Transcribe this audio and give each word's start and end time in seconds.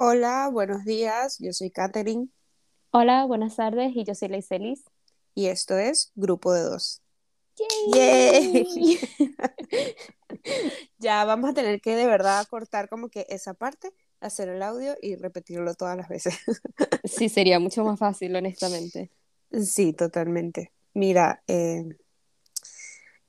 Hola, 0.00 0.48
buenos 0.52 0.84
días. 0.84 1.38
Yo 1.40 1.52
soy 1.52 1.70
Katherine 1.70 2.28
Hola, 2.90 3.24
buenas 3.26 3.56
tardes, 3.56 3.92
y 3.94 4.04
yo 4.04 4.14
soy 4.14 4.28
Leicelis. 4.28 4.84
y 5.34 5.46
esto 5.46 5.76
es 5.76 6.12
Grupo 6.14 6.52
de 6.52 6.62
Dos. 6.62 7.02
¡Yay! 7.92 8.64
¡Yay! 8.72 8.98
Ya 10.98 11.24
vamos 11.24 11.50
a 11.50 11.54
tener 11.54 11.80
que 11.80 11.94
de 11.96 12.06
verdad 12.06 12.46
cortar 12.48 12.88
como 12.88 13.08
que 13.08 13.26
esa 13.28 13.54
parte, 13.54 13.92
hacer 14.20 14.48
el 14.48 14.62
audio 14.62 14.96
y 15.00 15.16
repetirlo 15.16 15.74
todas 15.74 15.96
las 15.96 16.08
veces. 16.08 16.38
Sí, 17.04 17.28
sería 17.28 17.58
mucho 17.58 17.84
más 17.84 17.98
fácil, 17.98 18.36
honestamente. 18.36 19.10
Sí, 19.52 19.92
totalmente. 19.92 20.72
Mira, 20.94 21.42
eh, 21.46 21.84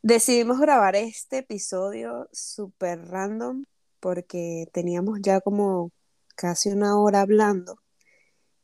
decidimos 0.02 0.60
grabar 0.60 0.96
este 0.96 1.40
episodio 1.40 2.28
súper 2.32 3.08
random 3.08 3.66
porque 4.00 4.68
teníamos 4.74 5.20
ya 5.22 5.42
como 5.42 5.92
casi 6.39 6.70
una 6.70 6.98
hora 6.98 7.20
hablando 7.20 7.79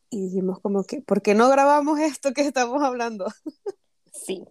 y 0.09 0.21
dijimos 0.21 0.61
como 0.61 0.85
que, 0.85 1.01
¿por 1.01 1.21
qué 1.21 1.35
no 1.35 1.49
grabamos 1.49 1.99
esto 1.99 2.31
que 2.33 2.41
estamos 2.41 2.81
hablando? 2.81 3.25
Sí. 4.13 4.45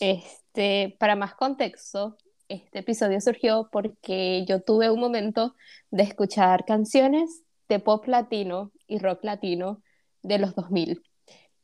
Este, 0.00 0.96
para 0.98 1.14
más 1.14 1.34
contexto, 1.34 2.18
este 2.48 2.80
episodio 2.80 3.20
surgió 3.20 3.68
porque 3.70 4.44
yo 4.46 4.60
tuve 4.60 4.90
un 4.90 4.98
momento 4.98 5.54
de 5.92 6.02
escuchar 6.02 6.64
canciones 6.66 7.44
de 7.68 7.78
pop 7.78 8.04
latino 8.08 8.72
y 8.88 8.98
rock 8.98 9.22
latino 9.22 9.80
de 10.22 10.38
los 10.38 10.56
2000 10.56 11.02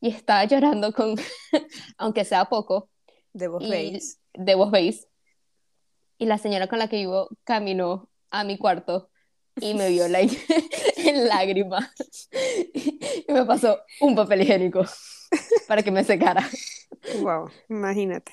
y 0.00 0.08
estaba 0.08 0.44
llorando 0.44 0.92
con, 0.92 1.16
aunque 1.98 2.24
sea 2.24 2.44
poco, 2.44 2.90
De 3.32 3.48
vos 3.48 3.68
veis. 3.68 4.20
de 4.32 4.54
vos 4.54 4.70
veis. 4.70 5.08
Y 6.16 6.26
la 6.26 6.38
señora 6.38 6.68
con 6.68 6.78
la 6.78 6.88
que 6.88 6.98
vivo 6.98 7.28
caminó 7.42 8.08
a 8.30 8.44
mi 8.44 8.56
cuarto 8.56 9.10
y 9.60 9.74
me 9.74 9.88
vio 9.88 10.08
like, 10.08 10.36
en 10.96 11.28
lágrimas 11.28 11.90
y 13.26 13.32
me 13.32 13.44
pasó 13.44 13.80
un 14.00 14.14
papel 14.14 14.42
higiénico 14.42 14.84
para 15.66 15.82
que 15.82 15.90
me 15.90 16.04
secara. 16.04 16.48
Wow, 17.20 17.50
imagínate. 17.68 18.32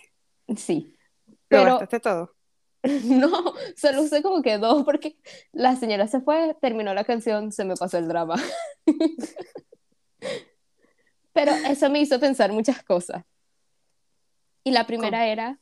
Sí, 0.56 0.96
¿Lo 1.28 1.36
pero 1.48 1.64
gastaste 1.64 2.00
todo? 2.00 2.36
no, 3.06 3.54
solo 3.78 4.02
usé 4.02 4.22
como 4.22 4.42
que 4.42 4.58
dos 4.58 4.84
porque 4.84 5.18
la 5.54 5.76
señora 5.76 6.08
se 6.08 6.20
fue, 6.20 6.56
terminó 6.62 6.94
la 6.94 7.06
canción, 7.06 7.52
se 7.52 7.64
me 7.64 7.76
pasó 7.76 7.98
el 7.98 8.08
drama. 8.08 8.36
Pero 11.34 11.52
eso 11.52 11.90
me 11.90 12.00
hizo 12.00 12.20
pensar 12.20 12.52
muchas 12.52 12.84
cosas. 12.84 13.24
Y 14.64 14.72
la 14.72 14.86
primera 14.86 15.28
era, 15.28 15.60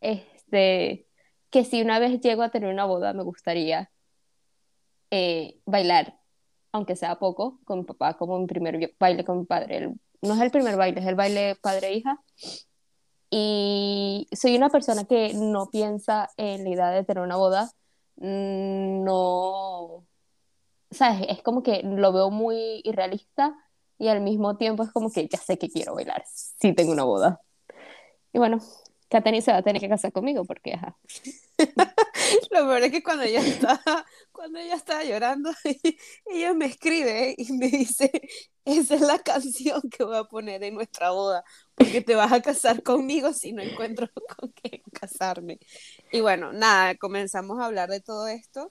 este, 0.00 1.06
que 1.50 1.64
si 1.64 1.80
una 1.80 1.98
vez 1.98 2.20
llego 2.20 2.42
a 2.42 2.50
tener 2.50 2.72
una 2.72 2.86
boda, 2.86 3.12
me 3.12 3.22
gustaría 3.22 3.90
eh, 5.10 5.60
bailar, 5.66 6.18
aunque 6.72 6.96
sea 6.96 7.18
poco, 7.18 7.60
con 7.64 7.84
papá, 7.86 8.16
como 8.16 8.38
mi 8.38 8.46
primer 8.46 8.94
baile 8.98 9.24
con 9.24 9.40
mi 9.40 9.44
padre. 9.46 9.94
No 10.22 10.34
es 10.34 10.40
el 10.40 10.50
primer 10.50 10.76
baile, 10.76 11.00
es 11.00 11.06
el 11.06 11.14
baile 11.14 11.56
padre-hija. 11.62 12.18
Y 13.30 14.28
soy 14.32 14.56
una 14.56 14.70
persona 14.70 15.04
que 15.04 15.32
no 15.34 15.70
piensa 15.70 16.30
en 16.36 16.64
la 16.64 16.70
idea 16.70 16.90
de 16.90 17.04
tener 17.04 17.22
una 17.22 17.36
boda. 17.36 17.70
Mm, 18.16 19.04
No, 19.04 20.06
¿sabes? 20.90 21.26
Es 21.28 21.42
como 21.42 21.62
que 21.62 21.82
lo 21.82 22.12
veo 22.12 22.30
muy 22.30 22.80
irrealista 22.84 23.54
y 23.98 24.08
al 24.08 24.20
mismo 24.20 24.56
tiempo 24.56 24.82
es 24.82 24.90
como 24.92 25.10
que 25.10 25.28
ya 25.28 25.38
sé 25.38 25.58
que 25.58 25.70
quiero 25.70 25.94
bailar 25.94 26.24
si 26.26 26.74
tengo 26.74 26.92
una 26.92 27.04
boda. 27.04 27.40
Y 28.32 28.38
bueno, 28.38 28.58
Katherine 29.10 29.42
se 29.42 29.50
va 29.50 29.58
a 29.58 29.62
tener 29.62 29.80
que 29.80 29.88
casar 29.88 30.12
conmigo 30.12 30.44
porque, 30.44 30.74
ajá. 30.74 30.96
Lo 32.50 32.66
peor 32.68 32.82
es 32.84 32.92
que 32.92 33.02
cuando 33.02 33.24
ella 33.24 33.40
estaba, 33.40 34.06
cuando 34.30 34.60
ella 34.60 34.76
estaba 34.76 35.02
llorando, 35.02 35.50
ella 36.26 36.54
me 36.54 36.66
escribe 36.66 37.34
y 37.36 37.52
me 37.54 37.68
dice, 37.68 38.10
esa 38.64 38.94
es 38.94 39.00
la 39.00 39.18
canción 39.18 39.82
que 39.90 40.04
voy 40.04 40.16
a 40.16 40.24
poner 40.24 40.62
en 40.62 40.74
nuestra 40.74 41.10
boda, 41.10 41.44
porque 41.74 42.02
te 42.02 42.14
vas 42.14 42.32
a 42.32 42.40
casar 42.40 42.84
conmigo 42.84 43.32
si 43.32 43.52
no 43.52 43.62
encuentro 43.62 44.08
con 44.38 44.52
qué 44.52 44.82
casarme. 44.92 45.58
Y 46.12 46.20
bueno, 46.20 46.52
nada, 46.52 46.94
comenzamos 46.94 47.58
a 47.58 47.66
hablar 47.66 47.88
de 47.90 48.00
todo 48.00 48.28
esto 48.28 48.70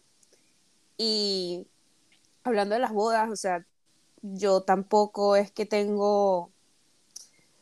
y 0.97 1.67
hablando 2.43 2.75
de 2.75 2.81
las 2.81 2.93
bodas, 2.93 3.29
o 3.29 3.35
sea, 3.35 3.65
yo 4.21 4.61
tampoco 4.61 5.35
es 5.35 5.51
que 5.51 5.65
tengo, 5.65 6.51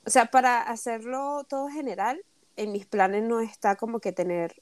o 0.05 0.09
sea, 0.09 0.27
para 0.27 0.61
hacerlo 0.61 1.43
todo 1.49 1.69
general, 1.69 2.21
en 2.57 2.71
mis 2.71 2.85
planes 2.85 3.23
no 3.23 3.39
está 3.39 3.75
como 3.75 3.99
que 3.99 4.11
tener 4.11 4.61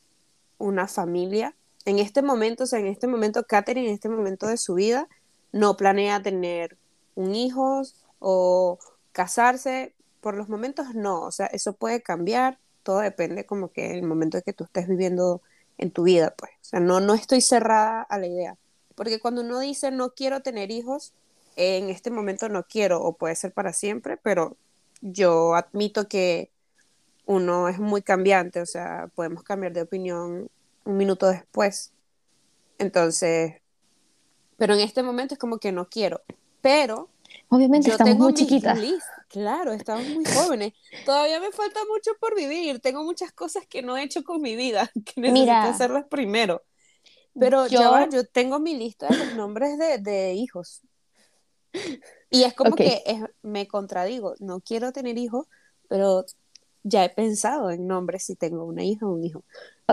una 0.58 0.88
familia. 0.88 1.56
En 1.86 2.00
este 2.00 2.22
momento, 2.22 2.66
o 2.66 2.68
sea, 2.68 2.80
en 2.80 2.88
este 2.88 3.08
momento, 3.08 3.46
Katherine, 3.46 3.88
en 3.88 3.94
este 3.94 4.10
momento 4.10 4.48
de 4.48 4.58
su 4.58 4.76
vida, 4.76 5.08
no 5.52 5.78
planea 5.78 6.22
tener 6.22 6.78
un 7.16 7.34
hijo 7.36 7.82
o 8.20 8.80
casarse. 9.12 9.94
Por 10.22 10.36
los 10.36 10.50
momentos, 10.50 10.96
no. 10.96 11.22
O 11.24 11.32
sea, 11.32 11.48
eso 11.48 11.74
puede 11.74 12.02
cambiar. 12.02 12.60
Todo 12.84 13.00
depende 13.00 13.46
como 13.46 13.72
que 13.72 13.92
el 13.92 14.04
momento 14.04 14.42
que 14.42 14.54
tú 14.54 14.66
estés 14.66 14.88
viviendo 14.88 15.42
en 15.78 15.92
tu 15.92 16.04
vida, 16.04 16.34
pues. 16.38 16.52
O 16.62 16.66
sea, 16.66 16.80
no, 16.80 17.00
no 17.00 17.14
estoy 17.14 17.42
cerrada 17.42 18.02
a 18.02 18.18
la 18.18 18.28
idea. 18.28 18.58
Porque 18.96 19.20
cuando 19.20 19.42
uno 19.42 19.60
dice 19.60 19.92
no 19.92 20.12
quiero 20.12 20.42
tener 20.42 20.72
hijos, 20.72 21.14
en 21.56 21.90
este 21.90 22.12
momento 22.12 22.50
no 22.50 22.64
quiero, 22.64 23.02
o 23.02 23.14
puede 23.14 23.36
ser 23.36 23.54
para 23.54 23.74
siempre, 23.74 24.18
pero 24.18 24.58
yo 25.02 25.56
admito 25.56 26.08
que 26.08 26.52
uno 27.26 27.68
es 27.70 27.80
muy 27.80 28.02
cambiante, 28.02 28.62
o 28.62 28.66
sea, 28.66 29.10
podemos 29.16 29.44
cambiar 29.44 29.74
de 29.74 29.82
opinión 29.82 30.50
un 30.86 30.98
minuto 30.98 31.28
después. 31.28 31.94
Entonces, 32.78 33.56
pero 34.58 34.74
en 34.74 34.80
este 34.82 35.04
momento 35.04 35.34
es 35.34 35.40
como 35.40 35.58
que 35.60 35.72
no 35.72 35.90
quiero. 35.90 36.22
Pero 36.62 37.10
Obviamente 37.50 37.88
yo 37.88 37.94
estamos 37.94 38.14
tengo 38.14 38.26
muy 38.26 38.34
chiquitas. 38.34 38.80
claro, 39.30 39.74
estamos 39.74 40.08
muy 40.08 40.26
jóvenes. 40.26 40.74
Todavía 41.06 41.40
me 41.40 41.52
falta 41.52 41.80
mucho 41.86 42.12
por 42.20 42.36
vivir. 42.36 42.80
Tengo 42.80 43.04
muchas 43.04 43.32
cosas 43.32 43.68
que 43.68 43.82
no 43.82 43.98
he 43.98 44.04
hecho 44.04 44.24
con 44.24 44.42
mi 44.42 44.56
vida, 44.56 44.90
que 45.06 45.22
necesito 45.22 45.42
Mira, 45.42 45.70
hacerlas 45.70 46.06
primero. 46.10 46.64
Pero 47.38 47.68
ya 47.68 47.90
va, 47.90 48.06
yo, 48.06 48.12
yo 48.18 48.28
tengo 48.28 48.60
mi 48.60 48.76
lista 48.76 49.10
de 49.10 49.26
los 49.26 49.36
nombres 49.36 49.78
de, 49.78 49.98
de 50.00 50.34
hijos. 50.34 50.82
Y 52.30 52.44
es 52.44 52.54
como 52.54 52.76
que 52.76 53.04
es- 53.06 53.24
me 53.42 53.68
contradigo, 53.68 54.36
no 54.40 54.60
quiero 54.62 54.92
tener 54.92 55.18
hijos, 55.18 55.48
pero 55.88 56.26
ya 56.86 57.04
he 57.04 57.10
pensado 57.10 57.72
en 57.72 57.88
nombres 57.88 58.24
si 58.24 58.36
tengo 58.36 58.64
una 58.64 58.84
hija 58.84 59.08
o 59.08 59.12
un 59.12 59.24
hijo. 59.24 59.44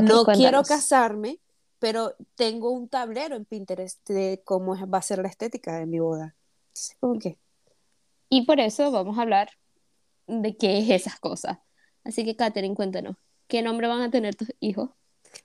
No 0.01 0.25
quiero 0.27 0.63
casarme, 0.63 1.41
pero 1.79 2.15
tengo 2.35 2.71
un 2.71 2.89
tablero 2.89 3.35
en 3.35 3.47
Pinterest 3.47 4.07
de 4.09 4.43
cómo 4.45 4.77
va 4.89 4.99
a 4.99 5.03
ser 5.03 5.19
la 5.19 5.29
estética 5.29 5.79
de 5.79 5.87
mi 5.87 5.99
boda. 5.99 6.37
Entonces, 6.69 6.97
que, 7.23 7.39
Y 8.29 8.45
por 8.47 8.61
eso 8.61 8.91
vamos 8.91 9.19
a 9.19 9.23
hablar 9.23 9.51
de 10.27 10.57
qué 10.57 10.79
es 10.79 10.91
esas 10.91 11.19
cosas. 11.19 11.59
Así 12.05 12.25
que, 12.25 12.37
Katherine, 12.37 12.75
cuéntanos, 12.75 13.17
¿qué 13.49 13.63
nombre 13.63 13.89
van 13.89 14.03
a 14.03 14.11
tener 14.11 14.35
tus 14.35 14.53
hijos? 14.61 14.91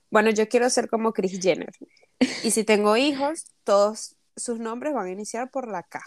bueno, 0.10 0.32
yo 0.32 0.50
quiero 0.50 0.70
ser 0.70 0.90
como 0.90 1.14
Kris 1.14 1.40
Jenner. 1.40 1.72
Y 2.44 2.52
si 2.52 2.64
tengo 2.64 2.98
hijos, 2.98 3.46
todos 3.64 4.18
sus 4.36 4.60
nombres 4.60 4.94
van 4.94 5.08
a 5.08 5.12
iniciar 5.12 5.50
por 5.50 5.70
la 5.70 5.84
K, 5.84 6.02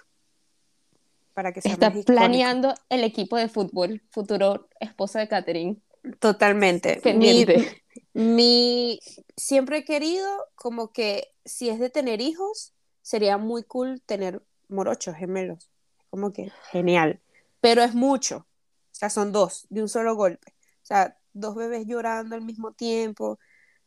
para 1.34 1.52
que 1.52 1.60
sea 1.60 1.72
Está 1.72 1.92
planeando 1.92 2.74
el 2.88 3.04
equipo 3.04 3.36
de 3.36 3.48
fútbol, 3.48 4.02
futuro 4.10 4.68
esposo 4.80 5.18
de 5.18 5.28
Katherine. 5.28 5.80
Totalmente. 6.18 6.96
Mi, 6.96 7.00
Pendiente. 7.02 7.82
mi, 8.14 9.00
siempre 9.36 9.78
he 9.78 9.84
querido 9.84 10.28
como 10.54 10.92
que 10.92 11.28
si 11.44 11.68
es 11.68 11.78
de 11.78 11.90
tener 11.90 12.20
hijos, 12.20 12.74
sería 13.02 13.38
muy 13.38 13.62
cool 13.64 14.00
tener 14.02 14.42
morochos 14.68 15.16
gemelos. 15.16 15.70
Como 16.10 16.32
que 16.32 16.50
genial. 16.70 17.20
Pero 17.60 17.82
es 17.82 17.94
mucho. 17.94 18.46
O 18.46 18.94
sea, 18.94 19.10
son 19.10 19.32
dos 19.32 19.66
de 19.70 19.82
un 19.82 19.88
solo 19.88 20.14
golpe. 20.14 20.54
O 20.82 20.86
sea, 20.86 21.16
dos 21.32 21.54
bebés 21.54 21.86
llorando 21.86 22.34
al 22.34 22.42
mismo 22.42 22.72
tiempo. 22.72 23.38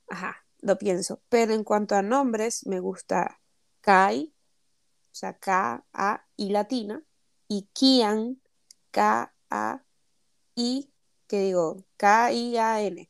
Ajá, 0.07 0.37
lo 0.59 0.77
pienso. 0.77 1.21
Pero 1.29 1.53
en 1.53 1.63
cuanto 1.63 1.95
a 1.95 2.01
nombres, 2.01 2.65
me 2.65 2.79
gusta 2.79 3.39
Kai, 3.81 4.33
o 5.11 5.15
sea, 5.15 5.37
K-A-I 5.37 6.49
latina, 6.49 7.03
y 7.47 7.67
Kian, 7.73 8.41
K-A-I, 8.91 10.89
que 11.27 11.39
digo, 11.39 11.77
K-I-A-N, 11.97 13.09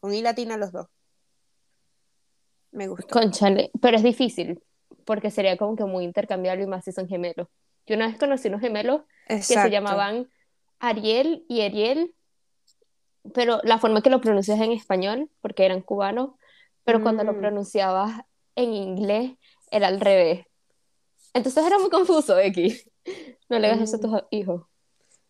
con 0.00 0.14
I 0.14 0.22
latina 0.22 0.56
los 0.56 0.72
dos. 0.72 0.86
Me 2.70 2.86
gusta. 2.88 3.06
Conchale, 3.08 3.70
pero 3.80 3.96
es 3.96 4.02
difícil, 4.02 4.62
porque 5.04 5.30
sería 5.30 5.56
como 5.56 5.76
que 5.76 5.84
muy 5.84 6.04
intercambiable 6.04 6.64
y 6.64 6.66
más 6.66 6.84
si 6.84 6.92
son 6.92 7.08
gemelos. 7.08 7.48
Yo 7.86 7.96
una 7.96 8.06
vez 8.08 8.18
conocí 8.18 8.48
unos 8.48 8.60
gemelos 8.60 9.02
que 9.26 9.42
se 9.42 9.70
llamaban 9.70 10.28
Ariel 10.78 11.44
y 11.48 11.62
Ariel, 11.62 12.14
pero 13.34 13.60
la 13.64 13.78
forma 13.78 14.02
que 14.02 14.10
lo 14.10 14.20
pronuncias 14.20 14.60
en 14.60 14.72
español, 14.72 15.30
porque 15.40 15.64
eran 15.64 15.80
cubanos, 15.80 16.30
pero 16.84 17.02
cuando 17.02 17.24
lo 17.24 17.32
Mm, 17.32 17.40
pronunciabas 17.40 18.20
en 18.56 18.72
inglés 18.74 19.32
era 19.70 19.88
al 19.88 20.00
revés. 20.00 20.46
Entonces 21.34 21.64
era 21.66 21.78
muy 21.78 21.90
confuso, 21.90 22.38
X. 22.38 22.90
No 23.48 23.58
le 23.58 23.68
hagas 23.68 23.82
eso 23.82 23.96
a 23.96 23.98
mm. 23.98 24.02
tus 24.02 24.22
hijos. 24.30 24.62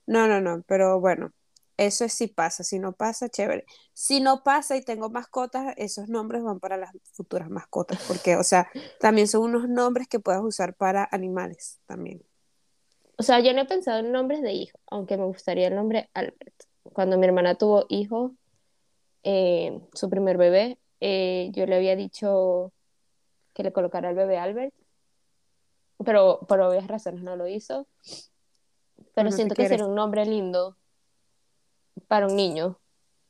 No, 0.06 0.26
no, 0.26 0.40
no, 0.40 0.62
pero 0.66 1.00
bueno. 1.00 1.32
Eso 1.78 2.04
es 2.04 2.12
si 2.12 2.26
pasa, 2.26 2.64
si 2.64 2.80
no 2.80 2.92
pasa, 2.92 3.28
chévere. 3.28 3.64
Si 3.92 4.20
no 4.20 4.42
pasa 4.42 4.76
y 4.76 4.82
tengo 4.82 5.10
mascotas, 5.10 5.74
esos 5.76 6.08
nombres 6.08 6.42
van 6.42 6.58
para 6.58 6.76
las 6.76 6.90
futuras 7.12 7.48
mascotas, 7.50 8.00
porque, 8.08 8.34
o 8.34 8.42
sea, 8.42 8.68
también 8.98 9.28
son 9.28 9.42
unos 9.42 9.68
nombres 9.68 10.08
que 10.08 10.18
puedes 10.18 10.40
usar 10.42 10.74
para 10.74 11.08
animales 11.12 11.78
también. 11.86 12.20
O 13.16 13.22
sea, 13.22 13.38
yo 13.38 13.52
no 13.54 13.60
he 13.60 13.64
pensado 13.64 14.00
en 14.00 14.10
nombres 14.10 14.42
de 14.42 14.52
hijos, 14.52 14.80
aunque 14.90 15.16
me 15.16 15.24
gustaría 15.24 15.68
el 15.68 15.76
nombre 15.76 16.10
Albert. 16.14 16.64
Cuando 16.82 17.16
mi 17.16 17.26
hermana 17.26 17.54
tuvo 17.54 17.86
hijo, 17.88 18.34
eh, 19.22 19.80
su 19.92 20.10
primer 20.10 20.36
bebé, 20.36 20.78
eh, 21.00 21.50
yo 21.52 21.64
le 21.66 21.76
había 21.76 21.94
dicho 21.94 22.72
que 23.54 23.62
le 23.62 23.72
colocara 23.72 24.10
el 24.10 24.16
bebé 24.16 24.38
Albert, 24.38 24.74
pero 26.04 26.40
por 26.46 26.60
obvias 26.60 26.86
razones 26.86 27.22
no 27.22 27.36
lo 27.36 27.46
hizo. 27.48 27.86
Pero 29.14 29.32
siento 29.32 29.54
que 29.54 29.68
sería 29.68 29.86
un 29.86 29.94
nombre 29.94 30.24
lindo 30.24 30.76
para 32.06 32.26
un 32.26 32.36
niño. 32.36 32.78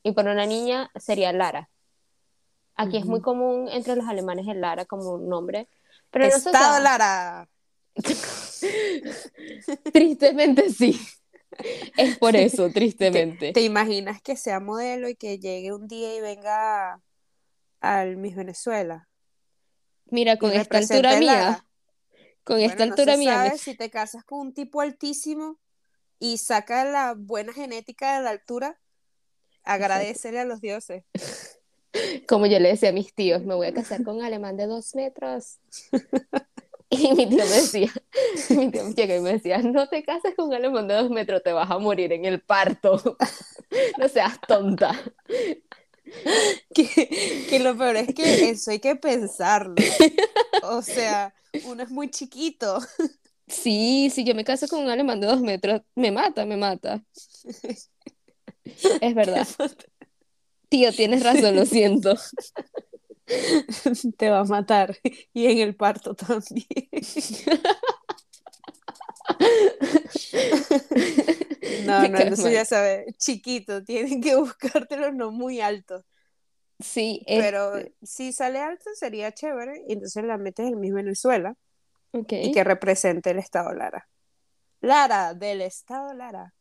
Y 0.03 0.11
para 0.13 0.31
una 0.31 0.45
niña 0.45 0.91
sería 0.95 1.33
Lara. 1.33 1.69
Aquí 2.75 2.97
es 2.97 3.05
muy 3.05 3.21
común 3.21 3.67
entre 3.69 3.95
los 3.95 4.07
alemanes 4.07 4.47
el 4.47 4.61
Lara 4.61 4.85
como 4.85 5.15
un 5.15 5.27
nombre. 5.27 5.67
Pero 6.11 6.25
Estado 6.25 6.81
Lara. 6.81 7.49
tristemente 9.93 10.69
sí. 10.69 10.99
Es 11.97 12.17
por 12.17 12.35
eso, 12.35 12.69
tristemente. 12.69 13.51
¿Te, 13.51 13.61
imaginas 13.61 14.21
que 14.21 14.35
sea 14.35 14.59
modelo 14.59 15.09
y 15.09 15.15
que 15.15 15.39
llegue 15.39 15.73
un 15.73 15.87
día 15.87 16.15
y 16.15 16.21
venga 16.21 17.01
al 17.81 18.15
Miss 18.17 18.35
Venezuela? 18.35 19.09
Mira, 20.05 20.37
con 20.37 20.51
esta 20.51 20.77
altura 20.77 21.17
mía. 21.17 21.65
Con 22.43 22.59
esta 22.59 22.83
altura 22.83 23.17
mía. 23.17 23.53
Si 23.57 23.75
te 23.75 23.89
casas 23.89 24.23
con 24.23 24.39
un 24.39 24.53
tipo 24.53 24.81
altísimo, 24.81 25.59
y 26.19 26.37
saca 26.37 26.83
la 26.83 27.15
buena 27.17 27.53
genética 27.53 28.17
de 28.17 28.23
la 28.23 28.29
altura, 28.31 28.77
agradecele 29.63 30.39
a 30.39 30.45
los 30.45 30.61
dioses. 30.61 31.03
Como 32.27 32.45
yo 32.45 32.59
le 32.59 32.69
decía 32.69 32.89
a 32.89 32.93
mis 32.93 33.13
tíos, 33.15 33.43
me 33.43 33.55
voy 33.55 33.67
a 33.67 33.73
casar 33.73 34.03
con 34.03 34.17
un 34.17 34.23
alemán 34.23 34.57
de 34.57 34.67
dos 34.67 34.93
metros. 34.95 35.59
Y 36.91 37.13
mi 37.13 37.29
tío 37.29 37.45
me 37.45 37.51
decía, 37.51 37.91
mi 38.49 38.71
tío 38.71 38.89
llega 38.89 39.15
y 39.15 39.19
me 39.19 39.33
decía, 39.33 39.59
no 39.59 39.87
te 39.87 40.03
cases 40.03 40.33
con 40.35 40.47
un 40.47 40.55
alemán 40.55 40.87
de 40.87 40.95
dos 40.95 41.11
metros, 41.11 41.43
te 41.43 41.53
vas 41.53 41.69
a 41.69 41.77
morir 41.77 42.11
en 42.13 42.25
el 42.25 42.41
parto. 42.41 43.15
No 43.99 44.09
seas 44.09 44.41
tonta. 44.47 44.99
Que, 46.73 47.45
que 47.49 47.59
lo 47.59 47.77
peor 47.77 47.95
es 47.97 48.13
que 48.13 48.49
eso 48.49 48.71
hay 48.71 48.79
que 48.79 48.95
pensarlo. 48.95 49.75
O 50.63 50.81
sea, 50.81 51.33
uno 51.65 51.83
es 51.83 51.89
muy 51.89 52.09
chiquito. 52.09 52.79
Sí, 53.47 54.11
si 54.13 54.23
yo 54.23 54.35
me 54.35 54.43
caso 54.43 54.67
con 54.67 54.83
un 54.83 54.89
alemán 54.89 55.19
de 55.19 55.27
dos 55.27 55.41
metros, 55.41 55.81
me 55.95 56.11
mata, 56.11 56.45
me 56.45 56.57
mata. 56.57 57.03
Es 59.01 59.15
verdad. 59.15 59.47
Tío, 60.69 60.93
tienes 60.93 61.23
razón, 61.23 61.55
lo 61.55 61.65
siento. 61.65 62.15
Te 64.17 64.29
va 64.29 64.39
a 64.39 64.43
matar. 64.43 64.97
Y 65.33 65.47
en 65.47 65.59
el 65.59 65.75
parto 65.75 66.15
también. 66.15 66.65
No, 71.85 72.07
no, 72.07 72.19
eso 72.19 72.49
ya 72.49 72.65
sabes, 72.65 73.15
chiquito, 73.17 73.83
tienen 73.83 74.21
que 74.21 74.35
buscártelo 74.35 75.11
no 75.11 75.31
muy 75.31 75.61
alto. 75.61 76.05
Sí, 76.79 77.23
pero 77.27 77.77
este 77.77 77.93
si 78.03 78.31
sale 78.31 78.59
alto 78.59 78.89
sería 78.93 79.33
chévere, 79.33 79.83
y 79.87 79.93
entonces 79.93 80.23
la 80.23 80.37
metes 80.37 80.67
en 80.67 80.79
mi 80.79 80.91
Venezuela 80.91 81.55
y 82.13 82.51
que 82.51 82.63
represente 82.63 83.31
el 83.31 83.39
Estado 83.39 83.73
Lara. 83.73 84.07
Lara, 84.81 85.33
del 85.33 85.61
Estado 85.61 86.13
Lara. 86.13 86.53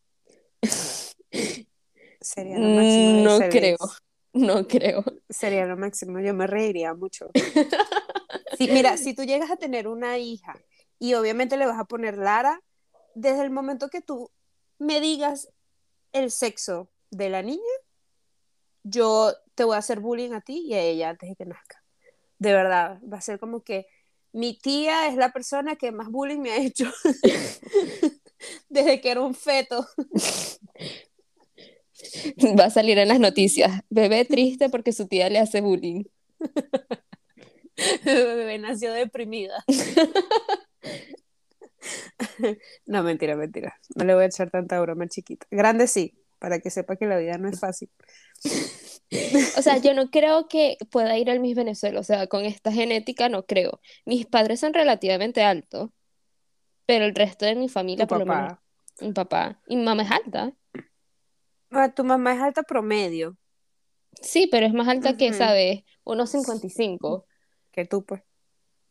Sería 2.20 2.58
lo 2.58 2.68
máximo. 2.68 3.22
No 3.22 3.38
creo, 3.48 3.78
no 4.32 4.66
creo. 4.66 5.04
Sería 5.28 5.66
lo 5.66 5.76
máximo, 5.76 6.20
yo 6.20 6.34
me 6.34 6.46
reiría 6.46 6.94
mucho. 6.94 7.30
mira, 8.58 8.96
si 8.96 9.14
tú 9.14 9.24
llegas 9.24 9.50
a 9.50 9.56
tener 9.56 9.86
una 9.86 10.18
hija 10.18 10.54
y 10.98 11.14
obviamente 11.14 11.56
le 11.56 11.66
vas 11.66 11.78
a 11.78 11.84
poner 11.84 12.16
Lara, 12.18 12.62
desde 13.14 13.42
el 13.42 13.50
momento 13.50 13.88
que 13.88 14.00
tú 14.00 14.30
me 14.78 15.00
digas 15.00 15.48
el 16.12 16.30
sexo 16.30 16.90
de 17.10 17.30
la 17.30 17.42
niña, 17.42 17.62
yo 18.84 19.32
te 19.54 19.64
voy 19.64 19.74
a 19.74 19.78
hacer 19.78 20.00
bullying 20.00 20.32
a 20.32 20.40
ti 20.40 20.64
y 20.66 20.74
a 20.74 20.80
ella 20.80 21.10
antes 21.10 21.28
de 21.28 21.36
que 21.36 21.44
nazca. 21.44 21.82
De 22.38 22.52
verdad, 22.52 23.00
va 23.02 23.18
a 23.18 23.22
ser 23.22 23.38
como 23.38 23.62
que 23.62 23.86
mi 24.32 24.56
tía 24.56 25.08
es 25.08 25.16
la 25.16 25.32
persona 25.32 25.76
que 25.76 25.90
más 25.90 26.08
bullying 26.08 26.38
me 26.38 26.52
ha 26.52 26.56
hecho 26.58 26.90
desde 28.68 29.00
que 29.00 29.10
era 29.10 29.20
un 29.20 29.34
feto. 29.34 29.86
Va 32.58 32.66
a 32.66 32.70
salir 32.70 32.98
en 32.98 33.08
las 33.08 33.18
noticias. 33.18 33.82
Bebé 33.90 34.24
triste 34.24 34.68
porque 34.68 34.92
su 34.92 35.08
tía 35.08 35.28
le 35.28 35.40
hace 35.40 35.60
bullying. 35.60 36.04
Bebé 38.04 38.58
nació 38.58 38.92
deprimida. 38.92 39.64
No, 42.86 43.02
mentira, 43.02 43.36
mentira. 43.36 43.78
No 43.94 44.04
le 44.04 44.14
voy 44.14 44.24
a 44.24 44.26
echar 44.26 44.50
tanta 44.50 44.80
broma 44.80 45.06
chiquita. 45.06 45.46
Grande 45.50 45.86
sí, 45.86 46.18
para 46.38 46.58
que 46.60 46.70
sepa 46.70 46.96
que 46.96 47.06
la 47.06 47.18
vida 47.18 47.38
no 47.38 47.48
es 47.48 47.60
fácil. 47.60 47.90
O 49.56 49.62
sea, 49.62 49.78
yo 49.78 49.94
no 49.94 50.10
creo 50.10 50.48
que 50.48 50.76
pueda 50.90 51.16
ir 51.16 51.30
al 51.30 51.40
Miss 51.40 51.56
Venezuela, 51.56 52.00
o 52.00 52.04
sea, 52.04 52.26
con 52.26 52.44
esta 52.44 52.72
genética 52.72 53.28
no 53.28 53.46
creo. 53.46 53.80
Mis 54.04 54.26
padres 54.26 54.60
son 54.60 54.74
relativamente 54.74 55.42
altos, 55.42 55.90
pero 56.86 57.04
el 57.04 57.14
resto 57.14 57.46
de 57.46 57.54
mi 57.54 57.68
familia, 57.68 58.06
por 58.06 58.18
lo 58.18 58.26
menos, 58.26 58.58
mi 59.00 59.12
papá 59.12 59.60
y 59.66 59.76
mi 59.76 59.84
mamá 59.84 60.02
es 60.02 60.10
alta. 60.10 60.52
Ah, 61.70 61.92
tu 61.94 62.04
mamá 62.04 62.34
es 62.34 62.40
alta 62.40 62.62
promedio. 62.62 63.36
Sí, 64.20 64.48
pero 64.50 64.66
es 64.66 64.72
más 64.72 64.88
alta 64.88 65.16
que, 65.16 65.32
¿sabes? 65.32 65.84
Unos 66.04 66.30
55. 66.30 67.26
Que 67.70 67.84
tú, 67.84 68.04
pues. 68.04 68.22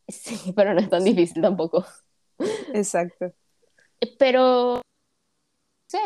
Sí, 0.07 0.53
pero 0.55 0.73
no 0.73 0.79
es 0.79 0.89
tan 0.89 1.03
difícil 1.03 1.41
tampoco. 1.41 1.85
Exacto. 2.73 3.33
Pero, 4.19 4.81
sí, 5.87 5.97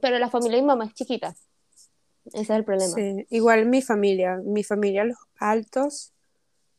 pero 0.00 0.18
la 0.18 0.30
familia 0.30 0.56
de 0.56 0.62
mi 0.62 0.68
mamá 0.68 0.86
es 0.86 0.94
chiquita. 0.94 1.34
Ese 2.26 2.40
es 2.40 2.50
el 2.50 2.64
problema. 2.64 2.94
Sí, 2.94 3.26
igual 3.30 3.66
mi 3.66 3.82
familia, 3.82 4.40
mi 4.44 4.64
familia 4.64 5.04
los 5.04 5.18
altos 5.38 6.12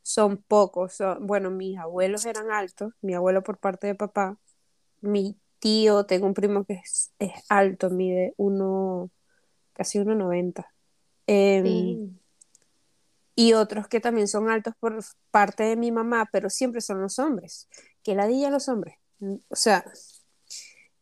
son 0.01 0.38
pocos. 0.38 0.98
bueno, 1.19 1.51
mis 1.51 1.77
abuelos 1.77 2.25
eran 2.25 2.51
altos, 2.51 2.94
mi 3.01 3.13
abuelo 3.13 3.44
por 3.44 3.57
parte 3.57 3.88
de 3.88 3.95
papá, 3.95 4.38
mi 5.01 5.36
tío, 5.60 6.06
tengo 6.06 6.27
un 6.27 6.33
primo 6.33 6.63
que 6.63 6.81
es, 6.83 7.12
alto, 7.50 7.89
mide 7.89 8.33
uno, 8.38 9.10
casi 9.74 10.00
1,90. 10.00 10.66
Eh, 11.27 11.57
em, 11.57 12.18
Y 13.35 13.53
otros 13.53 13.87
que 13.87 13.99
también 13.99 14.27
son 14.27 14.49
altos 14.49 14.73
por 14.79 14.97
parte 15.29 15.63
de 15.63 15.75
mi 15.75 15.91
mamá, 15.91 16.29
pero 16.31 16.49
siempre 16.49 16.81
son 16.81 17.01
los 17.01 17.19
hombres. 17.19 17.67
Que 18.01 18.15
ladilla 18.15 18.50
los 18.50 18.69
hombres. 18.69 18.95
O 19.50 19.55
sea, 19.55 19.86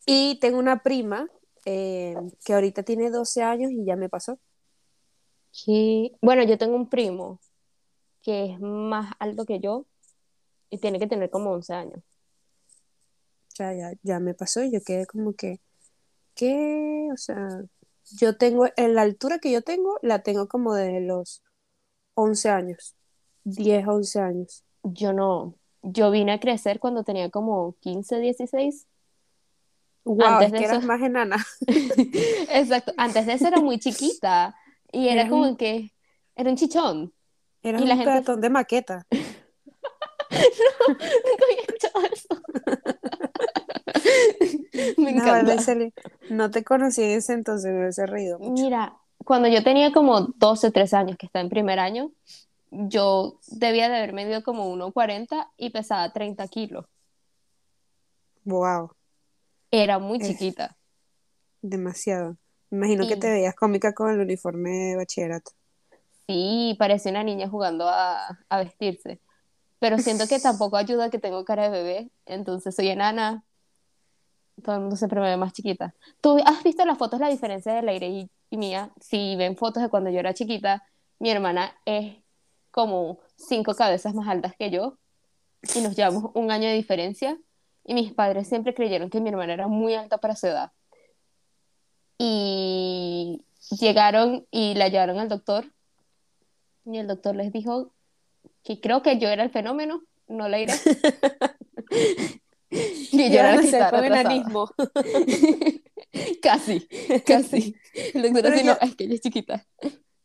y 0.05 0.39
tengo 0.39 0.57
una 0.57 0.81
prima 0.81 1.27
eh, 1.65 2.15
que 2.43 2.53
ahorita 2.53 2.83
tiene 2.83 3.09
12 3.09 3.43
años 3.43 3.71
y 3.71 3.85
ya 3.85 3.95
me 3.95 4.09
pasó. 4.09 4.39
Bueno, 6.21 6.43
yo 6.43 6.57
tengo 6.57 6.75
un 6.75 6.89
primo 6.89 7.39
que 8.21 8.53
es 8.53 8.59
más 8.59 9.13
alto 9.19 9.45
que 9.45 9.59
yo 9.59 9.85
y 10.69 10.79
tiene 10.79 10.99
que 10.99 11.07
tener 11.07 11.29
como 11.29 11.51
11 11.51 11.73
años. 11.73 11.99
Ya, 13.57 13.73
ya, 13.73 13.93
ya 14.01 14.19
me 14.19 14.33
pasó 14.33 14.63
y 14.63 14.71
yo 14.71 14.81
quedé 14.81 15.05
como 15.05 15.33
que, 15.33 15.59
¿qué? 16.33 17.09
O 17.13 17.17
sea, 17.17 17.63
yo 18.17 18.35
tengo, 18.37 18.65
en 18.75 18.95
la 18.95 19.03
altura 19.03 19.37
que 19.39 19.51
yo 19.51 19.61
tengo, 19.61 19.99
la 20.01 20.23
tengo 20.23 20.47
como 20.47 20.73
de 20.73 21.01
los 21.01 21.43
11 22.15 22.49
años, 22.49 22.95
10, 23.43 23.87
11 23.87 24.19
años. 24.19 24.63
Yo 24.83 25.13
no, 25.13 25.55
yo 25.81 26.11
vine 26.11 26.33
a 26.33 26.39
crecer 26.39 26.79
cuando 26.79 27.03
tenía 27.03 27.29
como 27.29 27.75
15, 27.81 28.19
16 28.19 28.87
Wow, 30.05 30.21
antes 30.21 30.51
de 30.51 30.59
que 30.59 30.65
eras 30.65 30.83
más 30.83 31.01
enana. 31.01 31.37
Exacto, 32.49 32.93
antes 32.97 33.25
de 33.25 33.33
eso 33.33 33.47
era 33.47 33.59
muy 33.59 33.79
chiquita 33.79 34.55
y 34.91 35.07
era, 35.07 35.29
como 35.29 35.55
que 35.55 35.91
era 36.35 36.49
un 36.49 36.57
chichón. 36.57 37.13
Era 37.61 37.79
un 37.79 37.87
gente... 37.87 38.35
de 38.37 38.49
maqueta. 38.49 39.07
no, 39.11 40.87
nunca 40.89 41.45
había 41.45 41.61
escuchado 41.61 42.05
eso. 42.11 42.27
me 45.01 45.11
encanta. 45.11 45.55
No, 46.29 46.51
te 46.51 46.63
conocí 46.65 47.01
en 47.01 47.11
ese 47.11 47.33
entonces, 47.33 47.71
me 47.71 47.79
hubiese 47.79 48.05
reído 48.05 48.39
mucho. 48.39 48.61
Mira, 48.61 48.97
cuando 49.23 49.47
yo 49.47 49.63
tenía 49.63 49.91
como 49.91 50.21
12, 50.21 50.71
13 50.71 50.95
años, 50.95 51.17
que 51.17 51.25
está 51.25 51.39
en 51.39 51.49
primer 51.49 51.79
año, 51.79 52.11
yo 52.71 53.39
debía 53.47 53.89
de 53.89 53.97
haber 53.97 54.13
medido 54.13 54.43
como 54.43 54.73
1,40 54.75 55.49
y 55.57 55.69
pesaba 55.69 56.11
30 56.11 56.47
kilos. 56.47 56.85
Wow. 58.45 58.91
Era 59.71 59.99
muy 59.99 60.19
chiquita. 60.19 60.75
Demasiado. 61.61 62.37
imagino 62.71 63.07
que 63.07 63.15
te 63.15 63.29
veías 63.29 63.55
cómica 63.55 63.93
con 63.93 64.11
el 64.11 64.19
uniforme 64.19 64.69
de 64.69 64.95
bachillerato. 64.97 65.51
Sí, 66.27 66.75
parecía 66.79 67.11
una 67.11 67.23
niña 67.23 67.49
jugando 67.49 67.87
a, 67.87 68.37
vestirse. 68.49 69.19
Pero 69.79 69.97
siento 69.97 70.27
que 70.27 70.39
tampoco 70.39 70.77
ayuda 70.77 71.09
que 71.09 71.19
tengo 71.19 71.43
cara 71.43 71.63
de 71.63 71.69
bebé, 71.69 72.11
entonces 72.25 72.75
soy 72.75 72.89
enana. 72.89 73.43
Todo 74.61 74.75
el 74.75 74.81
mundo 74.81 74.95
siempre 74.95 75.19
me 75.19 75.29
ve 75.29 75.37
más 75.37 75.53
chiquita. 75.53 75.93
¿Tú 76.21 76.37
has 76.45 76.63
visto 76.63 76.85
las 76.85 76.97
fotos, 76.97 77.19
la 77.19 77.29
diferencia 77.29 77.73
de 77.73 77.81
Leire 77.81 78.07
y, 78.07 78.29
y 78.49 78.57
mía? 78.57 78.91
Si 78.99 79.35
ven 79.35 79.57
fotos 79.57 79.81
de 79.81 79.89
cuando 79.89 80.09
yo 80.09 80.19
era 80.19 80.33
chiquita, 80.33 80.83
mi 81.19 81.31
hermana 81.31 81.75
es 81.85 82.17
como 82.71 83.19
cinco 83.35 83.75
cabezas 83.75 84.13
más 84.13 84.27
altas 84.27 84.55
que 84.57 84.69
yo 84.69 84.97
y 85.75 85.81
nos 85.81 85.95
llevamos 85.95 86.31
un 86.33 86.51
año 86.51 86.67
de 86.67 86.73
diferencia 86.73 87.37
y 87.85 87.93
mis 87.93 88.13
padres 88.13 88.47
siempre 88.47 88.73
creyeron 88.73 89.09
que 89.09 89.21
mi 89.21 89.29
hermana 89.29 89.53
era 89.53 89.67
muy 89.67 89.93
alta 89.93 90.17
para 90.17 90.35
su 90.35 90.47
edad. 90.47 90.71
Y 92.17 93.43
llegaron 93.79 94.45
y 94.51 94.75
la 94.75 94.87
llevaron 94.87 95.19
al 95.19 95.29
doctor 95.29 95.65
y 96.85 96.97
el 96.97 97.07
doctor 97.07 97.35
les 97.35 97.51
dijo 97.51 97.93
que 98.63 98.79
creo 98.79 99.01
que 99.01 99.19
yo 99.19 99.29
era 99.29 99.43
el 99.43 99.49
fenómeno, 99.49 100.03
no 100.27 100.47
la. 100.47 100.57
y 103.11 103.29
yo 103.31 103.39
era 103.39 103.55
el 103.55 103.61
que 103.61 103.67
estaba 103.67 104.05
enanismo. 104.05 104.69
casi, 106.41 106.87
casi. 107.25 107.75
El 108.13 108.23
doctor 108.23 108.41
Pero 108.43 108.55
dijo, 108.55 108.65
yo- 108.65 108.73
no, 108.73 108.87
es 108.87 108.95
que 108.95 109.03
ella 109.05 109.15
es 109.15 109.21
chiquita. 109.21 109.67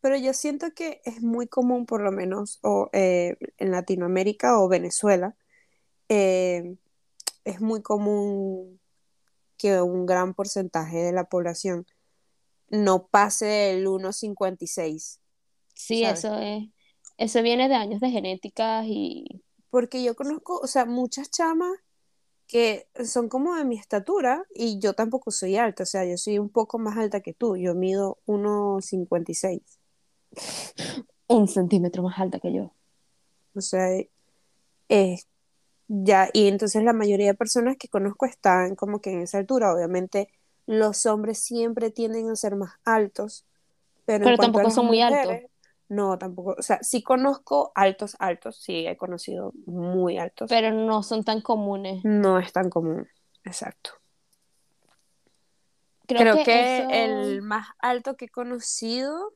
Pero 0.01 0.17
yo 0.17 0.33
siento 0.33 0.73
que 0.75 1.01
es 1.05 1.23
muy 1.23 1.49
común, 1.49 1.85
por 1.85 2.01
lo 2.03 2.13
menos, 2.13 2.61
o, 2.63 2.89
eh, 2.93 3.37
en 3.59 3.73
Latinoamérica 3.73 4.61
o 4.61 4.69
Venezuela, 4.69 5.37
eh, 6.09 6.77
es 7.45 7.61
muy 7.61 7.83
común 7.83 8.81
que 9.57 9.81
un 9.81 10.07
gran 10.07 10.35
porcentaje 10.35 10.99
de 10.99 11.13
la 11.13 11.25
población 11.25 11.85
no 12.69 13.09
pase 13.09 13.47
del 13.47 13.87
1,56. 13.89 15.19
Sí, 15.75 16.03
¿Sabes? 16.05 16.19
eso 16.21 16.39
es, 16.39 16.65
eso 17.17 17.43
viene 17.43 17.69
de 17.69 17.75
años 17.75 18.01
de 18.01 18.11
genética 18.11 18.85
y 18.85 19.43
Porque 19.71 20.03
yo 20.03 20.15
conozco, 20.15 20.61
o 20.63 20.67
sea, 20.69 20.85
muchas 20.85 21.31
chamas 21.31 21.73
que 22.49 22.89
son 23.05 23.29
como 23.29 23.55
de 23.55 23.65
mi 23.65 23.77
estatura 23.79 24.43
y 24.55 24.81
yo 24.81 24.95
tampoco 24.95 25.31
soy 25.31 25.57
alta, 25.57 25.83
o 25.83 25.87
sea, 25.87 26.05
yo 26.07 26.17
soy 26.17 26.39
un 26.39 26.49
poco 26.49 26.79
más 26.79 26.97
alta 26.97 27.21
que 27.21 27.35
tú, 27.35 27.57
yo 27.57 27.75
mido 27.75 28.19
1,56. 28.27 29.61
un 31.29 31.47
centímetro 31.47 32.03
más 32.03 32.19
alta 32.19 32.41
que 32.41 32.53
yo. 32.53 32.73
O 33.55 33.61
sea, 33.61 33.89
eh, 34.89 35.19
ya, 35.89 36.31
y 36.33 36.49
entonces 36.49 36.83
la 36.83 36.95
mayoría 36.95 37.27
de 37.27 37.35
personas 37.35 37.77
que 37.77 37.89
conozco 37.89 38.25
están 38.27 38.75
como 38.77 39.01
que 39.01 39.13
en 39.13 39.21
esa 39.21 39.39
altura. 39.39 39.73
Obviamente, 39.73 40.29
los 40.67 41.07
hombres 41.07 41.39
siempre 41.39 41.91
tienden 41.91 42.31
a 42.31 42.37
ser 42.37 42.57
más 42.57 42.73
altos, 42.85 43.45
pero 44.07 44.25
Pero 44.25 44.37
tampoco 44.39 44.71
son 44.71 44.87
muy 44.87 45.03
altos. 45.03 45.51
No, 45.89 46.19
tampoco. 46.19 46.55
O 46.59 46.63
sea, 46.63 46.83
sí 46.83 47.03
conozco 47.03 47.73
altos, 47.75 48.17
altos, 48.19 48.57
sí 48.61 48.87
he 48.87 48.97
conocido 48.97 49.53
muy 49.67 50.19
altos. 50.19 50.49
Pero 50.49 50.73
no 50.73 51.03
son 51.03 51.25
tan 51.25 51.41
comunes. 51.41 52.05
No 52.05 52.39
es 52.39 52.53
tan 52.53 52.71
común, 52.71 53.09
exacto. 53.45 53.91
Creo, 56.07 56.21
Creo 56.21 56.37
que, 56.37 56.45
que 56.45 56.79
eso- 56.79 56.89
el 56.91 57.43
más 57.43 57.69
alto 57.81 58.17
que 58.17 58.27
he 58.27 58.29
conocido, 58.31 59.35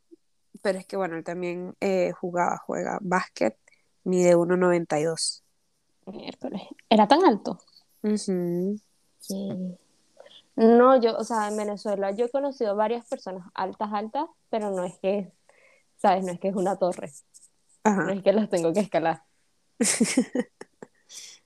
pero 0.63 0.79
es 0.79 0.87
que 0.87 0.97
bueno, 0.97 1.17
él 1.17 1.25
también 1.25 1.77
eh, 1.81 2.13
jugaba, 2.13 2.59
juega 2.59 2.99
básquet, 3.03 3.59
mide 4.05 4.35
1,92. 4.37 5.43
Miércoles. 6.07 6.63
¿Era 6.89 7.07
tan 7.07 7.25
alto? 7.25 7.59
Sí. 9.19 9.77
No, 10.57 11.01
yo, 11.01 11.17
o 11.17 11.25
sea, 11.25 11.49
en 11.49 11.57
Venezuela 11.57 12.11
yo 12.11 12.27
he 12.27 12.31
conocido 12.31 12.77
varias 12.77 13.07
personas 13.07 13.47
altas, 13.55 13.91
altas, 13.93 14.27
pero 14.51 14.71
no 14.71 14.85
es 14.85 14.99
que, 14.99 15.33
¿sabes? 16.03 16.25
No 16.25 16.33
es 16.33 16.41
que 16.41 16.49
es 16.49 16.57
una 16.57 16.77
torre. 16.77 17.11
Ajá. 17.85 18.03
No 18.07 18.11
es 18.13 18.23
que 18.23 18.33
los 18.33 18.49
tengo 18.51 18.73
que 18.73 18.81
escalar. 18.81 19.23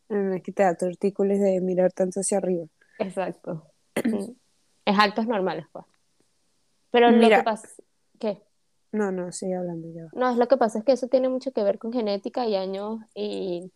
No 0.09 0.35
es 0.35 0.43
que 0.45 0.53
te 0.53 0.63
da 0.63 0.77
tortícolis 0.77 1.41
de 1.41 1.61
mirar 1.61 1.93
tanto 1.93 2.21
hacia 2.21 2.39
arriba. 2.39 2.67
Exacto. 3.01 3.65
Es 4.85 4.97
altos 5.01 5.27
normales, 5.27 5.67
pues. 5.73 5.85
Pero 6.93 7.11
lo 7.11 7.17
Mira. 7.19 7.39
que 7.39 7.43
pasa, 7.43 7.69
¿qué? 8.21 8.41
No, 8.93 9.11
no, 9.11 9.33
sigue 9.33 9.57
hablando 9.57 9.89
ya. 9.93 10.07
No, 10.13 10.31
es 10.31 10.37
lo 10.37 10.47
que 10.47 10.57
pasa 10.57 10.79
es 10.79 10.85
que 10.85 10.93
eso 10.93 11.09
tiene 11.09 11.29
mucho 11.29 11.51
que 11.51 11.65
ver 11.65 11.81
con 11.81 11.93
genética 11.93 12.47
y 12.47 12.55
años 12.55 13.01
y 13.17 13.73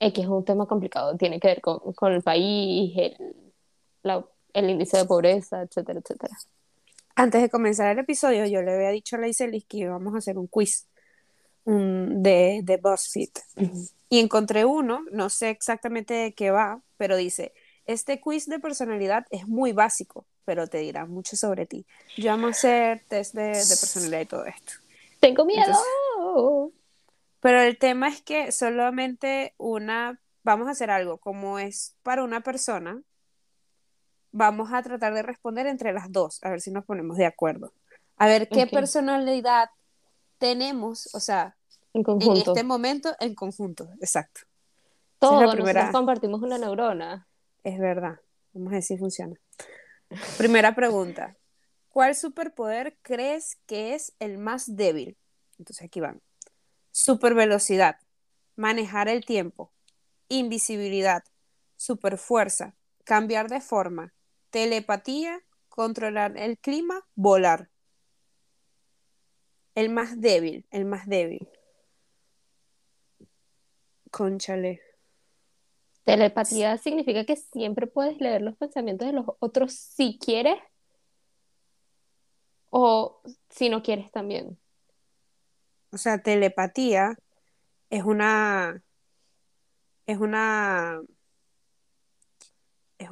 es 0.00 0.12
que 0.12 0.22
es 0.22 0.26
un 0.26 0.44
tema 0.44 0.66
complicado. 0.66 1.16
Tiene 1.16 1.38
que 1.38 1.46
ver 1.46 1.60
con, 1.60 1.78
con 1.92 2.12
el 2.12 2.22
país, 2.22 2.92
el, 2.96 3.36
la- 4.02 4.26
el 4.52 4.68
índice 4.70 4.96
de 4.98 5.04
pobreza, 5.04 5.62
etcétera, 5.62 6.00
etcétera. 6.00 6.36
Antes 7.16 7.42
de 7.42 7.50
comenzar 7.50 7.90
el 7.92 7.98
episodio, 7.98 8.46
yo 8.46 8.62
le 8.62 8.74
había 8.74 8.90
dicho 8.90 9.16
a 9.16 9.18
la 9.20 9.28
Iselis 9.28 9.64
que 9.66 9.78
íbamos 9.78 10.14
a 10.14 10.18
hacer 10.18 10.36
un 10.36 10.48
quiz 10.48 10.88
de, 11.64 12.60
de 12.62 12.76
BuzzFeed. 12.76 13.30
Y 14.08 14.18
encontré 14.18 14.64
uno, 14.64 15.04
no 15.12 15.30
sé 15.30 15.50
exactamente 15.50 16.14
de 16.14 16.34
qué 16.34 16.50
va, 16.50 16.82
pero 16.96 17.16
dice, 17.16 17.52
este 17.86 18.20
quiz 18.20 18.46
de 18.46 18.58
personalidad 18.58 19.26
es 19.30 19.46
muy 19.46 19.72
básico, 19.72 20.26
pero 20.44 20.66
te 20.66 20.78
dirá 20.78 21.06
mucho 21.06 21.36
sobre 21.36 21.66
ti. 21.66 21.86
Yo 22.16 22.32
amo 22.32 22.48
hacer 22.48 23.02
test 23.08 23.34
de, 23.34 23.46
de 23.46 23.52
personalidad 23.54 24.20
y 24.20 24.26
todo 24.26 24.46
esto. 24.46 24.72
Tengo 25.20 25.44
miedo. 25.44 26.72
Pero 27.40 27.60
el 27.60 27.78
tema 27.78 28.08
es 28.08 28.22
que 28.22 28.52
solamente 28.52 29.54
una, 29.58 30.20
vamos 30.42 30.66
a 30.66 30.72
hacer 30.72 30.90
algo, 30.90 31.18
como 31.18 31.58
es 31.58 31.94
para 32.02 32.24
una 32.24 32.42
persona, 32.42 33.02
vamos 34.36 34.72
a 34.72 34.82
tratar 34.82 35.14
de 35.14 35.22
responder 35.22 35.66
entre 35.68 35.92
las 35.92 36.10
dos, 36.10 36.42
a 36.42 36.50
ver 36.50 36.60
si 36.60 36.72
nos 36.72 36.84
ponemos 36.84 37.16
de 37.16 37.24
acuerdo. 37.24 37.72
A 38.16 38.26
ver 38.26 38.48
qué 38.48 38.66
personalidad 38.66 39.70
tenemos, 40.38 41.08
o 41.14 41.20
sea, 41.20 41.56
En 41.92 42.00
en 42.00 42.02
conjunto. 42.02 42.50
este 42.52 42.64
momento 42.64 43.14
en 43.20 43.34
conjunto, 43.36 43.88
exacto. 44.00 44.40
Todos 45.20 45.54
primera- 45.54 45.90
compartimos 45.92 46.42
una 46.42 46.58
neurona. 46.58 47.28
Es 47.62 47.78
verdad. 47.78 48.20
Vamos 48.52 48.72
a 48.72 48.74
ver 48.74 48.82
si 48.82 48.98
funciona. 48.98 49.36
Primera 50.36 50.74
pregunta. 50.74 51.36
¿Cuál 51.88 52.16
superpoder 52.16 52.98
crees 53.02 53.56
que 53.66 53.94
es 53.94 54.14
el 54.18 54.38
más 54.38 54.74
débil? 54.76 55.16
Entonces 55.58 55.84
aquí 55.86 56.00
van. 56.00 56.20
Supervelocidad, 56.90 57.98
manejar 58.56 59.08
el 59.08 59.24
tiempo, 59.24 59.72
invisibilidad, 60.28 61.22
superfuerza, 61.76 62.74
cambiar 63.04 63.48
de 63.48 63.60
forma, 63.60 64.12
telepatía, 64.54 65.42
controlar 65.68 66.38
el 66.38 66.58
clima, 66.58 67.04
volar. 67.16 67.70
El 69.74 69.88
más 69.88 70.20
débil, 70.20 70.64
el 70.70 70.84
más 70.84 71.08
débil. 71.08 71.48
Conchale. 74.12 74.80
Telepatía 76.04 76.78
significa 76.78 77.24
que 77.24 77.34
siempre 77.34 77.88
puedes 77.88 78.20
leer 78.20 78.42
los 78.42 78.56
pensamientos 78.56 79.08
de 79.08 79.14
los 79.14 79.26
otros 79.40 79.72
si 79.72 80.20
quieres 80.20 80.62
o 82.70 83.22
si 83.50 83.68
no 83.70 83.82
quieres 83.82 84.12
también. 84.12 84.56
O 85.90 85.98
sea, 85.98 86.22
telepatía 86.22 87.16
es 87.90 88.04
una, 88.04 88.84
es 90.06 90.18
una, 90.18 91.02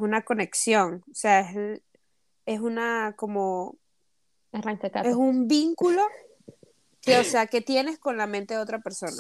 una 0.02 0.22
conexión. 0.22 1.02
O 1.10 1.14
sea, 1.14 1.40
es, 1.40 1.80
es 2.46 2.60
una 2.60 3.14
como, 3.16 3.76
es 4.52 5.14
un 5.14 5.48
vínculo 5.48 6.02
que, 7.00 7.18
o 7.18 7.24
sea, 7.24 7.46
que 7.46 7.60
tienes 7.60 7.98
con 7.98 8.16
la 8.16 8.26
mente 8.26 8.54
de 8.54 8.60
otra 8.60 8.80
persona. 8.80 9.16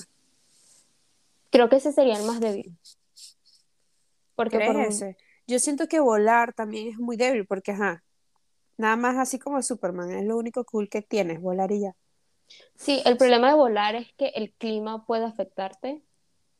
Creo 1.50 1.68
que 1.68 1.76
ese 1.76 1.92
sería 1.92 2.16
el 2.16 2.24
más 2.24 2.40
débil. 2.40 2.76
Porque 4.34 4.56
¿Crees 4.58 4.72
por 4.72 4.76
un- 4.76 4.86
ese? 4.86 5.16
Yo 5.46 5.58
siento 5.58 5.88
que 5.88 6.00
volar 6.00 6.54
también 6.54 6.88
es 6.88 6.98
muy 6.98 7.16
débil 7.16 7.46
porque, 7.46 7.72
ajá, 7.72 8.02
nada 8.78 8.96
más 8.96 9.16
así 9.18 9.38
como 9.38 9.60
Superman, 9.60 10.10
es 10.12 10.24
lo 10.24 10.36
único 10.38 10.64
cool 10.64 10.88
que 10.88 11.02
tienes, 11.02 11.40
volar 11.40 11.72
y 11.72 11.80
ya. 11.80 11.96
Sí, 12.76 13.02
el 13.04 13.16
problema 13.16 13.48
de 13.48 13.54
volar 13.54 13.94
es 13.94 14.12
que 14.14 14.28
el 14.28 14.52
clima 14.52 15.04
puede 15.04 15.24
afectarte, 15.24 16.02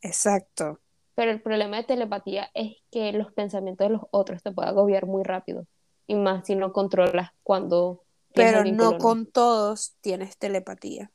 Exacto. 0.02 0.80
Pero 1.14 1.30
el 1.30 1.42
problema 1.42 1.76
de 1.78 1.84
telepatía 1.84 2.50
es 2.54 2.76
que 2.90 3.12
los 3.12 3.32
pensamientos 3.32 3.86
de 3.86 3.94
los 3.94 4.02
otros 4.10 4.42
te 4.42 4.52
pueden 4.52 4.70
agobiar 4.70 5.06
muy 5.06 5.22
rápido. 5.24 5.66
Y 6.06 6.14
más 6.14 6.46
si 6.46 6.56
no 6.56 6.72
controlas 6.72 7.30
cuando 7.42 8.02
Pero 8.34 8.64
no 8.64 8.98
con 8.98 9.26
todos 9.26 9.94
tienes 10.00 10.36
telepatía. 10.36 11.10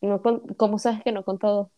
No 0.00 0.22
con- 0.22 0.40
¿Cómo 0.56 0.78
sabes 0.78 1.02
que 1.02 1.12
no 1.12 1.24
con 1.24 1.38
todos? 1.38 1.68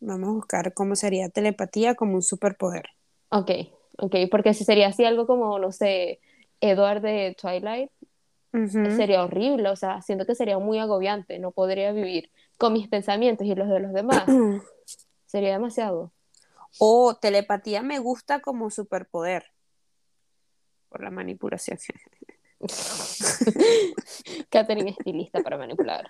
Vamos 0.00 0.28
a 0.28 0.32
buscar 0.32 0.74
cómo 0.74 0.94
sería 0.94 1.28
telepatía 1.28 1.94
como 1.94 2.14
un 2.14 2.22
superpoder. 2.22 2.86
Ok, 3.30 3.50
ok, 3.98 4.14
porque 4.30 4.54
si 4.54 4.64
sería 4.64 4.88
así 4.88 5.04
algo 5.04 5.26
como, 5.26 5.58
no 5.58 5.72
sé, 5.72 6.20
Edward 6.60 7.02
de 7.02 7.34
Twilight, 7.40 7.90
sería 8.96 9.24
horrible, 9.24 9.68
o 9.70 9.76
sea, 9.76 10.02
siento 10.02 10.26
que 10.26 10.34
sería 10.34 10.58
muy 10.58 10.78
agobiante, 10.78 11.38
no 11.38 11.50
podría 11.52 11.92
vivir 11.92 12.30
con 12.58 12.72
mis 12.72 12.88
pensamientos 12.88 13.46
y 13.46 13.54
los 13.54 13.68
de 13.68 13.80
los 13.80 13.92
demás, 13.92 14.24
sería 15.26 15.52
demasiado. 15.52 16.12
O 16.78 17.16
telepatía 17.16 17.82
me 17.82 17.98
gusta 17.98 18.40
como 18.40 18.70
superpoder. 18.70 19.52
Por 20.88 21.02
la 21.02 21.10
manipulación. 21.10 21.78
Catherine 24.50 24.90
es 24.90 24.98
estilista 24.98 25.42
para 25.42 25.58
manipular. 25.58 26.08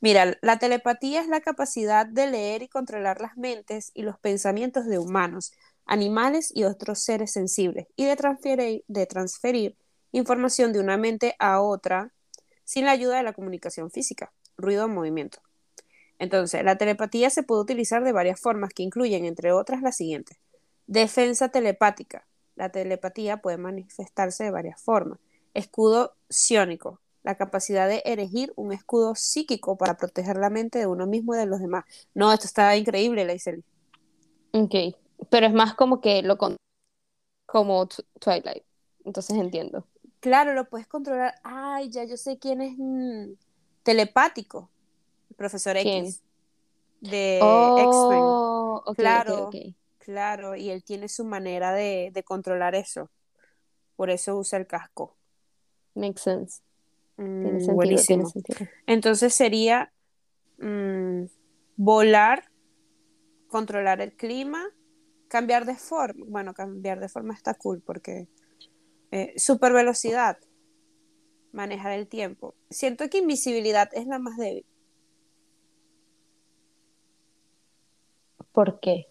Mira, 0.00 0.36
la 0.42 0.58
telepatía 0.58 1.20
es 1.20 1.28
la 1.28 1.40
capacidad 1.40 2.06
de 2.06 2.26
leer 2.26 2.62
y 2.62 2.68
controlar 2.68 3.20
las 3.20 3.36
mentes 3.36 3.90
y 3.94 4.02
los 4.02 4.18
pensamientos 4.18 4.86
de 4.86 4.98
humanos, 4.98 5.52
animales 5.86 6.52
y 6.54 6.64
otros 6.64 7.00
seres 7.00 7.32
sensibles, 7.32 7.86
y 7.96 8.04
de 8.04 8.16
transferir, 8.16 8.84
de 8.86 9.06
transferir 9.06 9.76
información 10.12 10.72
de 10.72 10.80
una 10.80 10.96
mente 10.96 11.36
a 11.38 11.60
otra 11.60 12.12
sin 12.64 12.84
la 12.84 12.92
ayuda 12.92 13.16
de 13.16 13.22
la 13.22 13.32
comunicación 13.32 13.90
física, 13.90 14.32
ruido 14.56 14.84
o 14.84 14.88
movimiento. 14.88 15.40
Entonces, 16.20 16.62
la 16.62 16.76
telepatía 16.76 17.30
se 17.30 17.42
puede 17.42 17.62
utilizar 17.62 18.04
de 18.04 18.12
varias 18.12 18.38
formas 18.38 18.74
que 18.74 18.82
incluyen, 18.82 19.24
entre 19.24 19.52
otras, 19.52 19.80
las 19.80 19.96
siguientes. 19.96 20.36
Defensa 20.86 21.48
telepática. 21.48 22.26
La 22.56 22.68
telepatía 22.68 23.38
puede 23.38 23.56
manifestarse 23.56 24.44
de 24.44 24.50
varias 24.50 24.82
formas. 24.82 25.18
Escudo 25.54 26.14
psiónico. 26.28 27.00
La 27.22 27.36
capacidad 27.36 27.88
de 27.88 28.02
erigir 28.04 28.52
un 28.56 28.74
escudo 28.74 29.14
psíquico 29.14 29.78
para 29.78 29.96
proteger 29.96 30.36
la 30.36 30.50
mente 30.50 30.78
de 30.78 30.86
uno 30.86 31.06
mismo 31.06 31.34
y 31.34 31.38
de 31.38 31.46
los 31.46 31.58
demás. 31.58 31.86
No, 32.12 32.30
esto 32.34 32.44
está 32.44 32.76
increíble, 32.76 33.24
la 33.24 33.34
Ok, 34.52 34.74
pero 35.30 35.46
es 35.46 35.54
más 35.54 35.74
como 35.74 36.02
que 36.02 36.20
lo 36.20 36.36
con 36.36 36.56
como 37.46 37.88
Twilight. 38.20 38.64
Entonces 39.06 39.38
entiendo. 39.38 39.86
Claro, 40.20 40.52
lo 40.52 40.68
puedes 40.68 40.86
controlar. 40.86 41.34
Ay, 41.44 41.88
ya 41.88 42.04
yo 42.04 42.18
sé 42.18 42.38
quién 42.38 42.60
es 42.60 42.74
mm, 42.76 43.32
telepático 43.82 44.68
profesor 45.40 45.74
X 45.78 46.22
de 47.00 47.38
oh, 47.42 48.82
X-Men. 48.84 48.94
claro, 48.94 49.50
claro, 49.98 50.54
y 50.54 50.68
él 50.68 50.84
tiene 50.84 51.08
su 51.08 51.24
manera 51.24 51.72
de, 51.72 52.12
controlar 52.26 52.74
eso. 52.74 53.10
Por 53.96 54.10
eso 54.10 54.36
usa 54.36 54.58
el 54.58 54.66
casco. 54.66 55.16
Makes 55.94 56.20
sense. 56.20 56.60
Mm, 57.16 57.74
buenísimo. 57.74 58.30
Entonces 58.86 59.32
sería 59.32 59.90
mm, 60.58 61.24
volar, 61.76 62.44
controlar 63.48 64.02
el 64.02 64.12
clima, 64.12 64.62
cambiar 65.28 65.64
de 65.64 65.76
forma. 65.76 66.26
Bueno, 66.28 66.52
cambiar 66.52 67.00
de 67.00 67.08
forma 67.08 67.32
está 67.32 67.54
cool 67.54 67.80
porque 67.80 68.28
eh, 69.10 69.32
super 69.38 69.72
velocidad, 69.72 70.36
manejar 71.50 71.92
el 71.92 72.08
tiempo. 72.08 72.54
Siento 72.68 73.08
que 73.08 73.16
invisibilidad 73.16 73.88
es 73.94 74.06
la 74.06 74.18
más 74.18 74.36
débil. 74.36 74.66
¿Por 78.60 78.78
qué? 78.78 79.06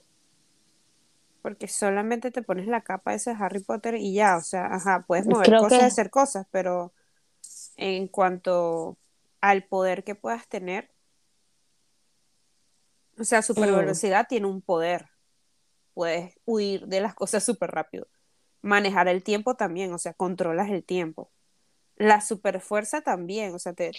Porque 1.41 1.67
solamente 1.67 2.29
te 2.29 2.43
pones 2.43 2.67
la 2.67 2.81
capa 2.81 3.15
esa 3.15 3.33
de 3.33 3.43
Harry 3.43 3.63
Potter 3.63 3.95
y 3.95 4.13
ya, 4.13 4.37
o 4.37 4.41
sea, 4.41 4.67
ajá, 4.67 5.05
puedes 5.07 5.25
mover 5.25 5.57
cosas 5.57 5.81
y 5.81 5.85
hacer 5.85 6.11
cosas, 6.11 6.45
pero 6.51 6.93
en 7.75 8.07
cuanto 8.07 8.99
al 9.41 9.63
poder 9.63 10.03
que 10.03 10.13
puedas 10.13 10.47
tener, 10.47 10.91
o 13.17 13.23
sea, 13.23 13.41
super 13.41 13.71
mm. 13.71 13.75
velocidad 13.75 14.27
tiene 14.29 14.45
un 14.45 14.61
poder. 14.61 15.07
Puedes 15.95 16.35
huir 16.45 16.85
de 16.85 17.01
las 17.01 17.15
cosas 17.15 17.43
súper 17.43 17.71
rápido. 17.71 18.07
Manejar 18.61 19.07
el 19.07 19.23
tiempo 19.23 19.55
también, 19.55 19.91
o 19.93 19.97
sea, 19.97 20.13
controlas 20.13 20.69
el 20.69 20.83
tiempo. 20.83 21.31
La 21.99 22.21
superfuerza 22.21 23.01
también, 23.01 23.53
o 23.53 23.59
sea, 23.59 23.73
te, 23.73 23.91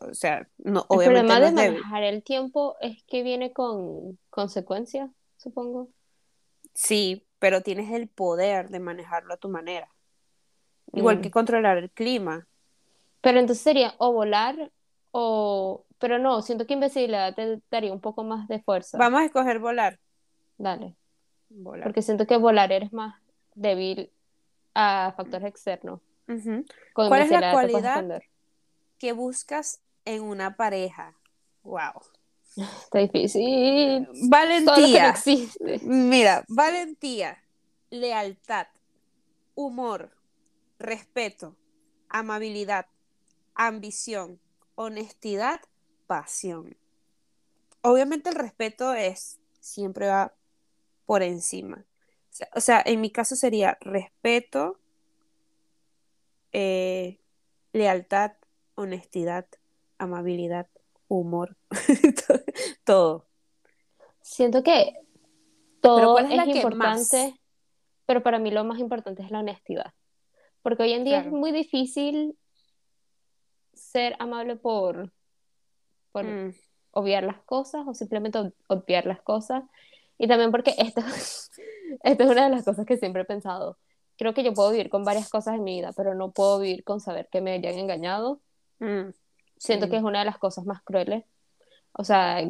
o 0.00 0.12
sea, 0.12 0.46
no, 0.58 0.86
el 0.90 1.04
problema 1.04 1.40
de 1.40 1.52
manejar 1.52 2.02
el 2.02 2.22
tiempo 2.22 2.76
es 2.82 3.02
que 3.04 3.22
viene 3.22 3.52
con 3.54 4.18
consecuencias, 4.28 5.10
supongo. 5.38 5.88
Sí, 6.74 7.26
pero 7.38 7.62
tienes 7.62 7.90
el 7.92 8.08
poder 8.08 8.68
de 8.68 8.78
manejarlo 8.78 9.32
a 9.32 9.38
tu 9.38 9.48
manera. 9.48 9.88
Igual 10.92 11.18
mm. 11.18 11.20
que 11.22 11.30
controlar 11.30 11.78
el 11.78 11.90
clima. 11.90 12.46
Pero 13.22 13.40
entonces 13.40 13.64
sería 13.64 13.94
o 13.98 14.12
volar 14.12 14.70
o... 15.10 15.86
Pero 15.98 16.18
no, 16.18 16.42
siento 16.42 16.66
que 16.66 16.74
invisibilidad 16.74 17.34
te 17.34 17.62
daría 17.70 17.90
un 17.90 18.02
poco 18.02 18.22
más 18.22 18.48
de 18.48 18.60
fuerza. 18.60 18.98
Vamos 18.98 19.22
a 19.22 19.24
escoger 19.24 19.58
volar. 19.58 19.98
Dale. 20.58 20.94
Volar. 21.48 21.84
Porque 21.84 22.02
siento 22.02 22.26
que 22.26 22.36
volar 22.36 22.70
eres 22.70 22.92
más 22.92 23.14
débil 23.54 24.12
a 24.74 25.14
factores 25.16 25.48
externos. 25.48 26.00
¿Cuál 26.94 27.22
es 27.22 27.30
la 27.30 27.52
cualidad 27.52 28.20
que 28.98 29.12
buscas 29.12 29.80
en 30.04 30.22
una 30.22 30.56
pareja? 30.56 31.16
Wow. 31.62 32.02
Está 32.56 33.00
difícil. 33.00 34.08
Valentía. 34.28 35.14
Mira, 35.82 36.44
valentía, 36.48 37.42
lealtad, 37.90 38.66
humor, 39.54 40.16
respeto, 40.78 41.56
amabilidad, 42.08 42.86
ambición, 43.54 44.40
honestidad, 44.74 45.60
pasión. 46.06 46.76
Obviamente 47.82 48.30
el 48.30 48.36
respeto 48.36 48.94
es, 48.94 49.38
siempre 49.60 50.06
va 50.08 50.32
por 51.04 51.22
encima. 51.22 51.84
O 52.54 52.60
sea, 52.60 52.82
en 52.84 53.00
mi 53.00 53.10
caso 53.10 53.36
sería 53.36 53.78
respeto, 53.80 54.78
eh, 56.58 57.20
lealtad, 57.74 58.32
honestidad, 58.76 59.46
amabilidad, 59.98 60.68
humor, 61.06 61.58
todo. 62.84 63.26
Siento 64.22 64.62
que 64.62 64.94
todo 65.82 66.18
es, 66.18 66.30
importante, 66.56 67.38
pero 68.06 68.22
para 68.22 68.38
mí 68.38 68.50
lo 68.50 68.64
más 68.64 68.78
importante 68.78 69.22
es 69.22 69.30
la 69.30 69.40
honestidad. 69.40 69.92
Porque 70.62 70.84
hoy 70.84 70.94
en 70.94 71.04
día 71.04 71.20
es 71.20 71.30
muy 71.30 71.52
difícil 71.52 72.38
ser 73.74 74.16
amable 74.18 74.56
por, 74.56 75.12
por 76.10 76.24
mm. 76.24 76.54
obviar 76.92 77.24
las 77.24 77.42
cosas 77.42 77.86
o 77.86 77.92
simplemente 77.92 78.38
obviar 78.68 79.04
las 79.04 79.20
cosas. 79.20 79.62
Y 80.16 80.26
también 80.26 80.50
porque 80.52 80.74
esto, 80.78 81.02
esto 82.02 82.24
es 82.24 82.30
una 82.30 82.44
de 82.44 82.56
las 82.56 82.64
cosas 82.64 82.86
que 82.86 82.96
siempre 82.96 83.22
he 83.22 83.26
pensado 83.26 83.76
creo 84.16 84.34
que 84.34 84.42
yo 84.42 84.54
puedo 84.54 84.70
vivir 84.70 84.90
con 84.90 85.04
varias 85.04 85.28
cosas 85.28 85.54
en 85.56 85.64
mi 85.64 85.76
vida, 85.76 85.92
pero 85.92 86.14
no 86.14 86.30
puedo 86.30 86.58
vivir 86.58 86.84
con 86.84 87.00
saber 87.00 87.28
que 87.30 87.40
me 87.40 87.52
hayan 87.52 87.74
engañado. 87.74 88.40
Mm, 88.78 89.10
Siento 89.58 89.88
que 89.88 89.96
es 89.96 90.02
una 90.02 90.18
de 90.20 90.26
las 90.26 90.38
cosas 90.38 90.66
más 90.66 90.82
crueles. 90.82 91.24
O 91.92 92.04
sea, 92.04 92.42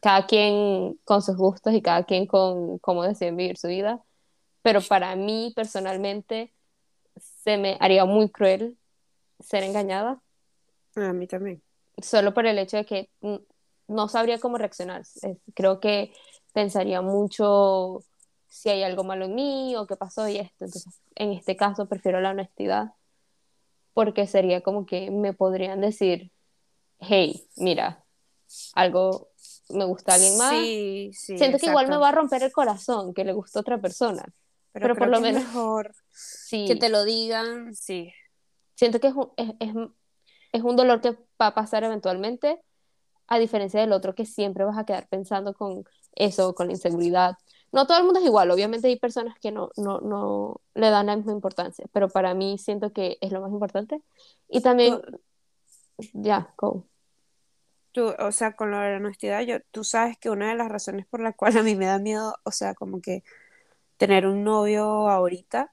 cada 0.00 0.26
quien 0.26 0.98
con 1.04 1.22
sus 1.22 1.36
gustos 1.36 1.74
y 1.74 1.82
cada 1.82 2.04
quien 2.04 2.26
con 2.26 2.78
cómo 2.78 3.04
deciden 3.04 3.36
vivir 3.36 3.58
su 3.58 3.68
vida. 3.68 4.00
Pero 4.62 4.80
para 4.80 5.14
mí, 5.16 5.52
personalmente, 5.54 6.52
se 7.16 7.58
me 7.58 7.76
haría 7.80 8.04
muy 8.04 8.30
cruel 8.30 8.78
ser 9.40 9.62
engañada. 9.64 10.22
A 10.96 11.12
mí 11.12 11.26
también. 11.26 11.62
Solo 12.00 12.32
por 12.32 12.46
el 12.46 12.58
hecho 12.58 12.78
de 12.78 12.86
que 12.86 13.10
no 13.88 14.08
sabría 14.08 14.38
cómo 14.38 14.56
reaccionar. 14.56 15.02
creo 15.54 15.80
que 15.80 16.12
pensaría 16.52 17.02
mucho 17.02 18.02
si 18.52 18.68
hay 18.68 18.82
algo 18.82 19.02
malo 19.02 19.24
en 19.24 19.34
mí 19.34 19.74
o 19.76 19.86
qué 19.86 19.96
pasó 19.96 20.28
y 20.28 20.36
esto. 20.36 20.66
Entonces, 20.66 21.00
en 21.14 21.32
este 21.32 21.56
caso 21.56 21.88
prefiero 21.88 22.20
la 22.20 22.30
honestidad 22.30 22.92
porque 23.94 24.26
sería 24.26 24.60
como 24.60 24.84
que 24.84 25.10
me 25.10 25.32
podrían 25.32 25.80
decir, 25.80 26.30
hey, 26.98 27.48
mira, 27.56 28.04
algo 28.74 29.30
me 29.70 29.86
gusta 29.86 30.12
a 30.12 30.14
alguien 30.16 30.36
más. 30.36 30.50
Sí, 30.50 31.10
sí, 31.14 31.38
Siento 31.38 31.56
que 31.56 31.66
igual 31.66 31.88
me 31.88 31.96
va 31.96 32.10
a 32.10 32.12
romper 32.12 32.42
el 32.42 32.52
corazón 32.52 33.14
que 33.14 33.24
le 33.24 33.32
gusta 33.32 33.58
a 33.58 33.62
otra 33.62 33.80
persona. 33.80 34.22
Pero, 34.72 34.96
por 34.96 35.08
lo 35.08 35.20
menos 35.20 35.44
mejor 35.44 35.94
que 36.50 36.76
te 36.76 36.90
lo 36.90 37.04
digan, 37.04 37.74
sí. 37.74 38.12
Siento 38.74 39.00
que 39.00 39.06
es 39.06 39.14
un, 39.14 39.30
es, 39.38 39.50
es, 39.60 39.74
es 40.52 40.62
un 40.62 40.76
dolor 40.76 41.00
que 41.00 41.12
va 41.40 41.48
a 41.48 41.54
pasar 41.54 41.84
eventualmente, 41.84 42.60
a 43.28 43.38
diferencia 43.38 43.80
del 43.80 43.92
otro 43.92 44.14
que 44.14 44.26
siempre 44.26 44.64
vas 44.64 44.76
a 44.76 44.84
quedar 44.84 45.08
pensando 45.08 45.54
con 45.54 45.84
eso, 46.14 46.54
con 46.54 46.66
la 46.66 46.74
inseguridad 46.74 47.36
no 47.72 47.86
todo 47.86 47.98
el 47.98 48.04
mundo 48.04 48.20
es 48.20 48.26
igual, 48.26 48.50
obviamente 48.50 48.86
hay 48.88 48.98
personas 48.98 49.38
que 49.40 49.50
no, 49.50 49.70
no, 49.76 49.98
no 50.00 50.60
le 50.74 50.90
dan 50.90 51.06
la 51.06 51.16
misma 51.16 51.32
importancia, 51.32 51.86
pero 51.92 52.08
para 52.08 52.34
mí 52.34 52.58
siento 52.58 52.92
que 52.92 53.18
es 53.20 53.32
lo 53.32 53.40
más 53.40 53.50
importante. 53.50 54.02
Y 54.48 54.60
también, 54.60 55.00
ya, 56.12 56.52
go. 56.58 56.84
Tú, 57.92 58.14
o 58.18 58.32
sea, 58.32 58.54
con 58.56 58.70
lo 58.70 58.78
de 58.78 58.90
la 58.90 58.96
honestidad, 58.96 59.40
yo, 59.42 59.56
tú 59.70 59.84
sabes 59.84 60.18
que 60.18 60.30
una 60.30 60.50
de 60.50 60.56
las 60.56 60.70
razones 60.70 61.06
por 61.06 61.20
la 61.20 61.32
cual 61.32 61.56
a 61.58 61.62
mí 61.62 61.74
me 61.74 61.86
da 61.86 61.98
miedo, 61.98 62.34
o 62.44 62.50
sea, 62.50 62.74
como 62.74 63.00
que 63.00 63.22
tener 63.96 64.26
un 64.26 64.44
novio 64.44 65.08
ahorita, 65.08 65.72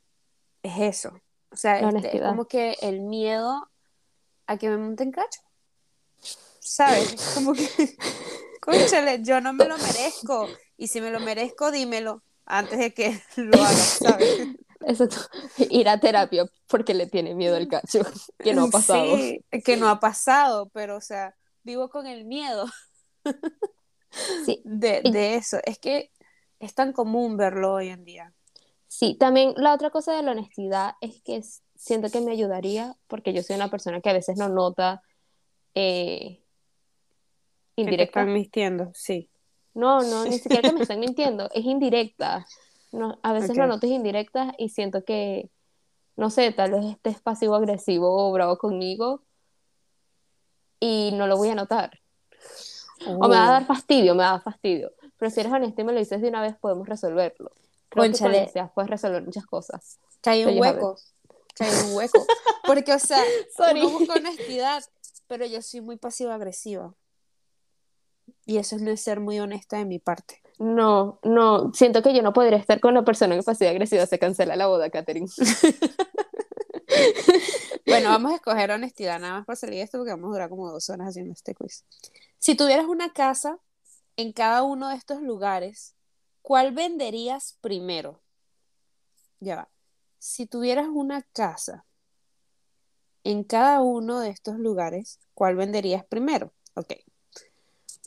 es 0.63 0.79
eso. 0.79 1.19
O 1.51 1.55
sea, 1.55 1.79
este, 1.79 2.17
es 2.17 2.23
como 2.23 2.45
que 2.45 2.75
el 2.81 3.01
miedo 3.01 3.69
a 4.47 4.57
que 4.57 4.69
me 4.69 4.77
monten 4.77 5.11
cacho. 5.11 5.41
¿Sabes? 6.59 7.33
Como 7.33 7.53
que, 7.53 7.67
escúchale, 8.53 9.21
yo 9.23 9.41
no 9.41 9.53
me 9.53 9.65
lo 9.65 9.77
merezco. 9.77 10.47
Y 10.79 10.87
si 10.87 11.01
me 11.01 11.11
lo 11.11 11.19
merezco, 11.19 11.71
dímelo 11.71 12.23
antes 12.45 12.79
de 12.79 12.93
que 12.93 13.21
lo 13.35 13.61
haga, 13.61 13.75
¿sabes? 13.75 14.47
Exacto. 14.87 15.17
Ir 15.69 15.89
a 15.89 15.99
terapia 15.99 16.45
porque 16.67 16.93
le 16.93 17.05
tiene 17.05 17.35
miedo 17.35 17.57
el 17.57 17.67
cacho, 17.67 17.99
que 18.39 18.53
no 18.53 18.63
ha 18.63 18.69
pasado. 18.69 19.17
Sí, 19.17 19.43
que 19.65 19.75
no 19.75 19.89
ha 19.89 19.99
pasado, 19.99 20.69
pero 20.69 20.95
o 20.95 21.01
sea, 21.01 21.35
vivo 21.63 21.89
con 21.89 22.07
el 22.07 22.23
miedo 22.23 22.65
sí. 24.45 24.61
de, 24.63 25.01
de 25.01 25.35
eso. 25.35 25.57
Es 25.65 25.79
que 25.79 26.11
es 26.59 26.73
tan 26.73 26.93
común 26.93 27.35
verlo 27.35 27.73
hoy 27.73 27.89
en 27.89 28.05
día. 28.05 28.33
Sí, 28.87 29.17
también 29.19 29.53
la 29.57 29.73
otra 29.73 29.89
cosa 29.89 30.15
de 30.15 30.23
la 30.23 30.31
honestidad 30.31 30.93
es 31.01 31.21
que 31.23 31.43
siento 31.75 32.09
que 32.09 32.21
me 32.21 32.31
ayudaría 32.31 32.95
porque 33.07 33.33
yo 33.33 33.43
soy 33.43 33.57
una 33.57 33.69
persona 33.69 33.99
que 33.99 34.09
a 34.09 34.13
veces 34.13 34.37
no 34.37 34.47
nota 34.47 35.01
eh, 35.75 36.41
indirecta. 37.75 37.91
Que 37.91 37.97
te 37.97 38.03
están 38.03 38.33
mintiendo, 38.33 38.91
sí. 38.93 39.29
No, 39.79 40.01
no, 40.03 40.25
ni 40.25 40.37
siquiera 40.39 40.67
que 40.67 40.73
me 40.73 40.81
están 40.83 40.99
mintiendo, 40.99 41.49
es 41.53 41.63
indirecta. 41.63 42.45
No, 42.91 43.17
a 43.23 43.33
veces 43.33 43.51
Ok. 43.51 43.57
lo 43.57 43.67
noto 43.67 43.87
indirectas 43.87 44.53
y 44.57 44.69
siento 44.69 45.05
que, 45.05 45.49
no 46.17 46.29
sé, 46.29 46.51
tal 46.51 46.71
vez 46.71 46.85
estés 46.85 47.21
pasivo 47.21 47.55
agresivo 47.55 48.27
o 48.27 48.31
bravo 48.33 48.57
conmigo 48.57 49.23
y 50.79 51.11
no 51.13 51.27
lo 51.27 51.37
voy 51.37 51.49
a 51.49 51.55
notar. 51.55 51.99
O 53.05 53.27
me 53.29 53.35
va 53.37 53.47
a 53.47 53.51
dar 53.51 53.65
fastidio, 53.65 54.15
me 54.15 54.23
va 54.23 54.29
a 54.29 54.31
dar 54.33 54.43
fastidio. 54.43 54.91
Pero 55.17 55.31
si 55.31 55.39
eres 55.39 55.53
honesto 55.53 55.81
y 55.81 55.85
me 55.85 55.93
lo 55.93 55.99
dices 55.99 56.21
de 56.21 56.27
una 56.27 56.41
vez, 56.41 56.57
podemos 56.59 56.87
resolverlo. 56.87 57.51
Creo 57.87 58.03
que 58.11 58.19
con 58.19 58.31
puedes 58.73 58.89
resolver 58.89 59.23
muchas 59.23 59.45
cosas. 59.45 59.97
que 60.21 60.29
hay 60.29 60.45
un 60.45 60.59
hueco. 60.59 60.97
Que 61.55 61.63
hay 61.63 61.71
un 61.85 61.95
hueco. 61.95 62.25
Porque, 62.67 62.93
o 62.93 62.99
sea, 62.99 63.23
uno 63.71 63.89
busca 63.89 64.13
honestidad, 64.13 64.83
pero 65.27 65.45
yo 65.45 65.61
soy 65.61 65.81
muy 65.81 65.95
pasiva-agresiva. 65.95 66.93
Y 68.49 68.57
eso 68.57 68.79
no 68.79 68.89
es 68.89 68.99
ser 68.99 69.19
muy 69.19 69.39
honesta 69.39 69.77
de 69.77 69.85
mi 69.85 69.99
parte. 69.99 70.41
No, 70.57 71.19
no, 71.21 71.71
siento 71.71 72.01
que 72.01 72.15
yo 72.15 72.23
no 72.23 72.33
podría 72.33 72.57
estar 72.57 72.79
con 72.79 72.95
la 72.95 73.05
persona 73.05 73.35
que 73.35 73.43
pasiva 73.43 73.69
agresiva. 73.69 74.07
Se 74.07 74.17
cancela 74.17 74.55
la 74.55 74.65
boda, 74.65 74.89
Katherine. 74.89 75.27
Bueno, 77.85 78.09
vamos 78.09 78.31
a 78.31 78.35
escoger 78.35 78.71
honestidad, 78.71 79.19
nada 79.19 79.33
más 79.35 79.45
para 79.45 79.55
salir 79.55 79.75
de 79.75 79.83
esto, 79.83 79.99
porque 79.99 80.11
vamos 80.11 80.29
a 80.29 80.33
durar 80.33 80.49
como 80.49 80.71
dos 80.71 80.89
horas 80.89 81.09
haciendo 81.09 81.33
este 81.33 81.53
quiz. 81.53 81.85
Si 82.39 82.55
tuvieras 82.55 82.87
una 82.87 83.13
casa 83.13 83.59
en 84.17 84.33
cada 84.33 84.63
uno 84.63 84.89
de 84.89 84.95
estos 84.95 85.21
lugares, 85.21 85.95
¿cuál 86.41 86.71
venderías 86.71 87.55
primero? 87.61 88.23
Ya 89.39 89.57
va. 89.57 89.69
Si 90.17 90.47
tuvieras 90.47 90.87
una 90.91 91.21
casa 91.21 91.85
en 93.23 93.43
cada 93.43 93.81
uno 93.81 94.19
de 94.19 94.29
estos 94.29 94.57
lugares, 94.57 95.19
¿cuál 95.35 95.55
venderías 95.55 96.03
primero? 96.03 96.51
Ok. 96.73 96.93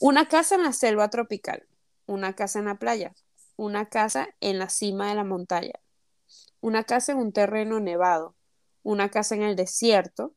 Una 0.04 0.26
casa 0.26 0.56
en 0.56 0.64
la 0.64 0.72
selva 0.72 1.10
tropical, 1.10 1.62
una 2.06 2.34
casa 2.34 2.58
en 2.58 2.64
la 2.64 2.74
playa, 2.74 3.14
una 3.54 3.88
casa 3.88 4.26
en 4.40 4.58
la 4.58 4.68
cima 4.68 5.08
de 5.08 5.14
la 5.14 5.22
montaña, 5.22 5.74
una 6.60 6.82
casa 6.82 7.12
en 7.12 7.18
un 7.18 7.32
terreno 7.32 7.78
nevado, 7.78 8.34
una 8.82 9.12
casa 9.12 9.36
en 9.36 9.42
el 9.42 9.54
desierto, 9.54 10.34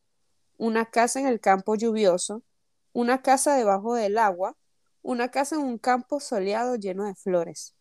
una 0.59 0.85
casa 0.85 1.19
en 1.19 1.25
el 1.25 1.39
campo 1.39 1.73
lluvioso, 1.73 2.43
una 2.93 3.23
casa 3.23 3.55
debajo 3.55 3.95
del 3.95 4.19
agua, 4.19 4.55
una 5.01 5.31
casa 5.31 5.55
en 5.55 5.61
un 5.61 5.79
campo 5.79 6.19
soleado 6.19 6.75
lleno 6.75 7.05
de 7.05 7.15
flores. 7.15 7.73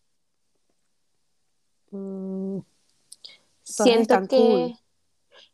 Mm, 1.91 2.61
siento 3.61 4.27
que 4.27 4.35
cool. 4.37 4.79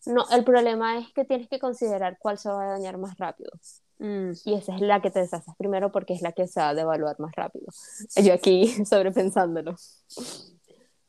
no, 0.06 0.26
el 0.32 0.46
problema 0.46 0.98
es 0.98 1.12
que 1.12 1.26
tienes 1.26 1.50
que 1.50 1.60
considerar 1.60 2.17
cuál 2.20 2.38
se 2.38 2.48
va 2.48 2.63
a 2.63 2.72
dañar 2.72 2.98
más 2.98 3.17
rápido. 3.17 3.52
Mm, 4.04 4.32
Y 4.46 4.56
esa 4.56 4.74
es 4.76 4.82
la 4.82 5.00
que 5.00 5.12
te 5.12 5.20
deshaces 5.20 5.54
primero 5.58 5.92
porque 5.92 6.14
es 6.14 6.24
la 6.24 6.32
que 6.32 6.48
se 6.48 6.60
va 6.60 6.70
a 6.70 6.74
devaluar 6.74 7.20
más 7.20 7.34
rápido. 7.36 7.68
Yo 8.16 8.34
aquí 8.34 8.66
sobrepensándolo. 8.86 9.76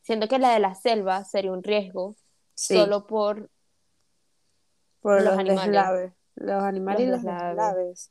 Siento 0.03 0.29
que 0.29 0.39
la 0.39 0.51
de 0.53 0.59
la 0.61 0.75
selva 0.75 1.25
sería 1.25 1.53
un 1.53 1.63
riesgo 1.63 2.15
sí, 2.55 2.75
solo 2.75 3.07
por 3.07 3.49
por 5.01 5.15
los 5.23 5.25
los 5.25 5.39
animales. 5.39 5.65
deslaves, 5.67 6.13
los 6.37 6.63
animales 6.63 7.01
y 7.03 7.07
Los 7.07 7.23
deslaves. 7.23 8.11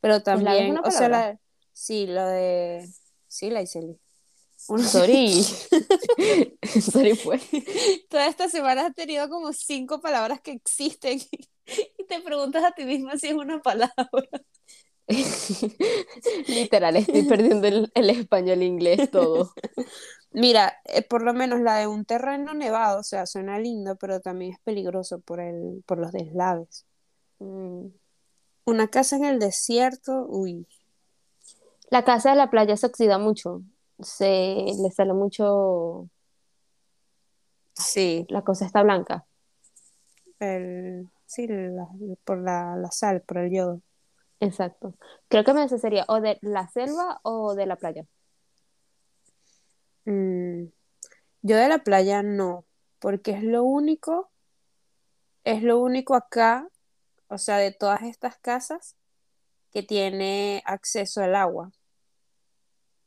Pero 0.00 0.14
¿Deslave 0.18 0.40
es 0.40 0.44
también, 0.44 0.78
o 0.78 0.90
sea, 0.90 1.00
palabra? 1.08 1.32
la, 1.32 1.40
sí, 1.72 2.06
lo 2.08 2.26
de, 2.26 2.88
sí, 3.28 3.50
la 3.50 3.62
hice. 3.62 3.96
Una- 4.68 4.84
Sorry. 4.88 5.44
Sorry 6.80 7.14
pues. 7.22 7.42
Toda 8.10 8.26
esta 8.26 8.48
semana 8.48 8.86
has 8.86 8.94
tenido 8.94 9.28
como 9.28 9.52
cinco 9.52 10.00
palabras 10.00 10.40
que 10.40 10.50
existen 10.52 11.20
te 12.08 12.20
preguntas 12.20 12.64
a 12.64 12.72
ti 12.72 12.84
misma 12.84 13.16
si 13.16 13.28
es 13.28 13.34
una 13.34 13.60
palabra. 13.60 14.28
Literal, 16.48 16.96
estoy 16.96 17.22
perdiendo 17.22 17.66
el, 17.66 17.90
el 17.94 18.10
español, 18.10 18.62
inglés, 18.62 19.10
todo. 19.10 19.52
Mira, 20.32 20.76
eh, 20.84 21.02
por 21.02 21.22
lo 21.22 21.32
menos 21.32 21.60
la 21.60 21.76
de 21.76 21.86
un 21.86 22.04
terreno 22.04 22.52
nevado, 22.52 23.00
o 23.00 23.02
sea, 23.02 23.24
suena 23.26 23.58
lindo, 23.58 23.96
pero 23.96 24.20
también 24.20 24.52
es 24.52 24.58
peligroso 24.60 25.20
por 25.20 25.40
el, 25.40 25.82
por 25.86 25.98
los 25.98 26.12
deslaves. 26.12 26.84
Mm. 27.38 27.86
Una 28.66 28.88
casa 28.88 29.16
en 29.16 29.24
el 29.24 29.38
desierto, 29.38 30.26
uy, 30.28 30.66
La 31.90 32.04
casa 32.04 32.30
de 32.30 32.36
la 32.36 32.50
playa 32.50 32.76
se 32.76 32.86
oxida 32.86 33.18
mucho. 33.18 33.62
Se 34.00 34.26
le 34.26 34.90
sale 34.94 35.14
mucho. 35.14 36.08
sí, 37.74 38.26
La 38.28 38.42
cosa 38.42 38.66
está 38.66 38.82
blanca. 38.82 39.24
el, 40.38 41.08
sí, 41.28 41.46
la- 41.48 41.88
por 42.24 42.38
la, 42.42 42.76
la 42.76 42.90
sal, 42.90 43.22
por 43.22 43.38
el 43.38 43.52
yodo. 43.52 43.82
Exacto. 44.40 44.94
Creo 45.28 45.44
que 45.44 45.54
me 45.54 45.68
sería 45.68 46.04
o 46.08 46.20
de 46.20 46.38
la 46.42 46.68
selva 46.68 47.20
o 47.22 47.54
de 47.54 47.66
la 47.66 47.76
playa. 47.76 48.04
Mm, 50.06 50.66
yo 51.42 51.56
de 51.56 51.68
la 51.68 51.78
playa 51.80 52.22
no, 52.22 52.66
porque 53.00 53.32
es 53.32 53.42
lo 53.44 53.64
único, 53.64 54.30
es 55.44 55.62
lo 55.64 55.80
único 55.80 56.14
acá, 56.14 56.68
o 57.28 57.38
sea, 57.38 57.58
de 57.58 57.72
todas 57.72 58.02
estas 58.02 58.38
casas 58.38 58.96
que 59.72 59.82
tiene 59.82 60.62
acceso 60.66 61.22
al 61.22 61.34
agua. 61.36 61.72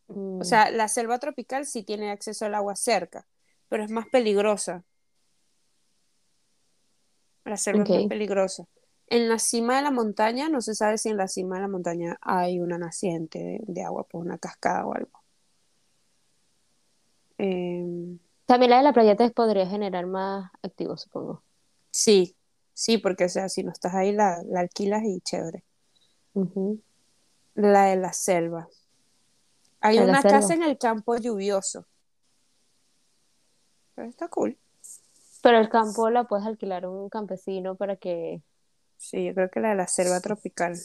Mm, 0.08 0.42
O 0.42 0.44
sea, 0.44 0.72
la 0.72 0.88
selva 0.90 1.20
tropical 1.20 1.66
sí 1.66 1.84
tiene 1.84 2.12
acceso 2.12 2.46
al 2.46 2.56
agua 2.56 2.76
cerca, 2.76 3.28
pero 3.70 3.84
es 3.84 3.92
más 3.92 4.08
peligrosa. 4.10 4.84
La 7.52 7.58
selva 7.58 7.84
es 7.84 7.90
más 7.90 8.04
Ok. 8.04 8.08
peligrosa. 8.08 8.66
En 9.08 9.30
la 9.30 9.38
cima 9.38 9.76
de 9.78 9.84
la 9.84 9.92
montaña, 9.92 10.50
no 10.50 10.62
se 10.62 10.74
sabe 10.74 10.98
si 10.98 11.10
en 11.10 11.18
la 11.18 11.28
cima 11.28 11.58
de 11.58 11.62
la 11.64 11.68
montaña 11.68 12.18
hay 12.22 12.60
una 12.60 12.78
naciente 12.80 13.40
de, 13.40 13.60
de 13.68 13.84
agua, 13.84 14.06
pues 14.10 14.24
una 14.26 14.38
cascada 14.40 14.86
o 14.88 14.94
algo. 14.96 15.22
Em, 17.38 18.20
También 18.46 18.70
la 18.70 18.78
de 18.78 18.84
la 18.84 18.94
playa 18.94 19.16
te 19.16 19.32
podría 19.32 19.66
generar 19.68 20.06
más 20.06 20.52
activo, 20.62 20.96
supongo. 20.96 21.44
sí, 21.92 22.36
sí, 22.74 22.98
porque 22.98 23.26
o 23.26 23.30
sea, 23.30 23.50
si 23.50 23.64
no 23.64 23.72
estás 23.72 23.94
ahí, 23.96 24.12
la, 24.12 24.42
la 24.46 24.60
alquilas 24.62 25.04
y 25.06 25.22
chévere. 25.22 25.64
La 27.56 27.86
de 27.86 27.96
la 27.96 28.12
selva. 28.12 28.68
Hay 29.82 30.00
una 30.00 30.22
selva. 30.22 30.40
casa 30.40 30.54
en 30.54 30.64
el 30.64 30.78
campo 30.78 31.18
lluvioso. 31.18 31.86
Pero 33.96 34.10
está 34.10 34.28
cool. 34.28 34.58
Pero 35.42 35.58
el 35.60 35.70
campo 35.70 36.10
la 36.10 36.26
puedes 36.26 36.46
alquilar 36.46 36.86
a 36.86 36.90
un 36.90 37.10
campesino 37.10 37.76
para 37.76 37.96
que. 37.96 38.42
Sí, 38.98 39.26
yo 39.26 39.34
creo 39.34 39.50
que 39.50 39.60
la 39.60 39.70
de 39.70 39.76
la 39.76 39.88
selva 39.88 40.20
tropical. 40.20 40.78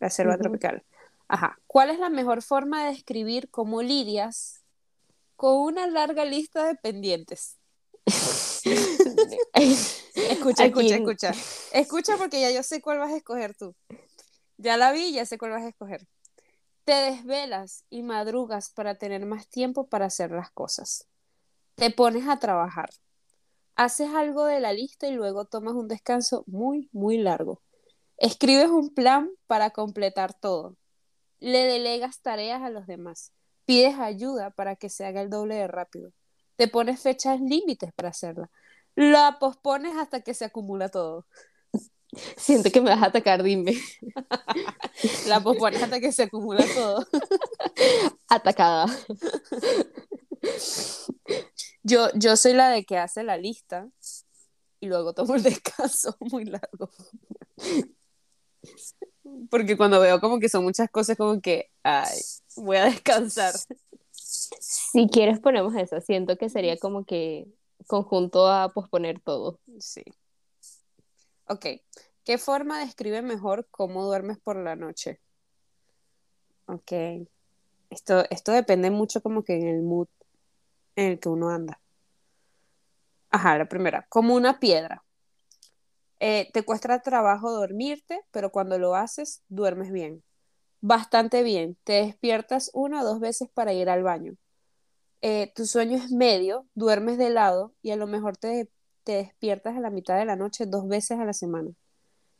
La 0.00 0.10
selva 0.10 0.36
tropical. 0.36 0.84
Ajá. 1.28 1.58
¿Cuál 1.66 1.90
es 1.90 1.98
la 1.98 2.10
mejor 2.10 2.42
forma 2.42 2.84
de 2.84 2.90
describir 2.92 3.48
cómo 3.50 3.80
lidias 3.82 4.62
con 5.36 5.56
una 5.56 5.86
larga 5.86 6.24
lista 6.24 6.66
de 6.66 6.74
pendientes? 6.74 7.56
Escucha, 10.14 10.64
Aquí- 10.64 10.92
escucha, 10.92 10.94
escucha. 10.96 11.32
Escucha 11.72 12.16
porque 12.16 12.40
ya 12.40 12.50
yo 12.50 12.62
sé 12.62 12.80
cuál 12.80 12.98
vas 12.98 13.12
a 13.12 13.16
escoger 13.16 13.54
tú. 13.54 13.74
Ya 14.58 14.76
la 14.76 14.92
vi, 14.92 15.12
ya 15.12 15.26
sé 15.26 15.38
cuál 15.38 15.50
vas 15.52 15.62
a 15.62 15.68
escoger. 15.68 16.06
Te 16.84 16.92
desvelas 16.92 17.84
y 17.90 18.02
madrugas 18.02 18.70
para 18.70 18.94
tener 18.94 19.24
más 19.26 19.48
tiempo 19.48 19.86
para 19.86 20.06
hacer 20.06 20.30
las 20.30 20.50
cosas. 20.50 21.06
Te 21.74 21.90
pones 21.90 22.28
a 22.28 22.38
trabajar. 22.38 22.90
Haces 23.76 24.10
algo 24.14 24.44
de 24.44 24.60
la 24.60 24.72
lista 24.72 25.08
y 25.08 25.12
luego 25.12 25.46
tomas 25.46 25.74
un 25.74 25.88
descanso 25.88 26.44
muy, 26.46 26.88
muy 26.92 27.18
largo. 27.18 27.60
Escribes 28.18 28.68
un 28.68 28.94
plan 28.94 29.30
para 29.46 29.70
completar 29.70 30.32
todo. 30.32 30.76
Le 31.40 31.64
delegas 31.64 32.20
tareas 32.22 32.62
a 32.62 32.70
los 32.70 32.86
demás. 32.86 33.32
Pides 33.64 33.98
ayuda 33.98 34.50
para 34.50 34.76
que 34.76 34.88
se 34.88 35.04
haga 35.04 35.22
el 35.22 35.30
doble 35.30 35.56
de 35.56 35.66
rápido. 35.66 36.12
Te 36.56 36.68
pones 36.68 37.00
fechas 37.00 37.40
límites 37.40 37.92
para 37.94 38.10
hacerla. 38.10 38.50
La 38.94 39.38
pospones 39.40 39.96
hasta 39.96 40.20
que 40.20 40.34
se 40.34 40.44
acumula 40.44 40.88
todo. 40.88 41.26
Siento 42.36 42.70
que 42.70 42.80
me 42.80 42.90
vas 42.90 43.02
a 43.02 43.06
atacar, 43.06 43.42
dime. 43.42 43.74
La 45.26 45.40
pospones 45.40 45.82
hasta 45.82 45.98
que 45.98 46.12
se 46.12 46.24
acumula 46.24 46.64
todo. 46.74 47.04
Atacada. 48.28 48.86
Yo, 51.84 52.08
yo 52.14 52.36
soy 52.36 52.54
la 52.54 52.70
de 52.70 52.84
que 52.84 52.96
hace 52.96 53.22
la 53.22 53.36
lista 53.36 53.88
y 54.80 54.86
luego 54.86 55.12
tomo 55.12 55.34
el 55.34 55.42
descanso 55.42 56.16
muy 56.18 56.46
largo. 56.46 56.90
Porque 59.50 59.76
cuando 59.76 60.00
veo 60.00 60.20
como 60.20 60.40
que 60.40 60.48
son 60.48 60.64
muchas 60.64 60.90
cosas, 60.90 61.16
como 61.16 61.40
que, 61.40 61.70
ay, 61.82 62.18
voy 62.56 62.78
a 62.78 62.84
descansar. 62.86 63.54
Si 64.10 65.08
quieres, 65.08 65.40
ponemos 65.40 65.74
esa. 65.76 66.00
Siento 66.00 66.36
que 66.36 66.48
sería 66.48 66.78
como 66.78 67.04
que 67.04 67.46
conjunto 67.86 68.48
a 68.48 68.70
posponer 68.70 69.20
todo. 69.20 69.60
Sí. 69.78 70.04
Ok. 71.46 71.66
¿Qué 72.24 72.38
forma 72.38 72.80
describe 72.80 73.20
mejor 73.20 73.68
cómo 73.70 74.04
duermes 74.04 74.38
por 74.38 74.56
la 74.56 74.76
noche? 74.76 75.20
Ok. 76.66 76.92
Esto, 77.90 78.24
esto 78.30 78.52
depende 78.52 78.90
mucho 78.90 79.20
como 79.20 79.44
que 79.44 79.54
en 79.54 79.68
el 79.68 79.82
mood 79.82 80.08
en 80.96 81.12
el 81.12 81.20
que 81.20 81.28
uno 81.28 81.50
anda. 81.50 81.80
Ajá, 83.30 83.58
la 83.58 83.68
primera. 83.68 84.06
Como 84.08 84.34
una 84.34 84.58
piedra. 84.60 85.04
Eh, 86.20 86.50
te 86.52 86.62
cuesta 86.64 87.00
trabajo 87.02 87.52
dormirte, 87.52 88.22
pero 88.30 88.50
cuando 88.50 88.78
lo 88.78 88.94
haces, 88.94 89.42
duermes 89.48 89.92
bien. 89.92 90.24
Bastante 90.80 91.42
bien. 91.42 91.78
Te 91.84 91.94
despiertas 91.94 92.70
una 92.74 93.02
o 93.02 93.04
dos 93.04 93.20
veces 93.20 93.48
para 93.54 93.72
ir 93.74 93.90
al 93.90 94.02
baño. 94.04 94.34
eh, 95.22 95.52
tu 95.56 95.66
sueño 95.66 95.96
es 95.98 96.10
medio, 96.12 96.66
duermes 96.74 97.18
de 97.18 97.30
lado 97.30 97.74
y 97.82 97.90
a 97.92 97.96
lo 97.96 98.06
mejor 98.06 98.36
te, 98.36 98.70
te 99.04 99.14
despiertas 99.14 99.76
a 99.76 99.80
la 99.80 99.90
mitad 99.90 100.18
de 100.18 100.26
la 100.26 100.36
noche 100.36 100.66
dos 100.66 100.88
veces 100.88 101.18
a 101.20 101.24
la 101.24 101.32
semana. 101.34 101.70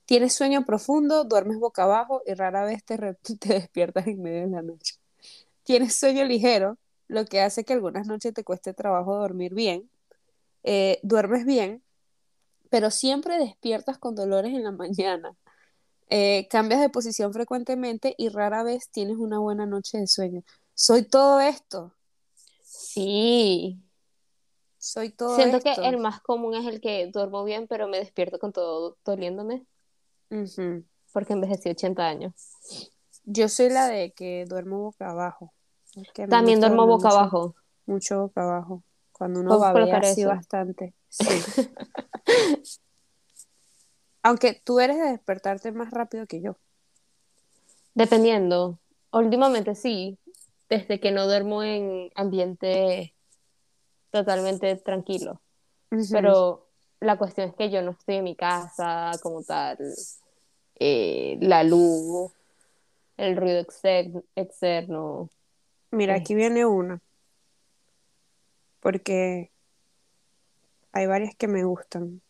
Tienes 0.06 0.34
sueño 0.34 0.64
profundo, 0.66 1.24
duermes 1.24 1.58
boca 1.58 1.84
abajo 1.84 2.22
y 2.26 2.34
rara 2.34 2.64
vez 2.64 2.84
te, 2.84 2.98
te 3.40 3.54
despiertas 3.54 4.06
en 4.06 4.22
medio 4.22 4.42
de 4.42 4.48
la 4.48 4.62
noche. 4.62 4.94
Tienes 5.64 5.94
sueño 5.96 6.24
ligero, 6.24 6.78
lo 7.08 7.24
que 7.26 7.40
hace 7.40 7.64
que 7.64 7.72
algunas 7.72 8.06
noches 8.06 8.32
te 8.34 8.44
cueste 8.44 8.74
trabajo 8.74 9.16
dormir 9.16 9.54
bien. 9.54 9.90
Eh, 10.62 10.98
duermes 11.02 11.44
bien, 11.44 11.82
pero 12.70 12.90
siempre 12.90 13.38
despiertas 13.38 13.98
con 13.98 14.14
dolores 14.14 14.52
en 14.54 14.64
la 14.64 14.72
mañana. 14.72 15.36
Eh, 16.10 16.48
cambias 16.50 16.80
de 16.80 16.90
posición 16.90 17.32
frecuentemente 17.32 18.14
y 18.18 18.28
rara 18.28 18.62
vez 18.62 18.88
tienes 18.90 19.16
una 19.16 19.38
buena 19.38 19.64
noche 19.66 19.98
de 19.98 20.06
sueño. 20.06 20.42
Soy 20.74 21.04
todo 21.04 21.40
esto, 21.40 21.94
Sí. 22.62 23.80
soy 24.78 25.10
todo 25.10 25.36
Siento 25.36 25.56
esto. 25.58 25.80
que 25.80 25.88
el 25.88 25.96
más 25.98 26.20
común 26.20 26.54
es 26.54 26.66
el 26.66 26.80
que 26.80 27.06
duermo 27.06 27.44
bien, 27.44 27.66
pero 27.68 27.88
me 27.88 27.98
despierto 27.98 28.38
con 28.38 28.52
todo 28.52 28.98
doliéndome 29.04 29.64
Ujú. 30.30 30.84
porque 31.12 31.32
envejecí 31.32 31.70
80 31.70 32.06
años. 32.06 32.32
Yo 33.24 33.48
soy 33.48 33.70
la 33.70 33.86
de 33.88 34.12
que 34.12 34.44
duermo 34.46 34.80
boca 34.80 35.08
abajo. 35.10 35.53
También 36.28 36.60
duermo 36.60 36.86
boca 36.86 37.08
mucho, 37.08 37.18
abajo. 37.18 37.54
mucho 37.86 38.20
boca 38.22 38.42
abajo. 38.42 38.82
Cuando 39.12 39.40
uno 39.40 39.50
así 39.98 40.22
eso. 40.22 40.30
bastante. 40.30 40.94
Sí. 41.08 41.24
Aunque 44.22 44.60
tú 44.64 44.80
eres 44.80 44.96
de 44.96 45.10
despertarte 45.10 45.70
más 45.72 45.90
rápido 45.90 46.26
que 46.26 46.40
yo. 46.40 46.56
Dependiendo. 47.94 48.78
Últimamente 49.12 49.74
sí, 49.74 50.18
desde 50.68 50.98
que 50.98 51.12
no 51.12 51.26
duermo 51.26 51.62
en 51.62 52.10
ambiente 52.16 53.14
totalmente 54.10 54.74
tranquilo. 54.76 55.40
Pero 56.10 56.66
la 57.00 57.18
cuestión 57.18 57.50
es 57.50 57.54
que 57.54 57.70
yo 57.70 57.82
no 57.82 57.92
estoy 57.92 58.16
en 58.16 58.24
mi 58.24 58.34
casa 58.34 59.12
como 59.22 59.42
tal. 59.42 59.78
Eh, 60.76 61.36
la 61.40 61.62
luz, 61.62 62.32
el 63.16 63.36
ruido 63.36 63.60
exter- 63.60 64.24
externo. 64.34 65.28
Mira, 65.94 66.16
aquí 66.16 66.34
viene 66.34 66.66
una. 66.66 67.00
Porque 68.80 69.52
hay 70.92 71.06
varias 71.06 71.34
que 71.36 71.48
me 71.48 71.64
gustan. 71.64 72.20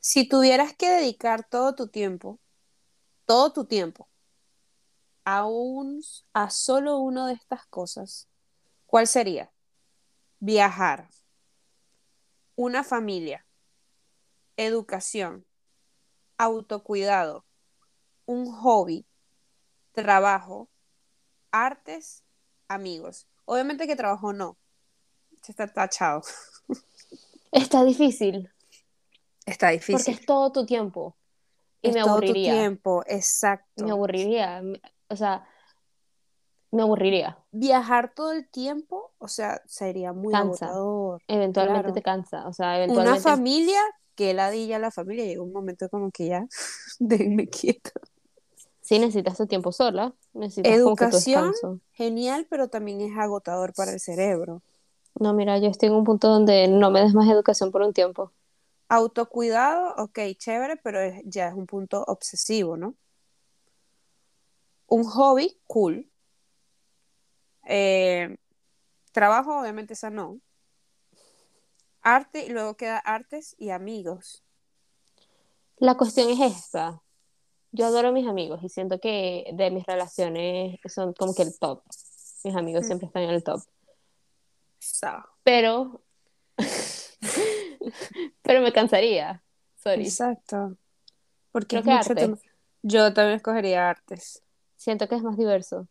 Si 0.00 0.28
tuvieras 0.28 0.74
que 0.74 0.88
dedicar 0.88 1.48
todo 1.48 1.74
tu 1.74 1.88
tiempo, 1.88 2.40
todo 3.26 3.52
tu 3.52 3.66
tiempo, 3.66 4.08
a 5.24 5.44
un, 5.44 6.02
a 6.32 6.50
solo 6.50 6.98
una 6.98 7.28
de 7.28 7.34
estas 7.34 7.66
cosas, 7.66 8.28
¿cuál 8.86 9.06
sería? 9.06 9.52
Viajar, 10.40 11.08
una 12.56 12.82
familia, 12.82 13.46
educación, 14.56 15.46
autocuidado, 16.38 17.44
un 18.26 18.50
hobby, 18.50 19.06
trabajo, 19.92 20.68
artes, 21.52 22.24
amigos. 22.68 23.26
Obviamente 23.44 23.86
que 23.86 23.96
trabajo 23.96 24.32
no. 24.32 24.56
Este 25.32 25.52
Está 25.52 25.66
tachado. 25.72 26.22
Está 27.52 27.84
difícil 27.84 28.50
Está 29.44 29.66
porque 29.68 29.78
difícil. 29.78 30.14
es 30.14 30.24
todo 30.26 30.52
tu 30.52 30.64
tiempo. 30.66 31.16
Y 31.82 31.88
Es 31.88 31.94
me 31.94 32.00
todo 32.00 32.10
tu 32.10 32.16
aburriría. 32.18 32.52
tiempo, 32.52 33.02
exacto. 33.06 33.84
Me 33.84 33.90
aburriría. 33.90 34.62
O 35.08 35.16
sea, 35.16 35.44
me 36.70 36.82
aburriría. 36.82 37.38
Viajar 37.50 38.14
todo 38.14 38.32
el 38.32 38.48
tiempo, 38.48 39.12
o 39.18 39.28
sea, 39.28 39.60
sería 39.66 40.12
muy 40.12 40.32
Cansa. 40.32 40.66
agotador. 40.66 41.22
Eventualmente 41.26 41.80
Claro. 41.82 41.94
te 41.94 42.02
cansa. 42.02 42.46
O 42.48 42.52
sea, 42.52 42.68
Una 42.68 42.76
eventualmente. 42.84 43.20
familia, 43.20 43.80
que 44.14 44.32
ladilla 44.32 44.78
la 44.78 44.90
familia, 44.92 45.24
llega 45.24 45.42
un 45.42 45.52
momento 45.52 45.88
como 45.90 46.10
que 46.12 46.28
ya, 46.28 46.46
déjenme 47.00 47.48
quieto. 47.48 47.90
Sí, 48.92 48.98
necesitas 48.98 49.38
tu 49.38 49.46
tiempo 49.46 49.72
sola. 49.72 50.12
Necesitas 50.34 50.70
Educación, 50.76 51.54
genial, 51.92 52.46
pero 52.50 52.68
también 52.68 53.00
es 53.00 53.16
agotador 53.16 53.72
para 53.72 53.90
el 53.90 54.00
cerebro. 54.00 54.60
No, 55.18 55.32
mira, 55.32 55.56
yo 55.56 55.68
estoy 55.68 55.88
en 55.88 55.94
un 55.94 56.04
punto 56.04 56.28
donde 56.28 56.68
no 56.68 56.90
me 56.90 57.00
des 57.00 57.14
más 57.14 57.26
educación 57.30 57.72
por 57.72 57.80
un 57.80 57.94
tiempo. 57.94 58.32
Autocuidado, 58.90 59.94
ok, 59.96 60.18
chévere, 60.36 60.76
pero 60.76 61.00
es- 61.00 61.22
ya 61.24 61.48
es 61.48 61.54
un 61.54 61.64
punto 61.66 62.04
obsesivo, 62.06 62.76
¿no? 62.76 62.94
Un 64.88 65.04
hobby, 65.04 65.58
cool. 65.66 66.04
Eh, 67.64 68.36
trabajo, 69.12 69.58
obviamente, 69.58 69.94
esa 69.94 70.10
no. 70.10 70.38
Arte, 72.02 72.44
y 72.44 72.50
luego 72.50 72.76
queda 72.76 72.98
artes 72.98 73.56
y 73.58 73.70
amigos. 73.70 74.44
La 75.78 75.96
cuestión 75.96 76.30
es 76.30 76.40
esta. 76.40 77.01
Yo 77.72 77.86
adoro 77.86 78.08
a 78.08 78.12
mis 78.12 78.28
amigos 78.28 78.60
y 78.62 78.68
siento 78.68 78.98
que 79.00 79.46
de 79.54 79.70
mis 79.70 79.84
relaciones 79.86 80.78
son 80.86 81.12
como 81.14 81.34
que 81.34 81.42
el 81.42 81.58
top. 81.58 81.82
Mis 82.44 82.54
amigos 82.54 82.84
Mm. 82.84 82.86
siempre 82.86 83.06
están 83.06 83.22
en 83.22 83.30
el 83.30 83.42
top. 83.42 83.60
So, 84.78 85.08
Pero, 85.44 86.02
pero 88.42 88.60
me 88.60 88.72
cansaría. 88.72 89.42
Sorry. 89.76 90.02
exacto. 90.04 90.76
Porque 91.50 91.80
Creo 91.82 91.98
es 92.00 92.08
que 92.08 92.28
mucho. 92.28 92.42
Yo 92.82 93.12
también 93.14 93.36
escogería 93.36 93.88
artes. 93.90 94.42
Siento 94.76 95.08
que 95.08 95.14
es 95.14 95.22
más 95.22 95.36
diverso. 95.36 95.86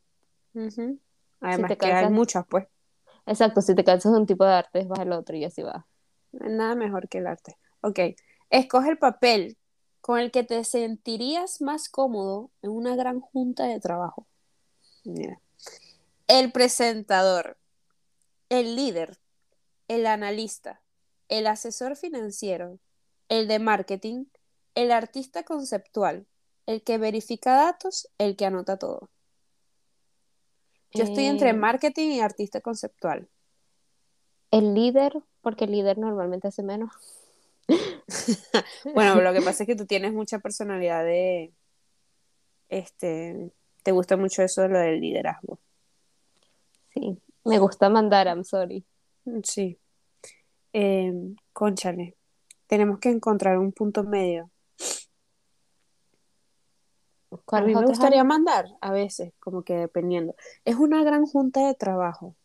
Además 1.39 1.69
te 1.69 1.77
que 1.77 1.85
hay 1.91 2.09
muchas, 2.09 2.45
pues. 2.47 2.67
Exacto, 3.25 3.61
si 3.61 3.75
te 3.75 3.83
cansas 3.83 4.11
de 4.11 4.17
un 4.19 4.25
tipo 4.25 4.43
de 4.43 4.53
arte, 4.53 4.85
vas 4.85 4.99
al 4.99 5.11
otro 5.13 5.35
y 5.37 5.45
así 5.45 5.61
va. 5.61 5.87
Nada 6.31 6.75
mejor 6.75 7.07
que 7.07 7.19
el 7.19 7.27
arte. 7.27 7.57
Ok. 7.81 7.99
Escoge 8.49 8.89
el 8.89 8.97
papel 8.97 9.57
con 10.01 10.19
el 10.19 10.31
que 10.31 10.43
te 10.43 10.63
sentirías 10.63 11.61
más 11.61 11.87
cómodo 11.87 12.49
en 12.61 12.71
una 12.71 12.95
gran 12.95 13.21
junta 13.21 13.65
de 13.65 13.79
trabajo. 13.79 14.27
Mira. 15.03 15.39
El 16.27 16.51
presentador, 16.51 17.57
el 18.49 18.75
líder, 18.75 19.19
el 19.87 20.05
analista, 20.05 20.81
el 21.29 21.47
asesor 21.47 21.95
financiero, 21.95 22.79
el 23.29 23.47
de 23.47 23.59
marketing, 23.59 24.25
el 24.75 24.91
artista 24.91 25.43
conceptual, 25.43 26.25
el 26.65 26.81
que 26.81 26.97
verifica 26.97 27.55
datos, 27.55 28.07
el 28.17 28.35
que 28.35 28.45
anota 28.45 28.77
todo. 28.77 29.09
Yo 30.93 31.03
estoy 31.03 31.25
entre 31.25 31.49
Eh, 31.49 31.53
marketing 31.53 32.09
y 32.11 32.19
artista 32.19 32.59
conceptual. 32.59 33.29
El 34.51 34.73
líder, 34.73 35.23
porque 35.41 35.65
el 35.65 35.71
líder 35.71 35.97
normalmente 35.97 36.49
hace 36.49 36.63
menos. 36.63 36.91
Bueno, 38.93 39.21
lo 39.21 39.33
que 39.33 39.41
pasa 39.41 39.63
es 39.63 39.67
que 39.67 39.75
tú 39.75 39.85
tienes 39.85 40.13
mucha 40.13 40.39
personalidad 40.39 41.03
de, 41.03 41.53
este, 42.69 43.51
te 43.83 43.91
gusta 43.91 44.17
mucho 44.17 44.43
eso 44.43 44.61
de 44.61 44.69
lo 44.69 44.79
del 44.79 44.99
liderazgo. 45.01 45.59
Sí, 46.93 47.17
me 47.45 47.59
gusta 47.59 47.89
mandar, 47.89 48.27
I'm 48.27 48.43
sorry. 48.43 48.85
Sí. 49.43 49.77
Eh, 50.73 51.13
cónchale, 51.53 52.15
tenemos 52.67 52.99
que 52.99 53.09
encontrar 53.09 53.57
un 53.57 53.71
punto 53.71 54.03
medio. 54.03 54.49
A 57.31 57.37
¿Cuáles 57.45 57.67
mí 57.67 57.75
me 57.75 57.85
gustaría 57.85 58.23
mandar, 58.25 58.65
a 58.81 58.91
veces, 58.91 59.33
como 59.39 59.63
que 59.63 59.73
dependiendo. 59.75 60.35
Es 60.65 60.75
una 60.75 61.03
gran 61.03 61.25
junta 61.25 61.65
de 61.65 61.75
trabajo. 61.75 62.35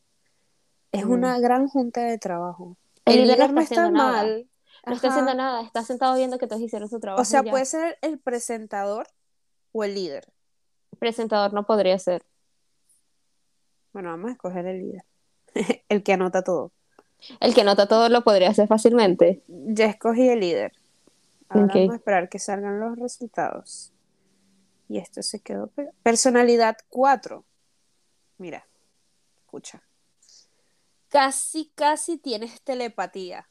Es 0.92 1.05
Mm. 1.05 1.11
una 1.11 1.38
gran 1.40 1.66
junta 1.69 2.03
de 2.03 2.19
trabajo. 2.19 2.77
El 3.05 3.21
El 3.21 3.23
líder 3.29 3.38
no 3.38 3.45
líder 3.47 3.55
no 3.55 3.61
está 3.61 3.90
mal. 3.90 4.49
No 4.87 4.94
está 4.94 5.09
haciendo 5.09 5.35
nada, 5.35 5.62
está 5.62 5.83
sentado 5.83 6.14
viendo 6.16 6.38
que 6.38 6.46
todos 6.46 6.62
hicieron 6.62 6.88
su 6.88 7.01
trabajo. 7.01 7.20
O 7.22 7.25
sea, 7.25 7.42
puede 7.42 7.64
ser 7.64 7.99
el 8.03 8.18
presentador 8.18 9.07
o 9.72 9.85
el 9.85 9.94
líder. 9.94 10.33
Presentador 10.99 11.53
no 11.53 11.66
podría 11.66 11.99
ser. 11.99 12.25
Bueno, 13.92 14.11
vamos 14.11 14.31
a 14.31 14.33
escoger 14.33 14.66
el 14.66 14.79
líder. 14.79 15.05
El 15.88 16.03
que 16.03 16.12
anota 16.12 16.42
todo. 16.42 16.70
El 17.40 17.55
que 17.55 17.64
nota 17.64 17.88
todo 17.88 18.09
lo 18.11 18.22
podría 18.22 18.51
hacer 18.51 18.68
fácilmente. 18.68 19.42
Ya 19.49 19.87
escogí 19.87 20.29
el 20.29 20.40
líder. 20.40 20.72
Ahora 21.49 21.66
vamos 21.87 21.94
a 21.94 21.96
esperar 21.96 22.29
que 22.29 22.38
salgan 22.38 22.79
los 22.79 22.99
resultados. 22.99 23.92
Y 24.88 24.99
esto 24.99 25.22
se 25.22 25.40
quedó. 25.40 25.68
pe- 25.68 25.90
Personalidad 26.03 26.77
4. 26.90 27.44
Mira, 28.37 28.66
escucha. 29.40 29.83
Casi, 31.09 31.72
casi 31.75 32.18
tienes 32.18 32.61
telepatía. 32.61 33.49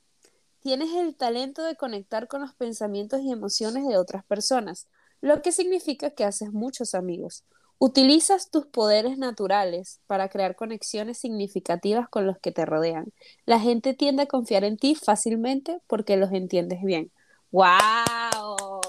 Tienes 0.65 0.95
el 0.95 1.15
talento 1.15 1.61
de 1.61 1.75
conectar 1.75 2.27
con 2.27 2.41
los 2.41 2.55
pensamientos 2.55 3.21
y 3.21 3.31
emociones 3.31 3.87
de 3.87 3.99
otras 3.99 4.25
personas, 4.25 4.87
lo 5.21 5.43
que 5.43 5.51
significa 5.51 6.09
que 6.09 6.23
haces 6.23 6.53
muchos 6.53 6.95
amigos. 6.95 7.43
Utilizas 7.77 8.49
tus 8.49 8.65
poderes 8.65 9.19
naturales 9.19 10.01
para 10.07 10.27
crear 10.27 10.55
conexiones 10.55 11.19
significativas 11.19 12.09
con 12.09 12.25
los 12.25 12.39
que 12.39 12.51
te 12.51 12.65
rodean. 12.65 13.13
La 13.45 13.59
gente 13.59 13.93
tiende 13.93 14.23
a 14.23 14.25
confiar 14.25 14.63
en 14.63 14.77
ti 14.77 14.95
fácilmente 14.95 15.81
porque 15.85 16.17
los 16.17 16.31
entiendes 16.31 16.81
bien. 16.81 17.11
¡Wow! 17.51 18.81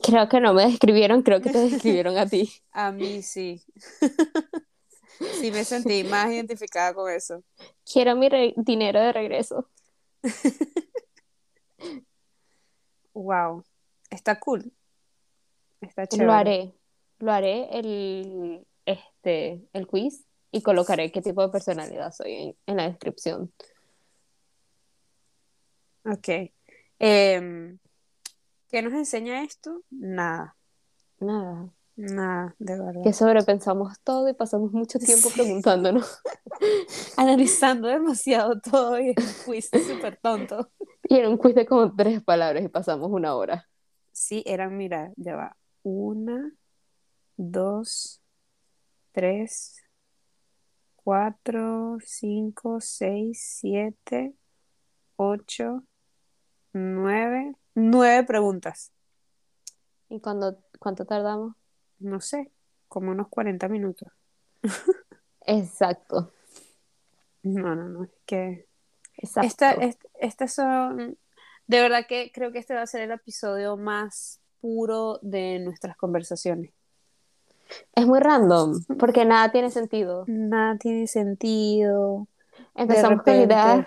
Creo 0.00 0.28
que 0.28 0.40
no 0.40 0.54
me 0.54 0.64
describieron, 0.64 1.22
creo 1.22 1.40
que 1.40 1.50
te 1.50 1.58
describieron 1.58 2.16
a 2.18 2.26
ti. 2.26 2.52
A 2.70 2.92
mí 2.92 3.22
sí. 3.22 3.64
Sí 5.40 5.50
me 5.50 5.64
sentí 5.64 6.04
más 6.04 6.30
identificada 6.30 6.94
con 6.94 7.10
eso. 7.10 7.42
Quiero 7.84 8.14
mi 8.14 8.28
dinero 8.56 9.00
de 9.00 9.12
regreso. 9.12 9.68
Wow, 13.14 13.64
está 14.10 14.38
cool. 14.38 14.72
Está 15.80 16.02
Lo 16.02 16.06
chévere. 16.08 16.32
haré. 16.32 16.74
Lo 17.18 17.32
haré 17.32 17.68
el, 17.78 18.64
este, 18.86 19.68
el 19.72 19.86
quiz 19.88 20.24
y 20.52 20.62
colocaré 20.62 21.10
qué 21.10 21.20
tipo 21.20 21.42
de 21.42 21.48
personalidad 21.48 22.12
soy 22.12 22.32
en, 22.34 22.56
en 22.66 22.76
la 22.76 22.88
descripción. 22.88 23.52
Ok. 26.04 26.28
Em, 27.00 27.78
¿qué 28.68 28.82
nos 28.82 28.92
enseña 28.92 29.42
esto? 29.42 29.82
Nada, 29.90 30.56
Nada. 31.20 31.72
Nada, 31.98 32.54
de 32.58 32.78
verdad. 32.78 33.02
Que 33.02 33.12
sobrepensamos 33.12 33.98
todo 34.04 34.28
y 34.28 34.34
pasamos 34.34 34.72
mucho 34.72 34.98
tiempo 34.98 35.28
Sí. 35.28 35.34
preguntándonos. 35.34 36.20
Analizando 37.16 37.88
demasiado 37.88 38.60
todo 38.60 38.98
y 38.98 39.10
es 39.16 39.16
un 39.18 39.44
quiz 39.52 39.68
súper 39.86 40.16
tonto. 40.16 40.70
Y 41.04 41.16
era 41.16 41.28
un 41.28 41.36
quiz 41.38 41.54
de 41.54 41.66
como 41.66 41.94
tres 41.94 42.22
palabras 42.22 42.64
y 42.64 42.68
pasamos 42.68 43.10
una 43.10 43.34
hora. 43.34 43.68
Sí, 44.12 44.42
eran, 44.46 44.76
mira, 44.76 45.12
ya 45.16 45.36
va. 45.36 45.56
Una, 45.82 46.52
dos, 47.36 48.20
tres, 49.12 49.76
cuatro, 50.96 51.98
cinco, 52.04 52.78
seis, 52.80 53.40
siete, 53.60 54.34
ocho, 55.16 55.84
nueve. 56.72 57.54
Nueve 57.74 58.24
preguntas. 58.24 58.92
¿Y 60.08 60.20
cuándo, 60.20 60.58
cuánto 60.78 61.04
tardamos? 61.04 61.54
No 62.00 62.20
sé, 62.20 62.50
como 62.88 63.10
unos 63.10 63.28
40 63.28 63.68
minutos. 63.68 64.08
Exacto. 65.46 66.32
No, 67.42 67.74
no, 67.74 67.88
no, 67.88 68.04
es 68.04 68.10
que... 68.26 68.66
Exacto. 69.16 69.46
Esta, 69.46 69.72
est- 69.72 70.04
estas 70.20 70.52
son... 70.54 71.18
De 71.66 71.80
verdad 71.80 72.06
que 72.08 72.30
creo 72.32 72.52
que 72.52 72.58
este 72.58 72.74
va 72.74 72.82
a 72.82 72.86
ser 72.86 73.02
el 73.02 73.10
episodio 73.10 73.76
más 73.76 74.40
puro 74.60 75.18
de 75.22 75.58
nuestras 75.58 75.96
conversaciones. 75.96 76.72
Es 77.94 78.06
muy 78.06 78.20
random, 78.20 78.82
porque 78.98 79.24
nada 79.24 79.52
tiene 79.52 79.70
sentido. 79.70 80.24
Nada 80.26 80.78
tiene 80.78 81.06
sentido. 81.06 82.26
Empezamos 82.74 83.22
con 83.22 83.34
ideas 83.34 83.86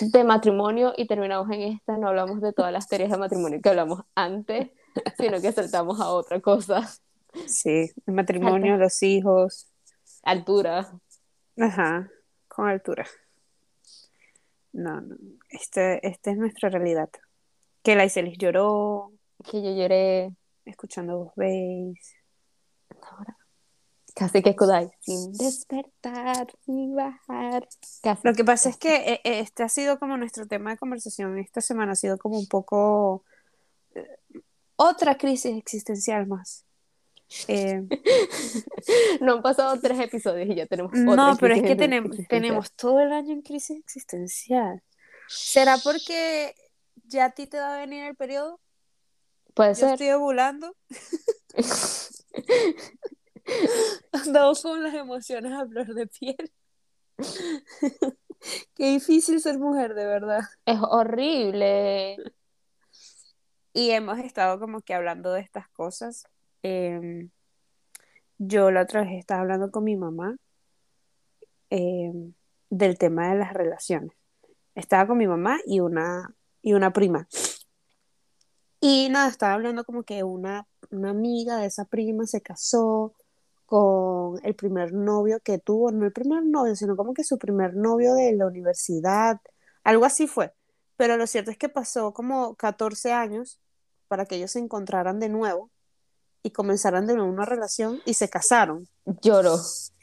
de 0.00 0.24
matrimonio 0.24 0.92
y 0.96 1.06
terminamos 1.06 1.50
en 1.50 1.62
esta. 1.62 1.96
No 1.96 2.08
hablamos 2.08 2.40
de 2.40 2.52
todas 2.52 2.72
las 2.72 2.86
teorías 2.86 3.10
de 3.10 3.18
matrimonio 3.18 3.60
que 3.60 3.68
hablamos 3.68 4.02
antes, 4.14 4.70
sino 5.18 5.40
que 5.40 5.50
saltamos 5.52 6.00
a 6.00 6.10
otra 6.10 6.40
cosa. 6.40 6.88
Sí, 7.46 7.92
el 8.06 8.14
matrimonio, 8.14 8.76
los 8.76 9.02
hijos. 9.02 9.68
Altura. 10.22 10.90
Ajá, 11.58 12.10
con 12.48 12.68
altura. 12.68 13.06
No, 14.72 15.00
no. 15.00 15.16
Este, 15.48 16.06
esta 16.06 16.30
es 16.30 16.36
nuestra 16.36 16.68
realidad. 16.68 17.08
Que 17.82 17.94
la 17.94 18.04
Iselis 18.04 18.36
lloró, 18.38 19.12
Que 19.50 19.62
yo 19.62 19.74
lloré. 19.74 20.34
escuchando 20.64 21.18
vos 21.18 21.32
veis. 21.36 22.14
Ahora, 23.00 23.36
Casi 24.14 24.42
que 24.42 24.56
Kudai. 24.56 24.90
Sin 25.00 25.32
despertar 25.34 26.46
ni 26.66 26.94
bajar. 26.94 27.68
Casi. 28.02 28.22
Lo 28.26 28.32
que 28.32 28.44
pasa 28.44 28.70
es 28.70 28.78
que 28.78 28.96
eh, 28.96 29.20
este 29.24 29.62
ha 29.62 29.68
sido 29.68 29.98
como 29.98 30.16
nuestro 30.16 30.46
tema 30.46 30.70
de 30.70 30.78
conversación. 30.78 31.38
Esta 31.38 31.60
semana 31.60 31.92
ha 31.92 31.96
sido 31.96 32.16
como 32.16 32.38
un 32.38 32.48
poco 32.48 33.24
eh, 33.94 34.08
otra 34.76 35.18
crisis 35.18 35.56
existencial 35.56 36.26
más. 36.26 36.64
Eh, 37.48 37.82
No 39.20 39.34
han 39.34 39.42
pasado 39.42 39.78
tres 39.80 39.98
episodios 39.98 40.48
y 40.48 40.54
ya 40.54 40.66
tenemos 40.66 40.92
otra 40.92 41.02
no, 41.16 41.36
pero 41.38 41.54
es 41.54 41.62
que 41.62 41.72
en- 41.72 41.78
tenemos, 41.78 42.16
tenemos 42.28 42.72
todo 42.72 43.00
el 43.00 43.12
año 43.12 43.32
en 43.32 43.42
crisis 43.42 43.78
existencial. 43.78 44.82
¿Será 45.28 45.76
porque 45.78 46.54
ya 47.04 47.26
a 47.26 47.30
ti 47.32 47.46
te 47.46 47.58
va 47.58 47.74
a 47.74 47.78
venir 47.80 48.04
el 48.04 48.14
periodo? 48.14 48.60
Puede 49.54 49.70
Yo 49.70 49.74
ser. 49.80 49.90
estoy 49.92 50.10
ovulando. 50.10 50.76
Andamos 54.12 54.62
con 54.62 54.82
las 54.82 54.94
emociones 54.94 55.52
a 55.52 55.66
flor 55.66 55.94
de 55.94 56.06
piel. 56.06 56.52
Qué 58.74 58.90
difícil 58.90 59.40
ser 59.40 59.58
mujer, 59.58 59.94
de 59.94 60.04
verdad. 60.06 60.42
Es 60.64 60.78
horrible. 60.80 62.16
Y 63.72 63.90
hemos 63.90 64.18
estado 64.18 64.58
como 64.60 64.80
que 64.80 64.94
hablando 64.94 65.32
de 65.32 65.40
estas 65.40 65.68
cosas. 65.70 66.24
Em, 66.62 67.30
yo 68.38 68.70
la 68.70 68.82
otra 68.82 69.02
vez 69.02 69.12
estaba 69.18 69.40
hablando 69.42 69.70
con 69.70 69.84
mi 69.84 69.96
mamá 69.96 70.36
em, 71.70 72.34
del 72.70 72.98
tema 72.98 73.30
de 73.30 73.38
las 73.38 73.52
relaciones. 73.54 74.12
Estaba 74.74 75.06
con 75.06 75.18
mi 75.18 75.26
mamá 75.26 75.58
y 75.66 75.80
una, 75.80 76.34
y 76.62 76.74
una 76.74 76.92
prima. 76.92 77.28
Y 78.80 79.08
nada, 79.10 79.28
estaba 79.28 79.54
hablando 79.54 79.84
como 79.84 80.02
que 80.02 80.22
una, 80.22 80.66
una 80.90 81.10
amiga 81.10 81.58
de 81.58 81.66
esa 81.66 81.86
prima 81.86 82.26
se 82.26 82.42
casó 82.42 83.14
con 83.66 84.38
el 84.44 84.54
primer 84.54 84.92
novio 84.92 85.40
que 85.40 85.58
tuvo, 85.58 85.90
no 85.92 86.06
el 86.06 86.12
primer 86.12 86.44
novio, 86.44 86.76
sino 86.76 86.96
como 86.96 87.14
que 87.14 87.24
su 87.24 87.38
primer 87.38 87.74
novio 87.74 88.14
de 88.14 88.34
la 88.36 88.46
universidad, 88.46 89.40
algo 89.84 90.04
así 90.04 90.26
fue. 90.26 90.52
Pero 90.96 91.16
lo 91.16 91.26
cierto 91.26 91.50
es 91.50 91.58
que 91.58 91.68
pasó 91.68 92.12
como 92.12 92.54
14 92.56 93.12
años 93.12 93.60
para 94.08 94.26
que 94.26 94.36
ellos 94.36 94.52
se 94.52 94.60
encontraran 94.60 95.20
de 95.20 95.28
nuevo 95.28 95.70
y 96.46 96.50
comenzaran 96.52 97.06
de 97.08 97.14
nuevo 97.14 97.28
una 97.28 97.44
relación 97.44 98.00
y 98.04 98.14
se 98.14 98.28
casaron. 98.28 98.86
Lloro. 99.04 99.58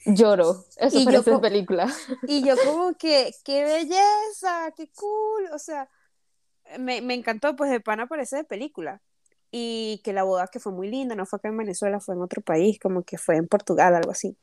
Lloro. 0.06 0.66
Eso 0.76 0.98
Y 0.98 1.06
yo 1.06 1.12
parece 1.12 1.32
co- 1.32 1.40
película. 1.42 1.88
Y 2.28 2.44
yo 2.46 2.56
como 2.66 2.94
que, 2.98 3.34
qué 3.46 3.64
belleza, 3.64 4.74
qué 4.76 4.90
cool, 4.94 5.46
o 5.54 5.58
sea, 5.58 5.90
me, 6.78 7.02
me 7.02 7.14
encantó, 7.14 7.56
pues 7.56 7.72
de 7.72 7.80
pana 7.80 8.08
parece 8.08 8.36
de 8.36 8.44
película. 8.44 9.02
Y 9.52 10.02
que 10.04 10.12
la 10.12 10.24
boda 10.24 10.48
que 10.48 10.60
fue 10.60 10.74
muy 10.74 10.90
linda, 10.90 11.16
no 11.16 11.26
fue 11.26 11.38
acá 11.38 11.48
en 11.48 11.58
Venezuela, 11.58 12.02
fue 12.02 12.16
en 12.16 12.22
otro 12.22 12.42
país, 12.42 12.78
como 12.80 13.04
que 13.04 13.18
fue 13.18 13.38
en 13.38 13.48
Portugal, 13.48 13.96
algo 13.96 14.12
así. 14.12 14.38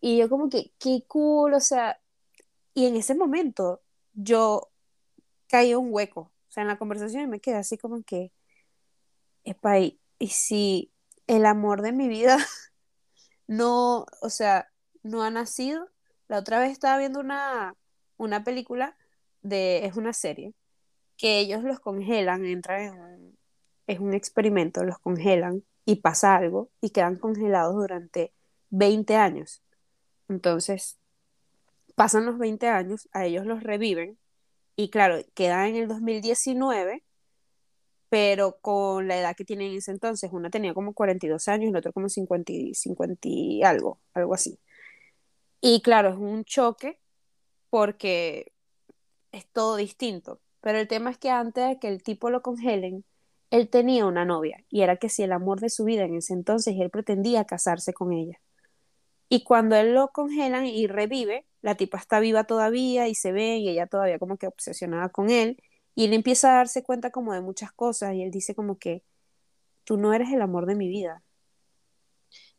Y 0.00 0.18
yo 0.18 0.28
como 0.28 0.48
que, 0.48 0.72
qué 0.80 1.04
cool, 1.06 1.54
o 1.54 1.60
sea, 1.60 2.00
y 2.74 2.86
en 2.86 2.96
ese 2.96 3.14
momento 3.14 3.80
yo 4.14 4.70
caí 5.48 5.70
en 5.70 5.78
un 5.78 5.88
hueco, 5.92 6.20
o 6.22 6.50
sea, 6.50 6.62
en 6.62 6.68
la 6.68 6.78
conversación 6.78 7.30
me 7.30 7.40
quedé 7.40 7.56
así 7.56 7.78
como 7.78 8.02
que, 8.02 8.32
epa, 9.44 9.78
y, 9.78 10.00
y 10.18 10.28
si 10.28 10.90
el 11.28 11.46
amor 11.46 11.82
de 11.82 11.92
mi 11.92 12.08
vida 12.08 12.38
no, 13.46 14.06
o 14.20 14.30
sea, 14.30 14.70
no 15.04 15.22
ha 15.22 15.30
nacido. 15.30 15.88
La 16.26 16.38
otra 16.38 16.58
vez 16.60 16.72
estaba 16.72 16.98
viendo 16.98 17.20
una, 17.20 17.76
una 18.16 18.44
película 18.44 18.96
de, 19.42 19.86
es 19.86 19.96
una 19.96 20.12
serie, 20.12 20.54
que 21.16 21.38
ellos 21.38 21.62
los 21.62 21.80
congelan, 21.80 22.44
entran 22.44 22.82
en 22.82 23.00
un, 23.00 23.38
es 23.86 24.00
un 24.00 24.14
experimento, 24.14 24.84
los 24.84 24.98
congelan 24.98 25.64
y 25.84 25.96
pasa 25.96 26.36
algo 26.36 26.70
y 26.80 26.90
quedan 26.90 27.16
congelados 27.16 27.74
durante 27.74 28.32
20 28.70 29.16
años. 29.16 29.62
Entonces, 30.28 30.98
pasan 31.94 32.26
los 32.26 32.38
20 32.38 32.68
años, 32.68 33.08
a 33.12 33.24
ellos 33.24 33.46
los 33.46 33.62
reviven 33.62 34.18
y 34.76 34.90
claro, 34.90 35.16
quedan 35.34 35.66
en 35.68 35.76
el 35.76 35.88
2019, 35.88 37.02
pero 38.08 38.58
con 38.60 39.08
la 39.08 39.18
edad 39.18 39.36
que 39.36 39.44
tienen 39.44 39.72
en 39.72 39.78
ese 39.78 39.90
entonces, 39.90 40.30
una 40.32 40.50
tenía 40.50 40.74
como 40.74 40.94
42 40.94 41.48
años 41.48 41.70
el 41.70 41.76
otro 41.76 41.92
como 41.92 42.08
50 42.08 42.52
y, 42.52 42.74
50 42.74 43.28
y 43.28 43.62
algo, 43.62 44.00
algo 44.14 44.34
así. 44.34 44.58
Y 45.60 45.82
claro, 45.82 46.10
es 46.10 46.16
un 46.16 46.44
choque 46.44 47.00
porque 47.70 48.52
es 49.32 49.46
todo 49.46 49.76
distinto. 49.76 50.40
Pero 50.60 50.78
el 50.78 50.88
tema 50.88 51.10
es 51.10 51.18
que 51.18 51.30
antes 51.30 51.68
de 51.68 51.78
que 51.78 51.88
el 51.88 52.02
tipo 52.02 52.30
lo 52.30 52.42
congelen, 52.42 53.04
él 53.50 53.68
tenía 53.70 54.06
una 54.06 54.24
novia 54.24 54.64
y 54.68 54.82
era 54.82 54.96
que 54.96 55.08
si 55.08 55.22
el 55.22 55.32
amor 55.32 55.60
de 55.60 55.70
su 55.70 55.84
vida 55.84 56.04
en 56.04 56.16
ese 56.16 56.34
entonces 56.34 56.76
él 56.78 56.90
pretendía 56.90 57.44
casarse 57.44 57.92
con 57.92 58.12
ella. 58.12 58.40
Y 59.28 59.44
cuando 59.44 59.76
él 59.76 59.94
lo 59.94 60.08
congelan 60.08 60.66
y 60.66 60.86
revive, 60.86 61.46
la 61.62 61.76
tipa 61.76 61.98
está 61.98 62.20
viva 62.20 62.44
todavía 62.44 63.08
y 63.08 63.14
se 63.14 63.32
ve 63.32 63.58
y 63.58 63.68
ella 63.68 63.86
todavía 63.86 64.18
como 64.18 64.38
que 64.38 64.46
obsesionada 64.46 65.10
con 65.10 65.30
él 65.30 65.62
y 65.98 66.06
él 66.06 66.14
empieza 66.14 66.52
a 66.52 66.56
darse 66.58 66.84
cuenta 66.84 67.10
como 67.10 67.32
de 67.34 67.40
muchas 67.42 67.72
cosas 67.72 68.14
y 68.14 68.22
él 68.22 68.30
dice 68.30 68.54
como 68.54 68.78
que 68.78 69.02
tú 69.84 69.96
no 69.98 70.14
eres 70.14 70.30
el 70.32 70.42
amor 70.42 70.66
de 70.66 70.76
mi 70.76 70.88
vida. 70.88 71.22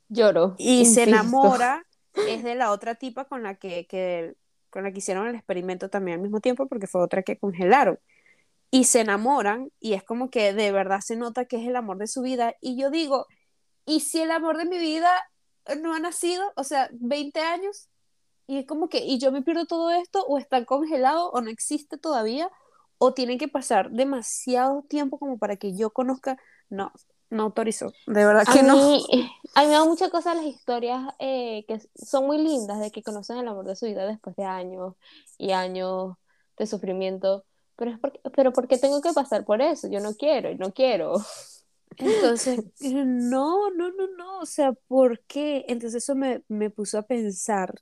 Lloro. 0.10 0.56
Y 0.58 0.86
se 0.86 1.04
enamora 1.04 1.86
es 2.26 2.44
de 2.44 2.56
la 2.56 2.72
otra 2.72 2.96
tipa 2.96 3.26
con 3.26 3.44
la 3.44 3.56
que, 3.56 3.88
que- 3.88 4.36
con 4.70 4.84
la 4.84 4.92
que 4.92 5.00
hicieron 5.00 5.28
el 5.28 5.36
experimento 5.36 5.90
también 5.90 6.18
al 6.18 6.22
mismo 6.24 6.42
tiempo 6.42 6.68
porque 6.68 6.88
fue 6.88 7.02
otra 7.02 7.24
que 7.24 7.38
congelaron. 7.38 8.00
Y 8.72 8.86
se 8.86 9.02
enamoran 9.02 9.72
y 9.80 9.94
es 9.94 10.04
como 10.04 10.30
que 10.30 10.54
de 10.54 10.72
verdad 10.72 11.02
se 11.02 11.16
nota 11.18 11.46
que 11.46 11.58
es 11.62 11.68
el 11.68 11.76
amor 11.78 11.98
de 11.98 12.08
su 12.08 12.22
vida. 12.24 12.56
Y 12.62 12.78
yo 12.82 12.92
digo, 12.92 13.28
¿y 13.86 14.02
si 14.02 14.22
el 14.22 14.32
amor 14.32 14.58
de 14.58 14.66
mi 14.66 14.80
vida 14.80 15.12
no 15.82 15.94
ha 15.96 16.00
nacido? 16.00 16.52
O 16.58 16.64
sea, 16.66 16.90
20 16.94 17.42
años. 17.42 17.90
Y 18.48 18.60
es 18.60 18.66
como 18.68 18.90
que, 18.90 19.00
¿y 19.06 19.20
yo 19.20 19.32
me 19.32 19.44
pierdo 19.44 19.66
todo 19.68 19.92
esto? 19.92 20.26
¿O 20.28 20.40
está 20.40 20.66
congelado? 20.66 21.32
¿O 21.32 21.42
no 21.42 21.50
existe 21.52 21.98
todavía? 21.98 22.50
¿O 23.00 23.14
tiene 23.14 23.38
que 23.38 23.48
pasar 23.48 23.92
demasiado 23.92 24.84
tiempo 24.84 25.20
como 25.20 25.40
para 25.40 25.58
que 25.58 25.76
yo 25.76 25.92
conozca? 25.92 26.38
No, 26.70 26.92
no 27.32 27.44
autorizó. 27.44 27.94
De 28.08 28.26
verdad 28.26 28.46
A 28.46 28.54
que 28.54 28.64
no. 28.64 28.76
mí, 28.76 29.06
a 29.56 29.62
mí 29.62 29.68
me 29.68 29.74
dan 29.74 29.88
muchas 29.88 30.10
cosas 30.12 30.36
las 30.36 30.46
historias 30.46 31.02
eh, 31.20 31.66
que 31.68 31.80
son 31.96 32.28
muy 32.28 32.38
lindas 32.40 32.80
de 32.80 32.92
que 32.92 33.04
conocen 33.04 33.38
el 33.38 33.48
amor 33.48 33.66
de 33.66 33.76
su 33.76 33.88
vida 33.88 34.06
después 34.06 34.36
de 34.36 34.46
años 34.46 34.96
y 35.38 35.52
años 35.52 36.16
de 36.58 36.68
sufrimiento. 36.68 37.46
Pero, 37.78 37.92
es 37.92 38.00
porque, 38.00 38.20
pero 38.36 38.54
¿por 38.54 38.68
qué 38.68 38.78
tengo 38.78 39.02
que 39.02 39.14
pasar 39.14 39.46
por 39.46 39.62
eso? 39.62 39.88
Yo 39.90 40.02
no 40.02 40.16
quiero, 40.16 40.54
no 40.56 40.74
quiero. 40.74 41.16
Entonces, 41.98 42.62
no, 42.82 43.72
no, 43.72 43.92
no, 43.92 44.08
no. 44.18 44.40
O 44.40 44.46
sea, 44.46 44.74
¿por 44.88 45.22
qué? 45.26 45.66
Entonces 45.68 46.04
eso 46.04 46.16
me, 46.16 46.44
me 46.50 46.70
puso 46.70 46.98
a 47.00 47.04
pensar 47.04 47.74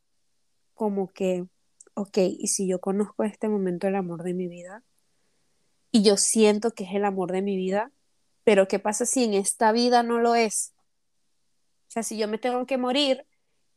como 0.75 1.09
que, 1.09 1.47
ok, 1.95 2.17
y 2.19 2.47
si 2.47 2.67
yo 2.67 2.79
conozco 2.81 3.23
este 3.23 3.49
momento 3.49 3.87
el 3.87 3.95
amor 3.95 4.23
de 4.23 4.33
mi 4.33 4.47
vida, 4.47 4.83
y 5.91 6.03
yo 6.03 6.17
siento 6.17 6.71
que 6.71 6.83
es 6.83 6.93
el 6.93 7.05
amor 7.05 7.31
de 7.31 7.41
mi 7.41 7.55
vida, 7.55 7.91
pero 8.43 8.67
¿qué 8.67 8.79
pasa 8.79 9.05
si 9.05 9.23
en 9.23 9.33
esta 9.33 9.71
vida 9.71 10.03
no 10.03 10.19
lo 10.19 10.35
es? 10.35 10.73
O 11.87 11.91
sea, 11.91 12.03
si 12.03 12.17
yo 12.17 12.27
me 12.27 12.37
tengo 12.37 12.65
que 12.65 12.77
morir 12.77 13.25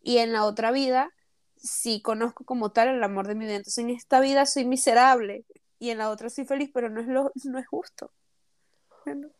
y 0.03 0.19
en 0.19 0.33
la 0.33 0.45
otra 0.45 0.71
vida 0.73 1.11
sí 1.57 2.01
conozco 2.03 2.45
como 2.45 2.73
tal 2.73 2.89
el 2.89 3.03
amor 3.03 3.29
de 3.29 3.35
mi 3.35 3.45
vida, 3.45 3.57
entonces 3.57 3.85
en 3.85 3.91
esta 3.91 4.21
vida 4.21 4.47
soy 4.47 4.65
miserable 4.65 5.45
y 5.79 5.91
en 5.91 5.99
la 5.99 6.11
otra 6.11 6.31
soy 6.31 6.45
feliz, 6.45 6.71
pero 6.73 6.91
no 6.91 7.01
es, 7.01 7.07
lo, 7.07 7.33
no 7.45 7.59
es 7.59 7.67
justo. 7.67 8.13
Bueno, 9.05 9.31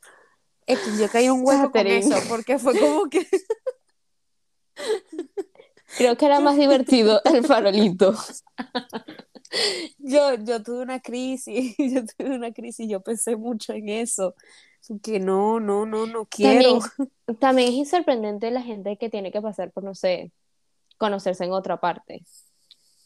yo 0.99 1.09
caí 1.11 1.29
un 1.29 1.43
hueco 1.45 1.71
con 1.71 1.87
eso, 1.87 2.17
porque 2.29 2.59
fue 2.59 2.79
como 2.79 3.09
que... 3.09 3.27
Creo 5.97 6.17
que 6.17 6.27
era 6.27 6.41
más 6.41 6.57
divertido 6.59 7.21
el 7.25 7.45
farolito. 7.45 8.15
yo, 9.99 10.35
yo 10.37 10.63
tuve 10.63 10.83
una 10.83 11.01
crisis, 11.01 11.77
yo 11.79 12.05
tuve 12.05 12.37
una 12.37 12.53
crisis, 12.53 12.89
yo 12.89 13.01
pensé 13.01 13.37
mucho 13.37 13.73
en 13.73 13.89
eso, 13.89 14.35
que 15.03 15.21
no, 15.21 15.61
no, 15.61 15.87
no, 15.87 16.07
no 16.07 16.27
quiero. 16.27 16.79
También, 16.79 16.81
también 17.41 17.75
es 17.81 17.91
sorprendente 17.91 18.51
la 18.51 18.63
gente 18.63 18.97
que 18.97 19.11
tiene 19.11 19.33
que 19.33 19.43
pasar 19.43 19.73
por, 19.73 19.85
no 19.85 19.95
sé, 19.95 20.33
conocerse 20.99 21.45
en 21.45 21.53
otra 21.53 21.81
parte. 21.81 22.23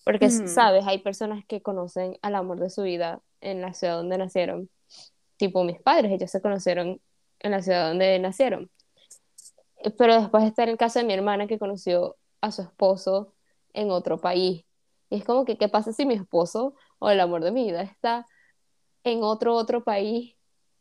Porque, 0.04 0.28
Ujú. 0.28 0.46
sabes, 0.48 0.86
hay 0.86 0.98
personas 0.98 1.44
que 1.46 1.62
conocen 1.62 2.18
al 2.22 2.34
amor 2.34 2.60
de 2.60 2.70
su 2.70 2.82
vida 2.82 3.22
en 3.40 3.60
la 3.60 3.72
ciudad 3.72 3.96
donde 3.96 4.18
nacieron. 4.18 4.68
Tipo 5.36 5.64
mis 5.64 5.80
padres, 5.80 6.12
ellos 6.12 6.30
se 6.30 6.40
conocieron 6.42 7.00
en 7.40 7.50
la 7.50 7.62
ciudad 7.62 7.88
donde 7.88 8.18
nacieron. 8.18 8.70
Pero 9.98 10.20
después 10.20 10.44
está 10.44 10.64
el 10.64 10.76
caso 10.76 10.98
de 10.98 11.04
mi 11.04 11.12
hermana 11.12 11.46
que 11.46 11.58
conoció 11.58 12.16
a 12.40 12.50
su 12.50 12.62
esposo 12.62 13.34
en 13.72 13.90
otro 13.90 14.18
país. 14.18 14.64
Y 15.14 15.18
es 15.18 15.24
como 15.24 15.44
que, 15.44 15.56
¿qué 15.56 15.68
pasa 15.68 15.92
si 15.92 16.06
mi 16.06 16.14
esposo 16.14 16.74
o 16.98 17.08
el 17.08 17.20
amor 17.20 17.44
de 17.44 17.52
mi 17.52 17.66
vida 17.66 17.82
está 17.82 18.26
en 19.04 19.22
otro, 19.22 19.54
otro 19.54 19.84
país 19.84 20.34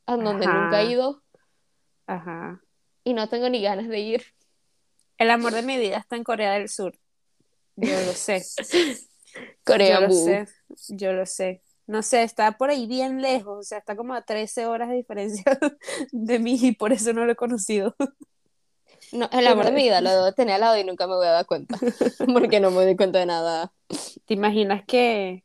a 0.08 0.16
donde 0.16 0.48
nunca 0.48 0.82
he 0.82 0.90
ido 0.90 1.22
Ajá. 2.08 2.60
y 3.04 3.14
no 3.14 3.30
tengo 3.30 3.48
ni 3.50 3.62
ganas 3.62 3.88
de 3.88 4.00
ir? 4.00 4.24
El 5.20 5.30
amor 5.30 5.54
de 5.54 5.62
mi 5.62 5.78
vida 5.78 5.98
está 5.98 6.16
en 6.16 6.24
Corea 6.24 6.54
del 6.54 6.68
Sur. 6.68 6.98
Yo 7.76 7.92
lo 7.92 8.14
sé. 8.14 8.42
Corea, 9.64 10.00
yo 10.00 10.02
lo 10.02 10.08
boo. 10.08 10.26
sé. 10.26 10.48
Yo 10.90 11.14
lo 11.14 11.28
sé. 11.28 11.62
No 11.86 12.02
sé, 12.02 12.24
está 12.24 12.58
por 12.58 12.72
ahí 12.72 12.88
bien 12.88 13.22
lejos, 13.22 13.60
o 13.60 13.62
sea, 13.62 13.78
está 13.78 13.96
como 13.96 14.16
a 14.16 14.24
13 14.24 14.66
horas 14.66 14.90
de 14.90 14.96
diferencia 14.96 15.44
de 16.12 16.40
mí 16.40 16.58
y 16.60 16.72
por 16.72 16.92
eso 16.92 17.14
no 17.14 17.24
lo 17.24 17.34
he 17.34 17.36
conocido. 17.36 17.96
No, 19.14 19.30
el 19.32 19.46
amor 19.46 19.66
de 19.66 19.72
mi 19.72 19.84
vida 19.84 20.02
lo 20.02 20.10
debo 20.12 20.32
tener 20.34 20.56
al 20.56 20.62
lado 20.62 20.78
y 20.78 20.84
nunca 20.84 21.08
me 21.08 21.16
voy 21.16 21.28
a 21.28 21.32
dar 21.32 21.46
cuenta. 21.46 21.78
Porque 22.34 22.60
no 22.60 22.72
me 22.72 22.84
doy 22.84 22.96
cuenta 22.96 23.20
de 23.20 23.28
nada. 23.28 23.72
¿Te 24.26 24.34
imaginas 24.34 24.84
que, 24.86 25.44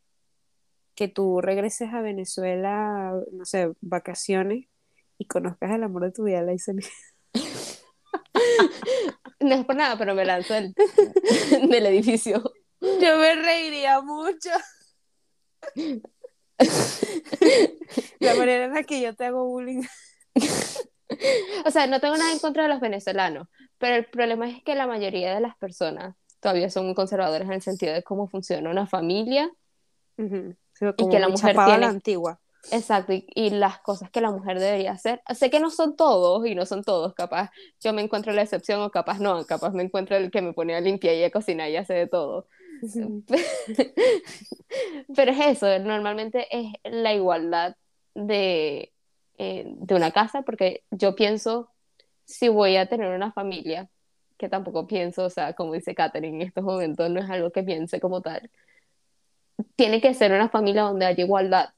que 0.94 1.08
tú 1.08 1.40
regreses 1.40 1.92
a 1.92 2.00
Venezuela, 2.00 3.12
no 3.32 3.44
sé, 3.44 3.70
vacaciones 3.80 4.66
y 5.18 5.26
conozcas 5.26 5.72
el 5.72 5.82
amor 5.82 6.04
de 6.04 6.12
tu 6.12 6.24
vida, 6.24 6.42
Laisa? 6.42 6.72
No 9.40 9.54
es 9.54 9.64
por 9.64 9.76
nada, 9.76 9.96
pero 9.96 10.16
me 10.16 10.24
lanzo 10.24 10.54
del, 10.54 10.74
del 11.70 11.86
edificio. 11.86 12.42
Yo 12.80 13.16
me 13.18 13.36
reiría 13.36 14.00
mucho. 14.00 14.50
La 18.18 18.34
manera 18.34 18.64
en 18.64 18.74
la 18.74 18.82
que 18.82 19.00
yo 19.00 19.14
te 19.14 19.26
hago 19.26 19.44
bullying. 19.44 19.82
O 21.66 21.70
sea, 21.70 21.86
no 21.86 22.00
tengo 22.00 22.16
nada 22.16 22.32
en 22.32 22.38
contra 22.38 22.62
de 22.64 22.68
los 22.68 22.80
venezolanos, 22.80 23.48
pero 23.78 23.96
el 23.96 24.04
problema 24.06 24.48
es 24.48 24.62
que 24.62 24.74
la 24.74 24.86
mayoría 24.86 25.34
de 25.34 25.40
las 25.40 25.56
personas 25.56 26.14
todavía 26.40 26.70
son 26.70 26.86
muy 26.86 26.94
conservadoras 26.94 27.48
en 27.48 27.54
el 27.54 27.62
sentido 27.62 27.92
de 27.94 28.02
cómo 28.02 28.28
funciona 28.28 28.70
una 28.70 28.86
familia, 28.86 29.50
Y 30.16 31.08
que 31.08 31.18
la 31.18 31.28
mujer 31.28 31.58
a 31.58 31.66
la 31.66 31.66
tiene- 31.66 31.86
antigua. 31.86 32.40
exacto, 32.70 33.12
y, 33.12 33.26
y 33.34 33.50
las 33.50 33.80
cosas 33.80 34.10
que 34.10 34.20
la 34.20 34.30
mujer 34.30 34.58
debería 34.60 34.92
hacer. 34.92 35.20
Sé 35.34 35.50
que 35.50 35.58
no 35.60 35.70
son 35.70 35.96
todos 35.96 36.46
y 36.46 36.54
no 36.54 36.64
son 36.66 36.84
todos, 36.84 37.14
capaz 37.14 37.50
yo 37.80 37.92
me 37.92 38.02
encuentro 38.02 38.32
la 38.32 38.42
excepción 38.42 38.80
o 38.82 38.90
capaz 38.90 39.18
no, 39.18 39.44
capaz 39.46 39.70
me 39.72 39.82
encuentro 39.82 40.16
el 40.16 40.30
que 40.30 40.42
me 40.42 40.52
pone 40.52 40.74
a 40.76 40.80
limpiar 40.80 41.14
y 41.16 41.24
a 41.24 41.30
cocinar 41.30 41.70
y 41.70 41.76
hace 41.76 41.94
de 41.94 42.06
todo. 42.06 42.46
Pero 45.16 45.32
es 45.32 45.40
eso, 45.40 45.78
normalmente 45.80 46.46
es 46.50 46.72
la 46.84 47.12
igualdad 47.14 47.74
de, 48.14 48.92
eh, 49.38 49.64
de 49.66 49.94
una 49.94 50.10
casa, 50.10 50.42
porque 50.42 50.82
yo 50.90 51.14
pienso, 51.14 51.70
si 52.24 52.48
voy 52.48 52.76
a 52.76 52.88
tener 52.88 53.14
una 53.14 53.32
familia, 53.32 53.88
que 54.36 54.48
tampoco 54.48 54.86
pienso, 54.86 55.24
o 55.24 55.30
sea, 55.30 55.54
como 55.54 55.72
dice 55.72 55.94
Katherine, 55.94 56.36
en 56.36 56.42
estos 56.48 56.62
momentos 56.62 57.10
no 57.10 57.20
es 57.20 57.30
algo 57.30 57.50
que 57.50 57.62
piense 57.62 58.00
como 58.00 58.20
tal, 58.20 58.50
tiene 59.76 60.00
que 60.00 60.14
ser 60.14 60.32
una 60.32 60.48
familia 60.48 60.82
donde 60.82 61.06
haya 61.06 61.24
igualdad. 61.24 61.70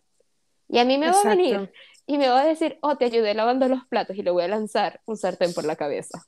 Y 0.68 0.78
a 0.78 0.84
mí 0.84 0.98
me 0.98 1.10
va 1.10 1.20
a 1.20 1.28
venir 1.28 1.72
y 2.06 2.18
me 2.18 2.28
va 2.28 2.42
a 2.42 2.46
decir, 2.46 2.78
oh, 2.82 2.96
te 2.96 3.06
ayudé 3.06 3.34
lavando 3.34 3.68
los 3.68 3.86
platos 3.86 4.16
y 4.16 4.22
le 4.22 4.30
voy 4.30 4.42
a 4.44 4.48
lanzar 4.48 5.00
un 5.06 5.16
sartén 5.16 5.54
por 5.54 5.64
la 5.64 5.76
cabeza. 5.76 6.26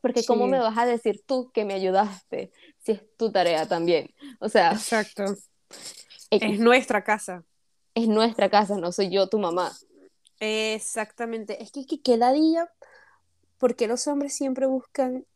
Porque 0.00 0.24
¿cómo 0.24 0.46
Sí. 0.46 0.50
me 0.50 0.58
vas 0.58 0.76
a 0.78 0.86
decir 0.86 1.22
tú 1.26 1.50
que 1.52 1.64
me 1.64 1.74
ayudaste 1.74 2.52
si 2.78 2.92
es 2.92 3.16
tu 3.16 3.30
tarea 3.30 3.66
también? 3.68 4.10
O 4.40 4.48
sea, 4.48 4.72
Exacto. 4.72 5.24
Es 6.30 6.58
nuestra 6.58 7.04
casa. 7.04 7.44
Es 7.94 8.08
nuestra 8.08 8.50
casa, 8.50 8.76
no 8.76 8.92
soy 8.92 9.10
yo 9.10 9.28
tu 9.28 9.38
mamá. 9.38 9.72
Exactamente. 10.40 11.62
Es 11.62 11.70
que, 11.72 11.86
que 11.86 12.02
qué 12.02 12.16
ladilla, 12.16 12.70
porque 13.58 13.88
los 13.88 14.06
hombres 14.08 14.34
siempre 14.34 14.66
buscan, 14.66 15.26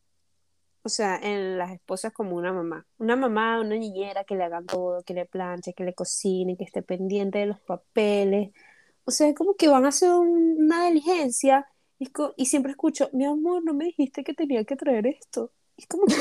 o 0.83 0.89
sea, 0.91 1.19
en 1.23 1.59
las 1.59 1.73
esposas 1.73 2.13
como 2.13 2.37
una 2.37 2.53
mamá. 2.53 2.87
Una 2.99 3.17
mamá, 3.17 3.61
una 3.61 3.77
niñera 3.77 4.25
que 4.25 4.37
le 4.37 4.45
hagan 4.45 4.67
todo, 4.67 5.03
que 5.05 5.15
le 5.15 5.27
planche, 5.27 5.75
que 5.75 5.85
le 5.85 5.95
cocine, 5.95 6.57
que 6.57 6.65
esté 6.65 6.83
pendiente 6.83 7.39
de 7.41 7.47
los 7.47 7.61
papeles. 7.63 8.53
O 9.07 9.13
sea, 9.13 9.35
como 9.35 9.57
que 9.57 9.69
van 9.69 9.87
a 9.87 9.89
hacer 9.91 10.11
un- 10.13 10.57
una 10.61 10.87
diligencia 10.89 11.67
y, 11.99 12.07
es 12.07 12.13
y 12.37 12.47
siempre 12.47 12.73
escucho, 12.73 13.11
mi 13.15 13.27
amor, 13.27 13.65
no 13.65 13.75
me 13.75 13.87
dijiste 13.87 14.25
que 14.25 14.35
tenía 14.35 14.65
que 14.65 14.77
traer 14.77 15.07
esto. 15.09 15.53
Es 15.77 15.87
como 15.87 16.07
que, 16.07 16.15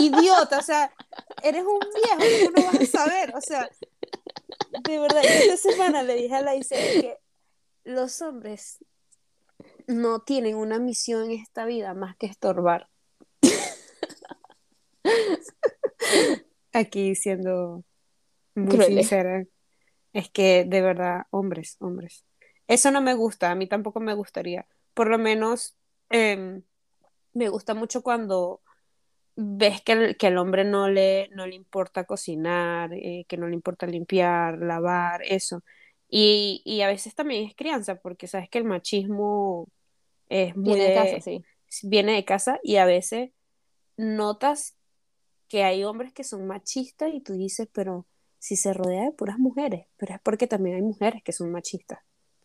idiota, 0.00 0.58
o 0.58 0.62
sea, 0.62 0.92
eres 1.42 1.64
un 1.64 1.80
viejo, 1.80 2.52
¿cómo 2.54 2.66
no 2.66 2.72
vas 2.72 2.80
a 2.80 2.86
saber? 2.86 3.34
O 3.34 3.40
sea, 3.40 3.68
de 4.86 4.98
verdad, 4.98 5.24
esta 5.24 5.56
semana 5.56 6.02
le 6.02 6.14
dije 6.14 6.34
a 6.34 6.42
la 6.42 6.52
que 6.52 7.18
los 7.84 8.22
hombres 8.22 8.78
no 9.86 10.20
tienen 10.20 10.56
una 10.56 10.78
misión 10.78 11.30
en 11.30 11.40
esta 11.40 11.64
vida 11.64 11.94
más 11.94 12.16
que 12.16 12.26
estorbar. 12.26 12.88
Aquí 16.72 17.14
siendo 17.14 17.84
muy 18.54 18.80
sincera, 18.82 19.44
es 20.12 20.30
que 20.30 20.64
de 20.64 20.80
verdad, 20.82 21.26
hombres, 21.30 21.76
hombres. 21.80 22.24
Eso 22.66 22.90
no 22.90 23.00
me 23.00 23.14
gusta, 23.14 23.50
a 23.50 23.54
mí 23.54 23.68
tampoco 23.68 24.00
me 24.00 24.14
gustaría. 24.14 24.66
Por 24.94 25.08
lo 25.08 25.18
menos 25.18 25.76
em, 26.10 26.62
me 27.32 27.48
gusta 27.48 27.74
mucho 27.74 28.02
cuando 28.02 28.60
ves 29.36 29.82
que 29.82 29.92
el, 29.92 30.16
que 30.16 30.28
el 30.28 30.38
hombre 30.38 30.64
no 30.64 30.88
le, 30.88 31.28
no 31.32 31.46
le 31.46 31.54
importa 31.56 32.04
cocinar, 32.04 32.92
eh, 32.94 33.24
que 33.28 33.36
no 33.36 33.48
le 33.48 33.54
importa 33.54 33.86
limpiar, 33.86 34.58
lavar, 34.58 35.22
eso. 35.24 35.62
Y, 36.08 36.62
y 36.64 36.82
a 36.82 36.88
veces 36.88 37.14
también 37.14 37.44
es 37.48 37.54
crianza, 37.56 37.96
porque 37.96 38.26
sabes 38.28 38.48
que 38.50 38.58
el 38.58 38.64
machismo 38.64 39.68
es 40.28 40.56
muy 40.56 40.80
Viene 40.80 40.84
de 40.86 40.92
casa, 40.92 41.20
sí. 41.20 41.46
viene 41.82 42.14
de 42.14 42.24
casa 42.24 42.60
y 42.62 42.76
a 42.76 42.86
veces 42.86 43.30
notas 43.98 44.76
que 45.48 45.64
hay 45.64 45.84
hombres 45.84 46.12
que 46.14 46.24
son 46.24 46.46
machistas 46.48 47.10
y 47.14 47.22
tú 47.22 47.34
dices, 47.34 47.68
pero 47.72 48.08
si 48.40 48.56
se 48.56 48.74
rodea 48.74 49.04
de 49.06 49.12
puras 49.12 49.38
mujeres, 49.38 49.88
pero 49.98 50.14
es 50.16 50.20
porque 50.22 50.48
también 50.48 50.76
hay 50.76 50.82
mujeres 50.82 51.22
que 51.24 51.32
son 51.32 51.52
machistas. 51.52 52.00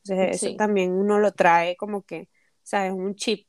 Entonces 0.06 0.38
eso 0.44 0.52
Sí. 0.52 0.56
también 0.56 0.94
uno 0.94 1.20
lo 1.20 1.34
trae 1.34 1.78
como 1.78 2.04
que, 2.04 2.30
¿sabes? 2.64 2.94
Un 2.94 3.16
chip. 3.16 3.49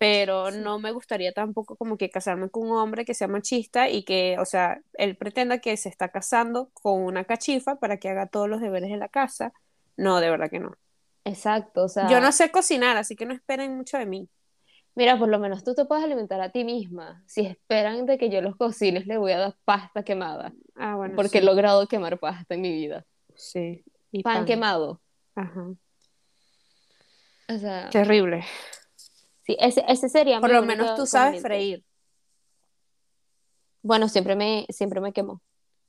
Pero 0.00 0.50
no 0.50 0.78
me 0.78 0.92
gustaría 0.92 1.32
tampoco 1.34 1.76
como 1.76 1.98
que 1.98 2.08
casarme 2.08 2.48
con 2.48 2.66
un 2.70 2.78
hombre 2.78 3.04
que 3.04 3.12
sea 3.12 3.28
machista 3.28 3.90
y 3.90 4.02
que, 4.02 4.38
o 4.38 4.46
sea, 4.46 4.80
él 4.94 5.14
pretenda 5.14 5.58
que 5.58 5.76
se 5.76 5.90
está 5.90 6.08
casando 6.08 6.70
con 6.72 7.02
una 7.02 7.24
cachifa 7.24 7.76
para 7.76 7.98
que 7.98 8.08
haga 8.08 8.26
todos 8.26 8.48
los 8.48 8.62
deberes 8.62 8.88
de 8.90 8.96
la 8.96 9.08
casa. 9.10 9.52
No, 9.98 10.20
de 10.20 10.30
verdad 10.30 10.48
que 10.50 10.58
no. 10.58 10.72
Exacto, 11.24 11.84
o 11.84 11.88
sea, 11.90 12.08
Yo 12.08 12.18
no 12.22 12.32
sé 12.32 12.50
cocinar, 12.50 12.96
así 12.96 13.14
que 13.14 13.26
no 13.26 13.34
esperen 13.34 13.76
mucho 13.76 13.98
de 13.98 14.06
mí. 14.06 14.26
mira, 14.94 15.18
por 15.18 15.28
lo 15.28 15.38
menos 15.38 15.64
tú 15.64 15.74
te 15.74 15.84
puedes 15.84 16.02
alimentar 16.02 16.40
a 16.40 16.50
ti 16.50 16.64
misma. 16.64 17.22
Si 17.26 17.42
esperan 17.44 18.06
de 18.06 18.16
que 18.16 18.30
yo 18.30 18.40
los 18.40 18.56
cocines, 18.56 19.06
les 19.06 19.18
voy 19.18 19.32
a 19.32 19.38
dar 19.38 19.56
pasta 19.66 20.02
quemada, 20.02 20.52
Ah, 20.76 20.94
bueno, 20.96 21.14
porque 21.14 21.38
he 21.38 21.40
sí. 21.42 21.46
logrado 21.46 21.86
quemar 21.88 22.18
pasta 22.18 22.54
en 22.54 22.62
mi 22.62 22.72
vida. 22.72 23.04
Sí. 23.34 23.84
Y 24.12 24.22
Pan 24.22 24.36
pan. 24.38 24.44
quemado. 24.46 25.02
Ajá. 25.34 25.74
O 27.48 27.58
sea, 27.58 27.90
Terrible. 27.90 28.44
Sí, 29.52 29.56
ese, 29.60 29.84
ese 29.88 30.08
sería 30.08 30.40
Por 30.40 30.50
mi 30.50 30.56
lo 30.56 30.62
menos 30.62 30.94
tú 30.96 31.06
sabes 31.06 31.42
freír. 31.42 31.84
Bueno, 33.82 34.08
siempre 34.08 34.36
me, 34.36 34.66
siempre 34.70 35.00
me 35.00 35.12
quemo. 35.12 35.40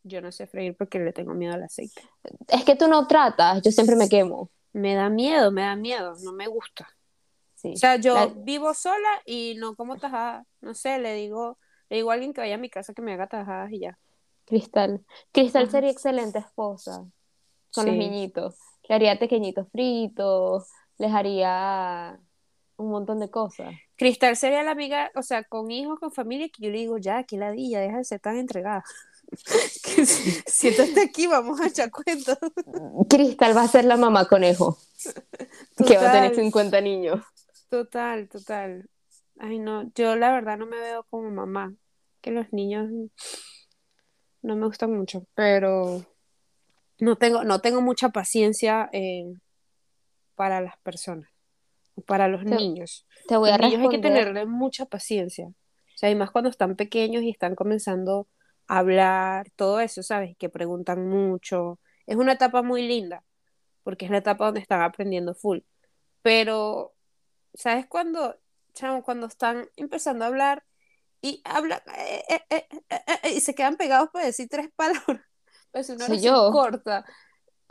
Yo 0.03 0.21
no 0.21 0.31
sé 0.31 0.47
freír 0.47 0.75
porque 0.75 0.99
le 0.99 1.13
tengo 1.13 1.33
miedo 1.33 1.53
al 1.53 1.63
aceite. 1.63 2.01
Es 2.47 2.63
que 2.63 2.75
tú 2.75 2.87
no 2.87 3.05
tratas, 3.07 3.61
yo 3.61 3.71
siempre 3.71 3.95
me 3.95 4.09
quemo. 4.09 4.49
Me 4.73 4.95
da 4.95 5.09
miedo, 5.09 5.51
me 5.51 5.61
da 5.63 5.75
miedo, 5.75 6.15
no 6.23 6.31
me 6.33 6.47
gusta. 6.47 6.87
Sí. 7.55 7.73
O 7.73 7.77
sea, 7.77 7.97
yo 7.97 8.15
La- 8.15 8.25
vivo 8.27 8.73
sola 8.73 9.21
y 9.25 9.55
no 9.57 9.75
como 9.75 9.97
tajadas. 9.97 10.47
No 10.61 10.73
sé, 10.73 10.97
le 10.97 11.13
digo, 11.13 11.59
le 11.89 11.97
digo 11.97 12.09
a 12.09 12.13
alguien 12.15 12.33
que 12.33 12.41
vaya 12.41 12.55
a 12.55 12.57
mi 12.59 12.69
casa 12.69 12.93
que 12.93 13.01
me 13.01 13.13
haga 13.13 13.27
tajadas 13.27 13.71
y 13.71 13.79
ya. 13.81 13.99
Cristal. 14.45 15.05
Cristal 15.31 15.63
Ajá. 15.63 15.71
sería 15.71 15.91
excelente 15.91 16.39
esposa 16.39 17.05
con 17.73 17.85
los 17.85 17.95
niñitos. 17.95 18.55
Le 18.89 18.95
haría 18.95 19.19
pequeñitos 19.19 19.67
fritos, 19.71 20.67
les 20.97 21.11
haría 21.13 22.19
un 22.81 22.91
montón 22.91 23.19
de 23.19 23.29
cosas. 23.29 23.73
Cristal 23.95 24.35
sería 24.35 24.63
la 24.63 24.71
amiga, 24.71 25.11
o 25.15 25.21
sea, 25.23 25.43
con 25.43 25.71
hijos, 25.71 25.99
con 25.99 26.11
familia, 26.11 26.49
que 26.49 26.63
yo 26.63 26.69
le 26.71 26.79
digo, 26.79 26.97
ya, 26.97 27.19
aquí 27.19 27.37
ladilla, 27.37 27.79
deja 27.79 27.97
de 27.97 28.03
ser 28.03 28.19
tan 28.19 28.37
entregada. 28.37 28.83
Que 29.83 30.05
si- 30.05 30.41
Siéntate 30.45 31.01
aquí, 31.01 31.25
vamos 31.27 31.61
a 31.61 31.67
echar 31.67 31.89
cuentos. 31.89 32.37
Cristal 33.09 33.55
va 33.55 33.61
a 33.63 33.67
ser 33.67 33.85
la 33.85 33.95
mamá 33.95 34.27
conejo, 34.27 34.77
que 35.77 35.95
va 35.97 36.09
a 36.09 36.11
tener 36.11 36.31
Total. 36.31 36.35
50 36.45 36.81
niños. 36.81 37.23
Total, 37.69 38.27
total. 38.27 38.89
Ay, 39.39 39.59
no, 39.59 39.89
yo 39.95 40.15
la 40.17 40.33
verdad 40.33 40.57
no 40.57 40.65
me 40.65 40.77
veo 40.79 41.05
como 41.09 41.29
mamá. 41.31 41.73
Que 42.19 42.31
los 42.31 42.51
niños 42.51 42.89
no 44.41 44.55
me 44.57 44.65
gustan 44.67 44.91
mucho, 44.95 45.25
pero 45.33 46.05
no 46.99 47.15
tengo, 47.15 47.43
no 47.45 47.59
tengo 47.61 47.81
mucha 47.81 48.09
paciencia 48.09 48.89
eh, 48.91 49.33
para 50.35 50.59
las 50.61 50.77
personas, 50.79 51.29
para 52.05 52.27
los 52.27 52.43
Te- 52.43 52.55
niños. 52.55 53.05
Te 53.27 53.37
voy 53.37 53.49
a 53.49 53.57
Los 53.57 53.69
niños 53.69 53.81
hay 53.83 53.89
que 53.89 53.99
tenerle 53.99 54.45
mucha 54.45 54.85
paciencia. 54.85 55.47
O 55.47 55.97
sea, 56.01 56.09
y 56.09 56.15
más 56.15 56.31
cuando 56.31 56.49
están 56.49 56.75
pequeños 56.75 57.23
y 57.23 57.29
están 57.29 57.55
comenzando 57.55 58.27
a 58.67 58.79
hablar, 58.79 59.49
todo 59.55 59.79
eso, 59.79 60.01
¿sabes? 60.03 60.35
Que 60.37 60.49
preguntan 60.49 61.07
mucho. 61.07 61.79
Es 62.07 62.15
una 62.15 62.33
etapa 62.33 62.61
muy 62.63 62.87
linda, 62.87 63.23
porque 63.83 64.05
es 64.05 64.11
la 64.11 64.17
etapa 64.17 64.45
donde 64.45 64.61
están 64.61 64.81
aprendiendo 64.81 65.35
full. 65.35 65.59
Pero, 66.21 66.93
¿sabes 67.53 67.85
cuando, 67.87 68.37
chamo, 68.73 69.03
cuando 69.03 69.27
están 69.27 69.69
empezando 69.75 70.25
a 70.25 70.29
hablar 70.29 70.63
y 71.21 71.41
hablan 71.45 71.81
eh, 71.97 72.23
eh, 72.29 72.41
eh, 72.49 72.67
eh, 72.89 72.99
eh, 73.23 73.33
y 73.35 73.39
se 73.41 73.53
quedan 73.53 73.75
pegados 73.77 74.09
para 74.11 74.25
decir 74.25 74.47
tres 74.49 74.69
palabras? 74.75 75.05
Pues 75.71 75.89
una 75.89 76.03
oración 76.03 76.51
corta. 76.51 77.05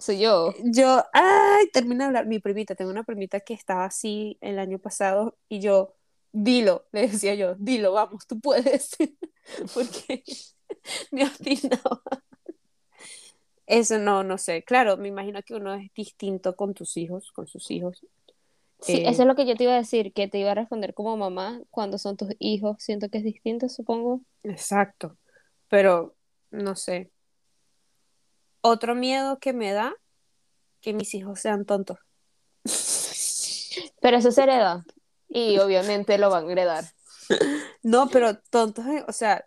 Soy 0.00 0.20
yo. 0.20 0.54
Yo, 0.56 1.04
ay, 1.12 1.68
termina 1.72 2.04
de 2.04 2.08
hablar. 2.08 2.26
Mi 2.26 2.38
primita, 2.40 2.74
tengo 2.74 2.90
una 2.90 3.04
primita 3.04 3.40
que 3.40 3.54
estaba 3.54 3.84
así 3.84 4.38
el 4.40 4.58
año 4.58 4.78
pasado 4.78 5.38
y 5.48 5.60
yo, 5.60 5.96
dilo, 6.32 6.86
le 6.92 7.08
decía 7.08 7.34
yo, 7.34 7.54
dilo, 7.56 7.92
vamos, 7.92 8.26
tú 8.26 8.40
puedes. 8.40 8.96
Porque 9.74 10.24
me 11.12 11.24
obstinaba. 11.24 12.02
Eso 13.66 13.98
no, 13.98 14.24
no 14.24 14.38
sé. 14.38 14.64
Claro, 14.64 14.96
me 14.96 15.08
imagino 15.08 15.42
que 15.42 15.54
uno 15.54 15.74
es 15.74 15.92
distinto 15.94 16.56
con 16.56 16.74
tus 16.74 16.96
hijos, 16.96 17.30
con 17.32 17.46
sus 17.46 17.70
hijos. 17.70 18.04
Sí, 18.80 19.04
Eh, 19.04 19.04
eso 19.06 19.22
es 19.22 19.28
lo 19.28 19.36
que 19.36 19.46
yo 19.46 19.56
te 19.56 19.64
iba 19.64 19.74
a 19.74 19.76
decir, 19.78 20.12
que 20.12 20.28
te 20.28 20.38
iba 20.38 20.52
a 20.52 20.54
responder 20.54 20.94
como 20.94 21.16
mamá 21.16 21.60
cuando 21.70 21.98
son 21.98 22.16
tus 22.16 22.30
hijos. 22.38 22.76
Siento 22.80 23.10
que 23.10 23.18
es 23.18 23.24
distinto, 23.24 23.68
supongo. 23.68 24.22
Exacto. 24.42 25.18
Pero, 25.68 26.16
no 26.50 26.74
sé. 26.76 27.12
Otro 28.62 28.94
miedo 28.94 29.38
que 29.38 29.52
me 29.52 29.72
da, 29.72 29.94
que 30.80 30.92
mis 30.92 31.14
hijos 31.14 31.40
sean 31.40 31.64
tontos. 31.64 31.98
Pero 34.00 34.16
eso 34.16 34.30
se 34.32 34.42
hereda. 34.42 34.84
Y 35.28 35.58
obviamente 35.58 36.18
lo 36.18 36.30
van 36.30 36.48
a 36.48 36.52
heredar. 36.52 36.84
No, 37.82 38.08
pero 38.08 38.38
tontos, 38.38 38.84
en- 38.86 39.04
o 39.06 39.12
sea, 39.12 39.46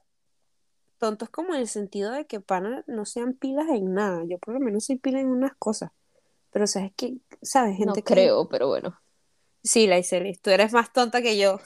tontos 0.97 1.29
como 1.29 1.53
en 1.53 1.59
el 1.61 1.67
sentido 1.67 2.11
de 2.11 2.25
que 2.25 2.39
pana 2.39 2.83
no 2.87 3.05
sean 3.05 3.33
pilas 3.33 3.67
en 3.69 3.93
nada. 3.93 4.23
Yo 4.25 4.37
por 4.39 4.53
lo 4.53 4.59
menos 4.59 4.85
soy 4.85 4.95
pila 4.97 5.19
en 5.19 5.27
unas 5.27 5.53
cosas. 5.57 5.91
Pero 6.51 6.67
sabes 6.67 6.91
que, 6.95 7.15
sabes, 7.41 7.73
No 7.73 7.77
gente 7.93 8.03
que 8.03 8.13
creo, 8.13 8.47
pero 8.47 8.67
bueno. 8.67 8.99
Sí, 9.63 9.87
Laicelis, 9.87 10.41
tú 10.41 10.49
eres 10.51 10.71
más 10.73 10.91
tonta 10.93 11.21
que 11.21 11.37
yo. 11.37 11.59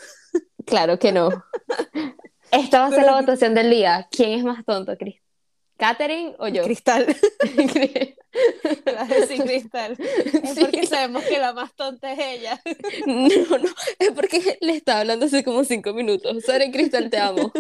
Claro 0.66 0.98
que 1.00 1.12
no. 1.12 1.30
Esta 2.52 2.80
va 2.80 2.86
a 2.88 2.90
ser 2.90 3.00
Pero- 3.02 3.12
la 3.12 3.20
votación 3.22 3.54
del 3.54 3.70
día. 3.70 4.08
¿Quién 4.12 4.32
es 4.32 4.44
más 4.44 4.64
tonto, 4.66 4.98
Cris? 4.98 5.22
¿Catherine 5.78 6.36
o 6.40 6.48
yo? 6.48 6.64
Cristal. 6.64 7.06
Decir 9.10 9.44
Cristal. 9.44 9.96
Es 10.00 10.56
Sí. 10.56 10.62
porque 10.62 10.86
sabemos 10.86 11.24
que 11.24 11.40
la 11.40 11.54
más 11.54 11.74
tonta 11.76 12.14
es 12.14 12.20
ella. 12.20 12.62
No, 13.06 13.58
no, 13.58 13.70
es 14.00 14.12
porque 14.12 14.58
le 14.62 14.76
estaba 14.76 15.02
hablando 15.02 15.26
hace 15.26 15.44
como 15.44 15.64
cinco 15.64 15.94
minutos. 15.94 16.44
Sara 16.44 16.70
Cristal, 16.72 17.10
te 17.10 17.18
amo. 17.18 17.52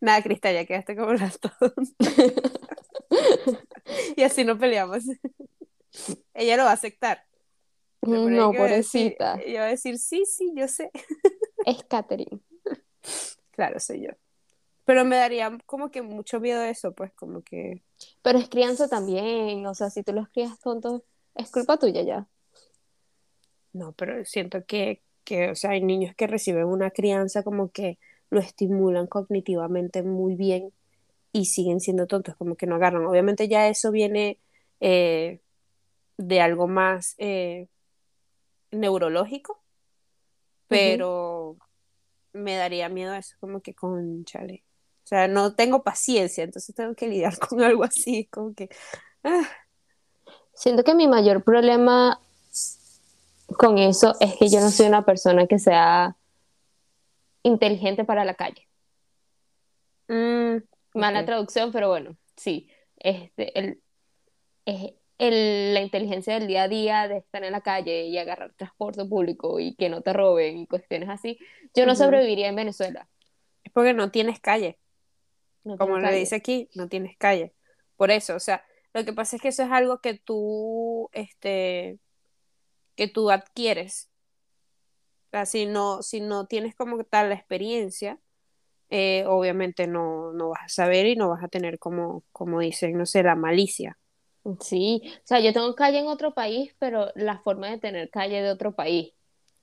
Nada, 0.00 0.22
Cristal, 0.22 0.54
ya 0.54 0.64
quedaste 0.64 0.96
como 0.96 1.12
la 1.14 1.30
tonta. 1.30 1.74
y 4.16 4.22
así 4.22 4.44
no 4.44 4.58
peleamos. 4.58 5.04
Ella 6.34 6.56
lo 6.56 6.64
va 6.64 6.70
a 6.70 6.74
aceptar. 6.74 7.24
Pero 8.00 8.28
No, 8.28 8.52
pobrecita. 8.52 9.40
Ella 9.44 9.60
va 9.60 9.66
a 9.66 9.70
decir, 9.70 9.98
sí, 9.98 10.24
sí, 10.26 10.52
yo 10.54 10.68
sé. 10.68 10.90
Es 11.64 11.82
Catherine. 11.84 12.40
Claro, 13.52 13.80
soy 13.80 14.02
yo. 14.02 14.10
Pero 14.84 15.04
me 15.04 15.16
daría 15.16 15.56
como 15.66 15.90
que 15.90 16.02
mucho 16.02 16.40
miedo 16.40 16.62
eso, 16.62 16.92
pues 16.92 17.12
como 17.14 17.42
que... 17.42 17.82
Pero 18.22 18.38
es 18.38 18.48
crianza 18.48 18.88
también. 18.88 19.66
O 19.66 19.74
sea, 19.74 19.90
si 19.90 20.02
tú 20.02 20.12
los 20.12 20.28
crías 20.28 20.58
tontos, 20.60 21.02
es 21.34 21.50
culpa 21.50 21.78
tuya 21.78 22.02
ya. 22.02 22.26
No, 23.72 23.92
pero 23.92 24.24
siento 24.24 24.64
que, 24.66 25.02
que, 25.24 25.50
o 25.50 25.54
sea, 25.54 25.70
hay 25.70 25.82
niños 25.82 26.14
que 26.14 26.26
reciben 26.26 26.66
una 26.66 26.90
crianza 26.90 27.42
como 27.42 27.70
que 27.70 27.98
lo 28.30 28.40
estimulan 28.40 29.06
cognitivamente 29.06 30.02
muy 30.02 30.36
bien 30.36 30.72
y 31.32 31.46
siguen 31.46 31.80
siendo 31.80 32.06
tontos, 32.06 32.36
como 32.36 32.56
que 32.56 32.66
no 32.66 32.76
agarran. 32.76 33.06
Obviamente 33.06 33.48
ya 33.48 33.68
eso 33.68 33.90
viene 33.90 34.38
eh, 34.80 35.40
de 36.16 36.40
algo 36.40 36.68
más 36.68 37.14
eh, 37.18 37.66
neurológico, 38.70 39.60
pero 40.68 41.56
me 42.32 42.56
daría 42.56 42.88
miedo 42.88 43.14
eso, 43.14 43.36
como 43.40 43.60
que 43.60 43.74
con 43.74 44.24
chale. 44.24 44.62
O 45.04 45.06
sea, 45.06 45.28
no 45.28 45.54
tengo 45.54 45.82
paciencia, 45.82 46.44
entonces 46.44 46.74
tengo 46.74 46.94
que 46.94 47.08
lidiar 47.08 47.38
con 47.38 47.62
algo 47.62 47.84
así, 47.84 48.26
como 48.26 48.54
que... 48.54 48.68
ah, 49.24 49.48
Siento 50.54 50.84
que 50.84 50.94
mi 50.94 51.08
mayor 51.08 51.42
problema 51.42 52.20
con 53.58 53.78
eso 53.78 54.14
es 54.20 54.36
que 54.36 54.48
yo 54.48 54.60
no 54.60 54.70
soy 54.70 54.86
una 54.86 55.04
persona 55.04 55.46
que 55.46 55.58
sea 55.58 56.16
inteligente 57.44 58.04
para 58.04 58.24
la 58.24 58.34
calle. 58.34 58.68
mm, 60.08 60.56
Mala 60.94 61.24
traducción, 61.24 61.72
pero 61.72 61.88
bueno, 61.88 62.16
sí. 62.36 62.68
Este, 62.98 63.58
el, 63.58 63.82
es 64.66 64.92
el- 65.18 65.74
la 65.74 65.82
inteligencia 65.82 66.34
del 66.34 66.46
día 66.48 66.64
a 66.64 66.68
día 66.68 67.08
de 67.08 67.18
estar 67.18 67.44
en 67.44 67.52
la 67.52 67.62
calle 67.62 68.06
y 68.06 68.18
agarrar 68.18 68.54
transporte 68.54 69.04
público 69.06 69.60
y 69.60 69.74
que 69.76 69.88
no 69.88 70.02
te 70.02 70.12
roben 70.12 70.58
y 70.58 70.66
cuestiones 70.66 71.08
así. 71.10 71.38
Yo 71.74 71.86
no 71.86 71.94
sobreviviría 71.96 72.48
en 72.48 72.56
Venezuela. 72.56 73.08
Es 73.64 73.72
porque 73.72 73.94
no 73.94 74.10
tienes 74.10 74.40
calle. 74.40 74.78
No 75.64 75.76
como 75.78 75.98
le 75.98 76.14
dice 76.14 76.36
aquí, 76.36 76.68
no 76.74 76.88
tienes 76.88 77.16
calle. 77.16 77.54
Por 77.96 78.10
eso, 78.10 78.36
o 78.36 78.40
sea, 78.40 78.64
lo 78.92 79.04
que 79.04 79.12
pasa 79.12 79.36
es 79.36 79.42
que 79.42 79.48
eso 79.48 79.62
es 79.62 79.70
algo 79.70 79.98
que 80.00 80.14
tú, 80.18 81.08
este, 81.12 81.98
que 82.96 83.08
tú 83.08 83.30
adquieres. 83.30 84.10
O 85.26 85.30
sea, 85.30 85.46
si 85.46 85.66
no, 85.66 86.02
si 86.02 86.20
no 86.20 86.46
tienes 86.46 86.74
como 86.74 87.02
tal 87.04 87.30
la 87.30 87.34
experiencia, 87.34 88.20
eh, 88.90 89.24
obviamente 89.26 89.86
no, 89.86 90.32
no 90.32 90.50
vas 90.50 90.64
a 90.64 90.68
saber 90.68 91.06
y 91.06 91.16
no 91.16 91.28
vas 91.28 91.42
a 91.42 91.48
tener 91.48 91.78
como, 91.78 92.22
como 92.30 92.60
dicen, 92.60 92.96
no 92.96 93.06
sé, 93.06 93.22
la 93.22 93.34
malicia. 93.34 93.98
Sí, 94.60 95.02
o 95.16 95.26
sea, 95.26 95.40
yo 95.40 95.52
tengo 95.52 95.74
calle 95.74 95.98
en 95.98 96.06
otro 96.06 96.34
país, 96.34 96.74
pero 96.78 97.10
la 97.14 97.38
forma 97.38 97.70
de 97.70 97.78
tener 97.78 98.10
calle 98.10 98.42
de 98.42 98.50
otro 98.50 98.74
país. 98.74 99.12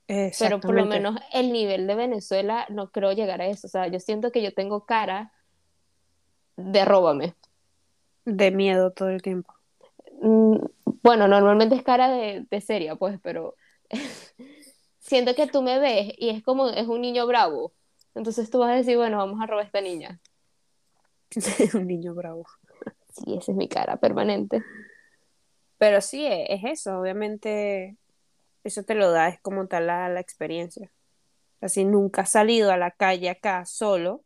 Pero 0.06 0.60
por 0.60 0.74
lo 0.74 0.84
menos 0.84 1.18
el 1.32 1.52
nivel 1.52 1.86
de 1.86 1.94
Venezuela 1.94 2.66
no 2.68 2.90
creo 2.90 3.12
llegar 3.12 3.40
a 3.40 3.46
eso. 3.46 3.66
O 3.66 3.70
sea, 3.70 3.86
yo 3.86 3.98
siento 4.00 4.30
que 4.30 4.42
yo 4.42 4.52
tengo 4.52 4.84
cara 4.84 5.32
de 6.56 6.84
róbame. 6.84 7.34
De 8.24 8.50
miedo 8.50 8.92
todo 8.92 9.08
el 9.10 9.22
tiempo. 9.22 9.54
Mm, 10.22 10.56
Bueno, 11.02 11.28
normalmente 11.28 11.74
es 11.76 11.82
cara 11.82 12.08
de, 12.10 12.46
de 12.50 12.60
seria, 12.60 12.96
pues, 12.96 13.18
pero 13.22 13.56
siento 14.98 15.34
que 15.34 15.46
tú 15.46 15.62
me 15.62 15.78
ves 15.78 16.12
y 16.18 16.30
es 16.30 16.42
como, 16.42 16.68
es 16.70 16.86
un 16.88 17.00
niño 17.02 17.26
bravo. 17.26 17.74
Entonces 18.14 18.50
tú 18.50 18.58
vas 18.60 18.70
a 18.72 18.76
decir, 18.76 18.96
bueno, 18.96 19.18
vamos 19.18 19.40
a 19.42 19.46
robar 19.46 19.64
a 19.64 19.66
esta 19.66 19.80
niña. 19.80 20.20
Un 21.74 21.86
niño 21.86 22.14
bravo. 22.14 22.44
Sí, 23.12 23.34
esa 23.38 23.52
es 23.52 23.58
mi 23.58 23.68
cara 23.68 23.96
permanente. 23.98 24.62
Pero 25.78 26.00
sí, 26.00 26.24
e- 26.26 26.52
es 26.54 26.62
eso, 26.64 26.98
obviamente 27.00 27.96
eso 28.64 28.84
te 28.84 28.94
lo 28.94 29.10
da, 29.12 29.28
es 29.28 29.40
como 29.40 29.66
tal 29.68 29.86
la, 29.88 30.08
la 30.08 30.20
experiencia. 30.20 30.92
Si 31.68 31.84
nunca 31.84 32.22
has 32.22 32.32
salido 32.32 32.72
a 32.72 32.76
la 32.78 32.90
calle 32.92 33.30
acá 33.30 33.64
solo, 33.66 34.24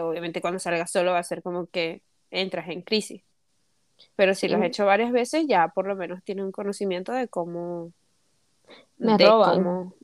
obviamente 0.00 0.40
cuando 0.40 0.58
salgas 0.58 0.90
solo 0.90 1.12
va 1.12 1.18
a 1.18 1.22
ser 1.24 1.42
como 1.42 1.66
que 1.66 2.02
entras 2.30 2.68
en 2.68 2.82
crisis. 2.82 3.22
Pero 4.16 4.34
si 4.34 4.48
lo 4.48 4.56
has 4.56 4.64
hecho 4.64 4.86
varias 4.86 5.12
veces, 5.12 5.44
ya 5.46 5.68
por 5.68 5.86
lo 5.86 5.94
menos 5.94 6.22
tienes 6.24 6.44
un 6.44 6.52
conocimiento 6.52 7.12
de 7.12 7.28
cómo, 7.28 7.92
Me 8.98 9.16
de 9.16 9.24
roban. 9.24 9.56
cómo- 9.56 9.94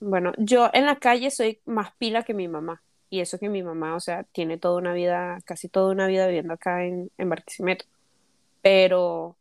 Bueno, 0.00 0.32
yo 0.38 0.70
en 0.72 0.86
la 0.86 0.96
calle 0.96 1.30
soy 1.30 1.60
más 1.66 1.92
pila 1.98 2.22
que 2.22 2.34
mi 2.34 2.46
mamá. 2.48 2.82
Y 3.10 3.20
eso 3.20 3.38
que 3.38 3.48
mi 3.48 3.62
mamá, 3.62 3.96
o 3.96 4.00
sea, 4.00 4.24
tiene 4.24 4.58
toda 4.58 4.76
una 4.76 4.92
vida, 4.92 5.38
casi 5.44 5.68
toda 5.68 5.90
una 5.92 6.06
vida 6.06 6.26
viviendo 6.26 6.52
acá 6.54 6.84
en, 6.84 7.10
en 7.18 7.28
Barquisimeto. 7.28 7.86
Pero 8.62 9.34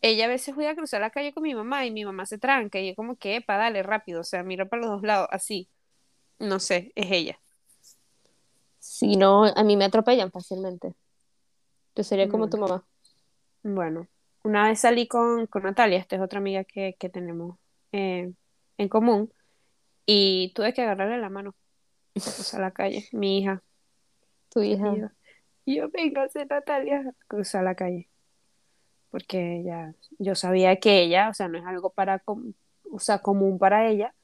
ella 0.00 0.24
a 0.26 0.28
veces 0.28 0.54
voy 0.54 0.66
a 0.66 0.74
cruzar 0.74 1.00
la 1.00 1.10
calle 1.10 1.32
con 1.32 1.42
mi 1.42 1.54
mamá 1.54 1.86
y 1.86 1.90
mi 1.90 2.04
mamá 2.04 2.26
se 2.26 2.38
tranca 2.38 2.78
y 2.80 2.88
yo 2.88 2.94
como 2.96 3.16
que, 3.16 3.36
epa, 3.36 3.56
dale, 3.56 3.82
rápido, 3.82 4.20
o 4.20 4.24
sea, 4.24 4.42
mira 4.42 4.64
para 4.66 4.82
los 4.82 4.90
dos 4.90 5.02
lados, 5.02 5.28
así. 5.30 5.68
No 6.38 6.60
sé, 6.60 6.92
es 6.96 7.10
ella. 7.12 7.38
Si 9.02 9.16
no, 9.16 9.44
a 9.46 9.64
mí 9.64 9.76
me 9.76 9.84
atropellan 9.84 10.30
fácilmente. 10.30 10.94
Yo 11.96 12.04
sería 12.04 12.28
como 12.28 12.48
tu 12.48 12.56
mamá. 12.56 12.84
Bueno, 13.64 14.06
una 14.44 14.68
vez 14.68 14.78
salí 14.78 15.08
con, 15.08 15.48
con 15.48 15.64
Natalia, 15.64 15.98
esta 15.98 16.14
es 16.14 16.22
otra 16.22 16.38
amiga 16.38 16.62
que, 16.62 16.94
que 17.00 17.08
tenemos 17.08 17.58
eh, 17.90 18.32
en 18.78 18.88
común, 18.88 19.32
y 20.06 20.52
tuve 20.54 20.72
que 20.72 20.82
agarrarle 20.82 21.18
la 21.18 21.30
mano 21.30 21.52
para 22.14 22.32
cruzar 22.32 22.60
la 22.60 22.70
calle, 22.70 23.08
mi 23.12 23.38
hija. 23.38 23.60
Tu 24.50 24.62
Y 24.62 24.74
hija. 24.74 24.94
yo, 24.94 25.08
y 25.64 25.76
yo 25.78 25.88
véngase, 25.90 26.46
Natalia, 26.46 27.00
a 27.00 27.12
cruzar 27.26 27.64
la 27.64 27.74
calle. 27.74 28.08
Porque 29.10 29.64
ya, 29.64 29.94
yo 30.20 30.36
sabía 30.36 30.76
que 30.78 31.02
ella, 31.02 31.28
o 31.28 31.34
sea, 31.34 31.48
no 31.48 31.58
es 31.58 31.66
algo 31.66 31.90
para, 31.90 32.20
com- 32.20 32.52
o 32.92 33.00
sea, 33.00 33.18
común 33.18 33.58
para 33.58 33.88
ella, 33.88 34.14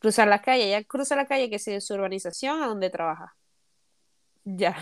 cruzar 0.00 0.26
la 0.26 0.42
calle. 0.42 0.64
Ella 0.66 0.82
cruza 0.82 1.14
la 1.14 1.26
calle 1.26 1.48
que 1.48 1.56
es 1.56 1.64
de 1.64 1.80
su 1.80 1.94
urbanización 1.94 2.60
a 2.60 2.66
donde 2.66 2.90
trabaja. 2.90 3.36
Ya. 4.46 4.76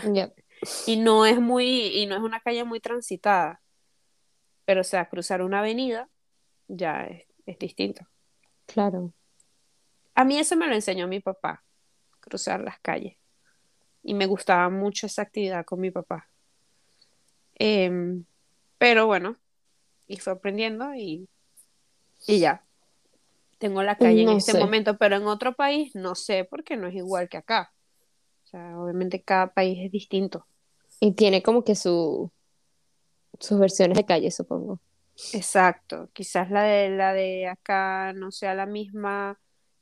Y 0.85 0.97
no 0.97 1.25
es 1.25 1.39
muy, 1.39 1.87
y 1.87 2.05
no 2.05 2.15
es 2.15 2.21
una 2.21 2.39
calle 2.39 2.63
muy 2.63 2.79
transitada. 2.79 3.61
Pero, 4.63 4.81
o 4.81 4.83
sea, 4.83 5.09
cruzar 5.09 5.41
una 5.41 5.59
avenida 5.59 6.07
ya 6.67 7.03
es, 7.03 7.25
es 7.45 7.57
distinto. 7.59 8.07
Claro. 8.67 9.11
A 10.13 10.23
mí 10.23 10.37
eso 10.37 10.55
me 10.55 10.67
lo 10.67 10.75
enseñó 10.75 11.07
mi 11.07 11.19
papá, 11.19 11.63
cruzar 12.19 12.61
las 12.61 12.79
calles. 12.79 13.17
Y 14.03 14.13
me 14.13 14.27
gustaba 14.27 14.69
mucho 14.69 15.07
esa 15.07 15.23
actividad 15.23 15.65
con 15.65 15.79
mi 15.79 15.91
papá. 15.91 16.29
Em, 17.55 18.23
pero 18.77 19.07
bueno, 19.07 19.35
y 20.07 20.17
fue 20.17 20.33
aprendiendo 20.33 20.93
y, 20.93 21.27
y 22.27 22.39
ya. 22.39 22.63
Tengo 23.57 23.81
la 23.81 23.97
calle 23.97 24.23
en 24.23 24.29
este 24.29 24.51
sé. 24.51 24.59
momento, 24.59 24.97
pero 24.97 25.15
en 25.15 25.25
otro 25.25 25.55
país 25.55 25.95
no 25.95 26.13
sé, 26.13 26.45
porque 26.45 26.77
no 26.77 26.87
es 26.87 26.95
igual 26.95 27.29
que 27.29 27.37
acá. 27.37 27.73
Sea, 28.55 28.79
obviamente 28.79 29.21
cada 29.21 29.53
país 29.53 29.79
es 29.83 29.91
distinto. 29.91 30.47
Y 31.01 31.11
tiene 31.11 31.43
como 31.43 31.63
que 31.63 31.75
su, 31.75 32.31
sus 33.39 33.59
versiones 33.59 33.97
de 33.97 34.05
calle, 34.05 34.31
supongo. 34.31 34.79
Exacto, 35.33 36.09
quizás 36.13 36.49
la 36.51 36.63
de 36.63 36.89
la 36.89 37.13
de 37.13 37.47
acá 37.47 38.13
no 38.13 38.31
sea 38.31 38.53
la 38.53 38.65
misma, 38.65 39.39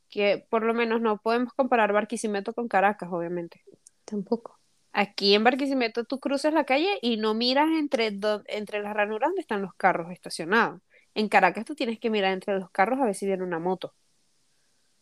que 0.09 0.45
por 0.49 0.63
lo 0.63 0.73
menos 0.73 1.01
no 1.01 1.19
podemos 1.19 1.53
comparar 1.53 1.93
Barquisimeto 1.93 2.53
con 2.53 2.67
Caracas, 2.67 3.09
obviamente. 3.11 3.61
Tampoco. 4.05 4.59
Aquí 4.91 5.33
en 5.35 5.43
Barquisimeto 5.43 6.03
tú 6.03 6.19
cruzas 6.19 6.53
la 6.53 6.65
calle 6.65 6.97
y 7.01 7.17
no 7.17 7.33
miras 7.33 7.69
entre, 7.77 8.11
do- 8.11 8.43
entre 8.47 8.81
las 8.81 8.93
ranuras 8.93 9.29
donde 9.29 9.41
están 9.41 9.61
los 9.61 9.73
carros 9.75 10.11
estacionados. 10.11 10.81
En 11.15 11.29
Caracas 11.29 11.65
tú 11.65 11.75
tienes 11.75 11.99
que 11.99 12.09
mirar 12.09 12.33
entre 12.33 12.57
los 12.59 12.71
carros 12.71 12.99
a 12.99 13.05
ver 13.05 13.15
si 13.15 13.25
viene 13.27 13.43
una 13.43 13.59
moto. 13.59 13.93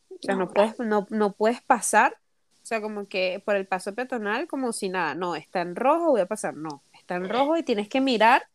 O 0.10 0.18
sea, 0.22 0.36
no 0.36 0.50
puedes, 0.54 0.78
no, 0.80 1.08
no 1.10 1.34
puedes 1.34 1.62
pasar, 1.62 2.18
o 2.62 2.66
sea, 2.66 2.82
como 2.82 3.08
que 3.08 3.42
por 3.44 3.56
el 3.56 3.66
paso 3.66 3.96
peatonal 3.96 4.48
como 4.48 4.72
si 4.72 4.90
nada, 4.90 5.16
no, 5.16 5.36
está 5.36 5.62
en 5.62 5.76
rojo, 5.76 6.12
voy 6.12 6.22
a 6.22 6.28
pasar, 6.28 6.56
no, 6.56 6.84
está 6.94 7.16
en 7.16 7.28
rojo 7.28 7.58
y 7.58 7.64
tienes 7.64 7.90
que 7.90 8.02
mirar 8.02 8.48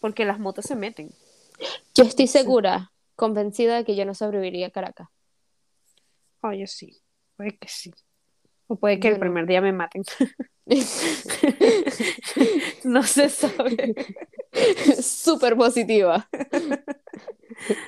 porque 0.00 0.24
las 0.24 0.40
motos 0.40 0.64
se 0.64 0.74
meten. 0.74 1.10
Yo 1.94 2.04
estoy 2.04 2.26
segura, 2.26 2.90
convencida 3.14 3.76
de 3.76 3.84
que 3.84 3.94
yo 3.94 4.04
no 4.04 4.14
sobreviviría 4.14 4.68
a 4.68 4.70
Caracas. 4.70 5.08
Oye, 6.40 6.66
sí, 6.66 7.00
puede 7.36 7.56
que 7.56 7.68
sí. 7.68 7.92
O 8.66 8.76
puede 8.76 8.98
que 8.98 9.08
el 9.08 9.18
primer 9.18 9.46
día 9.46 9.60
me 9.60 9.72
maten. 9.72 10.02
No 12.84 13.02
se 13.02 13.28
sabe. 13.28 13.94
Súper 15.00 15.56
positiva. 15.56 16.28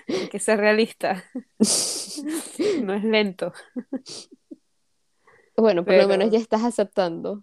Hay 0.08 0.28
que 0.28 0.38
ser 0.38 0.58
realista. 0.58 1.24
No 2.82 2.94
es 2.94 3.04
lento. 3.04 3.52
Bueno, 5.56 5.84
por 5.84 5.94
lo 5.94 5.98
Pero- 6.00 6.08
menos 6.08 6.30
ya 6.30 6.38
estás 6.38 6.64
aceptando. 6.64 7.42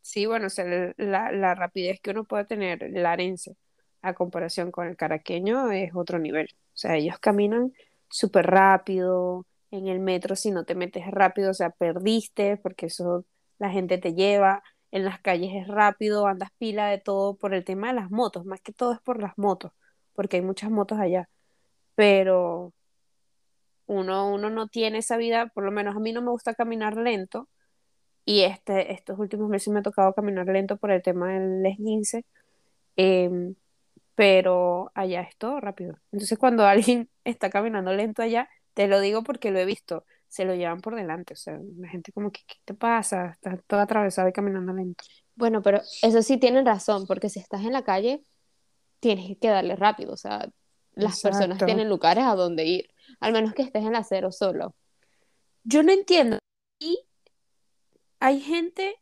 Sí, 0.00 0.26
bueno, 0.26 0.46
o 0.48 0.50
sea, 0.50 0.64
la, 0.98 1.32
la 1.32 1.54
rapidez 1.54 1.98
que 2.00 2.10
uno 2.10 2.24
puede 2.24 2.44
tener, 2.44 2.82
el 2.84 3.06
arense, 3.06 3.56
a 4.02 4.12
comparación 4.12 4.70
con 4.70 4.86
el 4.86 4.96
caraqueño, 4.96 5.70
es 5.72 5.94
otro 5.94 6.18
nivel. 6.18 6.48
O 6.52 6.76
sea, 6.76 6.96
ellos 6.96 7.18
caminan 7.18 7.72
súper 8.10 8.46
rápido, 8.46 9.46
en 9.70 9.88
el 9.88 10.00
metro 10.00 10.36
si 10.36 10.50
no 10.50 10.64
te 10.64 10.74
metes 10.74 11.06
rápido, 11.10 11.50
o 11.50 11.54
sea, 11.54 11.70
perdiste, 11.70 12.58
porque 12.58 12.86
eso 12.86 13.24
la 13.58 13.70
gente 13.70 13.96
te 13.98 14.14
lleva, 14.14 14.62
en 14.90 15.04
las 15.04 15.20
calles 15.20 15.50
es 15.54 15.66
rápido, 15.68 16.26
andas 16.26 16.50
pila 16.58 16.86
de 16.88 16.98
todo 16.98 17.34
por 17.34 17.54
el 17.54 17.64
tema 17.64 17.88
de 17.88 17.94
las 17.94 18.10
motos, 18.10 18.44
más 18.44 18.60
que 18.60 18.72
todo 18.72 18.92
es 18.92 19.00
por 19.00 19.20
las 19.20 19.36
motos, 19.38 19.72
porque 20.14 20.36
hay 20.36 20.42
muchas 20.42 20.70
motos 20.70 20.98
allá, 21.00 21.28
pero 21.96 22.72
uno, 23.86 24.32
uno 24.32 24.50
no 24.50 24.68
tiene 24.68 24.98
esa 24.98 25.16
vida, 25.16 25.48
por 25.54 25.64
lo 25.64 25.70
menos 25.70 25.96
a 25.96 26.00
mí 26.00 26.12
no 26.12 26.22
me 26.22 26.30
gusta 26.30 26.54
caminar 26.54 26.96
lento, 26.96 27.48
y 28.24 28.42
este, 28.42 28.92
estos 28.92 29.18
últimos 29.18 29.48
meses 29.48 29.72
me 29.72 29.80
ha 29.80 29.82
tocado 29.82 30.14
caminar 30.14 30.46
lento 30.46 30.76
por 30.76 30.90
el 30.90 31.02
tema 31.02 31.32
del 31.32 31.64
esguince, 31.66 32.24
em, 32.96 33.54
pero 34.14 34.90
allá 34.94 35.22
es 35.22 35.36
todo 35.36 35.60
rápido. 35.60 35.98
Entonces 36.12 36.38
cuando 36.38 36.64
alguien 36.66 37.10
está 37.24 37.50
caminando 37.50 37.92
lento 37.92 38.22
allá, 38.22 38.48
te 38.72 38.88
lo 38.88 39.00
digo 39.00 39.22
porque 39.22 39.50
lo 39.50 39.58
he 39.58 39.64
visto, 39.64 40.04
se 40.28 40.44
lo 40.44 40.54
llevan 40.54 40.80
por 40.80 40.96
delante, 40.96 41.34
o 41.34 41.36
sea, 41.36 41.60
la 41.78 41.88
gente 41.88 42.12
como 42.12 42.32
que, 42.32 42.40
¿qué 42.46 42.56
te 42.64 42.74
pasa? 42.74 43.30
Estás 43.32 43.60
todo 43.66 43.80
atravesado 43.80 44.28
y 44.28 44.32
caminando 44.32 44.72
lento. 44.72 45.04
Bueno, 45.36 45.62
pero 45.62 45.80
eso 46.02 46.22
sí 46.22 46.38
tienen 46.38 46.66
razón, 46.66 47.06
porque 47.06 47.28
si 47.28 47.40
estás 47.40 47.62
en 47.62 47.72
la 47.72 47.84
calle, 47.84 48.24
tienes 49.00 49.36
que 49.38 49.48
darle 49.48 49.76
rápido. 49.76 50.12
O 50.12 50.16
sea, 50.16 50.48
las 50.94 51.20
personas 51.20 51.50
Exacto. 51.50 51.66
tienen 51.66 51.88
lugares 51.88 52.24
a 52.24 52.34
donde 52.34 52.64
ir, 52.64 52.90
al 53.20 53.32
menos 53.32 53.54
que 53.54 53.62
estés 53.62 53.82
en 53.82 53.88
el 53.88 53.96
acero 53.96 54.32
solo. 54.32 54.74
Yo 55.64 55.82
no 55.82 55.92
entiendo. 55.92 56.38
Y 56.78 57.06
hay 58.20 58.40
gente 58.40 59.00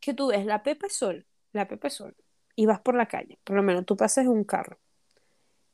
que 0.00 0.14
tú 0.14 0.28
ves 0.28 0.46
la 0.46 0.62
Pepe 0.62 0.88
Sol, 0.88 1.26
la 1.52 1.68
Pepe 1.68 1.90
Sol, 1.90 2.16
y 2.54 2.66
vas 2.66 2.80
por 2.80 2.94
la 2.94 3.06
calle, 3.06 3.38
por 3.44 3.56
lo 3.56 3.62
menos 3.62 3.86
tú 3.86 3.96
pasas 3.96 4.26
un 4.26 4.44
carro 4.44 4.78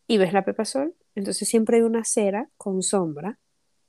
y 0.07 0.19
ves 0.19 0.33
la 0.33 0.45
Pepe 0.45 0.65
Sol, 0.65 0.95
entonces 1.15 1.49
siempre 1.49 1.77
hay 1.77 1.83
una 1.83 2.01
acera 2.01 2.51
con 2.57 2.83
sombra 2.83 3.39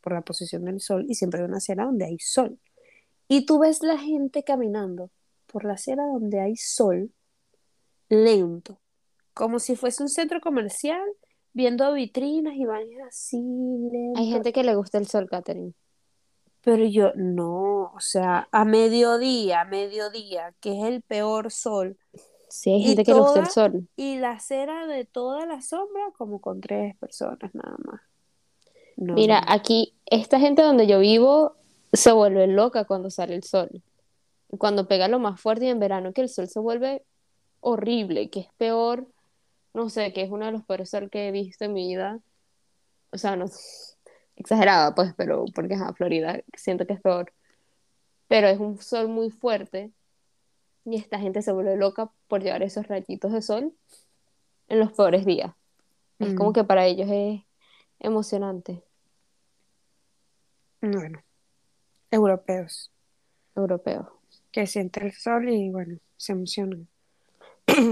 por 0.01 0.13
la 0.13 0.21
posición 0.21 0.65
del 0.65 0.81
sol 0.81 1.05
y 1.07 1.15
siempre 1.15 1.39
hay 1.39 1.45
una 1.45 1.57
acera 1.57 1.85
donde 1.85 2.05
hay 2.05 2.19
sol. 2.19 2.59
Y 3.27 3.45
tú 3.45 3.59
ves 3.59 3.81
la 3.81 3.97
gente 3.97 4.43
caminando 4.43 5.11
por 5.47 5.63
la 5.63 5.73
acera 5.73 6.03
donde 6.05 6.41
hay 6.41 6.57
sol 6.57 7.11
lento, 8.09 8.81
como 9.33 9.59
si 9.59 9.75
fuese 9.75 10.03
un 10.03 10.09
centro 10.09 10.41
comercial, 10.41 11.01
viendo 11.53 11.93
vitrinas 11.93 12.55
y 12.55 12.65
vainas 12.65 13.07
así 13.09 13.37
lento. 13.91 14.19
Hay 14.19 14.29
gente 14.29 14.53
que 14.53 14.63
le 14.63 14.75
gusta 14.75 14.97
el 14.97 15.07
sol, 15.07 15.27
Catherine. 15.29 15.73
Pero 16.61 16.85
yo, 16.85 17.11
no, 17.15 17.91
o 17.93 17.99
sea, 17.99 18.47
a 18.51 18.63
mediodía, 18.65 19.61
a 19.61 19.65
mediodía, 19.65 20.53
que 20.61 20.79
es 20.79 20.85
el 20.85 21.01
peor 21.03 21.51
sol, 21.51 21.97
Sí, 22.47 22.71
hay 22.71 22.81
Y 22.81 22.83
gente 22.83 23.03
que 23.03 23.13
le 23.13 23.19
gusta 23.19 23.39
el 23.39 23.47
sol. 23.47 23.87
y 23.95 24.17
la 24.17 24.31
acera 24.31 24.87
de 24.87 25.05
toda 25.05 25.45
la 25.45 25.61
sombra, 25.61 26.11
como 26.17 26.41
con 26.41 26.61
tres 26.61 26.95
personas 26.97 27.53
nada 27.55 27.77
más. 27.85 28.01
No, 28.97 29.13
Mira, 29.15 29.41
no. 29.41 29.47
aquí, 29.47 29.95
esta 30.05 30.39
gente 30.39 30.61
donde 30.61 30.87
yo 30.87 30.99
vivo 30.99 31.55
se 31.93 32.11
vuelve 32.11 32.47
loca 32.47 32.85
cuando 32.85 33.09
sale 33.09 33.35
el 33.35 33.43
sol. 33.43 33.83
Cuando 34.59 34.87
pega 34.87 35.07
lo 35.07 35.19
más 35.19 35.41
fuerte 35.41 35.65
y 35.65 35.69
en 35.69 35.79
verano 35.79 36.13
que 36.13 36.21
el 36.21 36.29
sol 36.29 36.47
se 36.47 36.59
vuelve 36.59 37.05
horrible, 37.61 38.29
que 38.29 38.41
es 38.41 38.47
peor, 38.57 39.07
no 39.73 39.89
sé, 39.89 40.13
que 40.13 40.23
es 40.23 40.31
uno 40.31 40.45
de 40.45 40.51
los 40.51 40.63
peores 40.65 40.89
sol 40.89 41.09
que 41.09 41.27
he 41.27 41.31
visto 41.31 41.65
en 41.65 41.73
mi 41.73 41.87
vida. 41.87 42.19
O 43.11 43.17
sea, 43.17 43.35
no 43.35 43.45
exagerada, 44.35 44.95
pues, 44.95 45.13
pero 45.15 45.45
porque 45.53 45.75
es 45.75 45.81
a 45.81 45.93
Florida, 45.93 46.41
siento 46.55 46.85
que 46.87 46.93
es 46.93 47.01
peor. 47.01 47.33
Pero 48.27 48.47
es 48.47 48.59
un 48.59 48.79
sol 48.81 49.07
muy 49.09 49.29
fuerte 49.29 49.91
y 50.85 50.97
esta 50.97 51.19
gente 51.19 51.41
se 51.41 51.51
vuelve 51.51 51.77
loca 51.77 52.11
por 52.27 52.41
llevar 52.43 52.63
esos 52.63 52.87
rayitos 52.87 53.31
de 53.31 53.41
sol 53.41 53.73
en 54.69 54.79
los 54.79 54.91
peores 54.93 55.25
días. 55.25 55.53
Es 56.19 56.33
como 56.35 56.51
Mm. 56.51 56.53
que 56.53 56.63
para 56.63 56.85
ellos 56.85 57.09
es 57.11 57.41
emocionante. 57.99 58.83
Bueno, 60.81 61.23
europeos 62.11 62.91
europeo. 63.55 64.19
que 64.51 64.67
sienten 64.67 65.05
el 65.07 65.13
sol 65.13 65.49
y 65.49 65.69
bueno, 65.69 65.97
se 66.17 66.33
emocionan. 66.33 66.87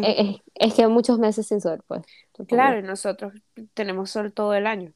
Es, 0.04 0.16
es- 0.20 0.42
es 0.56 0.74
que 0.74 0.88
muchos 0.88 1.20
meses 1.20 1.48
sin 1.48 1.62
sol, 1.62 1.82
pues. 1.88 2.02
supongo. 2.32 2.48
Claro, 2.48 2.80
y 2.80 2.84
nosotros 2.84 3.34
tenemos 3.74 4.10
sol 4.12 4.32
todo 4.34 4.54
el 4.54 4.68
año. 4.68 4.94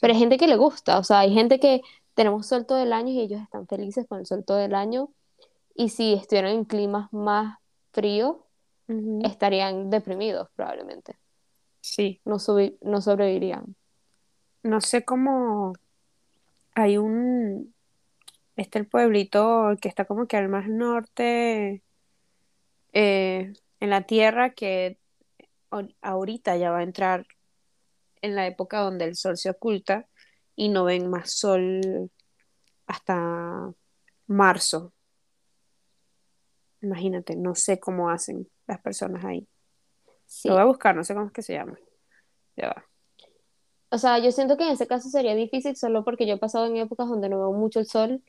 Pero 0.00 0.12
hay 0.12 0.18
gente 0.18 0.36
que 0.38 0.46
le 0.46 0.56
gusta, 0.56 0.98
o 0.98 1.04
sea, 1.04 1.20
hay 1.20 1.32
gente 1.32 1.58
que 1.58 1.80
tenemos 2.14 2.46
sol 2.46 2.66
todo 2.66 2.78
el 2.82 2.92
año 2.92 3.10
y 3.12 3.20
ellos 3.20 3.40
están 3.40 3.66
felices 3.66 4.06
con 4.08 4.18
el 4.20 4.26
sol 4.26 4.44
todo 4.44 4.60
el 4.60 4.74
año. 4.74 5.08
Y 5.74 5.88
si 5.88 6.12
estuvieran 6.14 6.52
en 6.52 6.64
climas 6.64 7.10
más 7.12 7.58
fríos, 7.92 8.36
no 14.62 14.80
sé 14.80 15.04
cómo 15.04 15.72
hay 16.74 16.98
un, 16.98 17.74
está 18.56 18.78
el 18.78 18.86
pueblito 18.86 19.70
que 19.80 19.88
está 19.88 20.04
como 20.04 20.26
que 20.26 20.36
al 20.36 20.48
más 20.48 20.68
norte 20.68 21.82
eh, 22.92 23.52
en 23.80 23.90
la 23.90 24.02
tierra 24.02 24.50
que 24.54 24.98
ahor- 25.70 25.94
ahorita 26.02 26.56
ya 26.56 26.70
va 26.70 26.78
a 26.80 26.82
entrar 26.84 27.26
en 28.22 28.36
la 28.36 28.46
época 28.46 28.80
donde 28.80 29.06
el 29.06 29.16
sol 29.16 29.36
se 29.36 29.50
oculta 29.50 30.06
y 30.56 30.68
no 30.68 30.84
ven 30.84 31.10
más 31.10 31.32
sol 31.32 32.10
hasta 32.86 33.72
marzo. 34.26 34.92
Imagínate, 36.82 37.36
no 37.36 37.54
sé 37.54 37.78
cómo 37.78 38.10
hacen 38.10 38.48
las 38.66 38.80
personas 38.80 39.24
ahí. 39.24 39.46
Lo 40.44 40.54
voy 40.54 40.62
a 40.62 40.66
buscar, 40.66 40.96
no 40.96 41.04
sé 41.04 41.14
cómo 41.14 41.26
es 41.26 41.32
que 41.32 41.42
se 41.42 41.54
llama. 41.54 41.78
Ya 42.56 42.68
va. 42.68 42.84
O 43.90 43.98
sea, 43.98 44.18
yo 44.18 44.30
siento 44.32 44.56
que 44.56 44.64
en 44.64 44.70
ese 44.70 44.86
caso 44.86 45.08
sería 45.08 45.34
difícil 45.34 45.76
solo 45.76 46.04
porque 46.04 46.26
yo 46.26 46.34
he 46.34 46.38
pasado 46.38 46.66
en 46.66 46.76
épocas 46.76 47.08
donde 47.08 47.28
no 47.28 47.38
veo 47.38 47.52
mucho 47.52 47.80
el 47.80 47.86
sol 47.86 48.22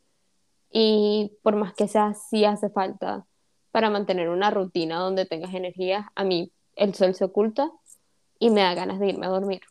y 0.72 1.38
por 1.44 1.56
más 1.56 1.74
que 1.74 1.88
sea, 1.88 2.14
sí 2.14 2.46
hace 2.46 2.70
falta 2.70 3.28
para 3.72 3.90
mantener 3.90 4.30
una 4.30 4.52
rutina 4.52 5.00
donde 5.00 5.26
tengas 5.26 5.54
energía. 5.54 6.12
A 6.16 6.24
mí 6.24 6.52
el 6.76 6.94
sol 6.94 7.16
se 7.16 7.26
oculta 7.26 7.72
y 8.40 8.50
me 8.50 8.62
da 8.62 8.74
ganas 8.74 9.00
de 9.00 9.08
irme 9.08 9.26
a 9.26 9.30
dormir. 9.30 9.62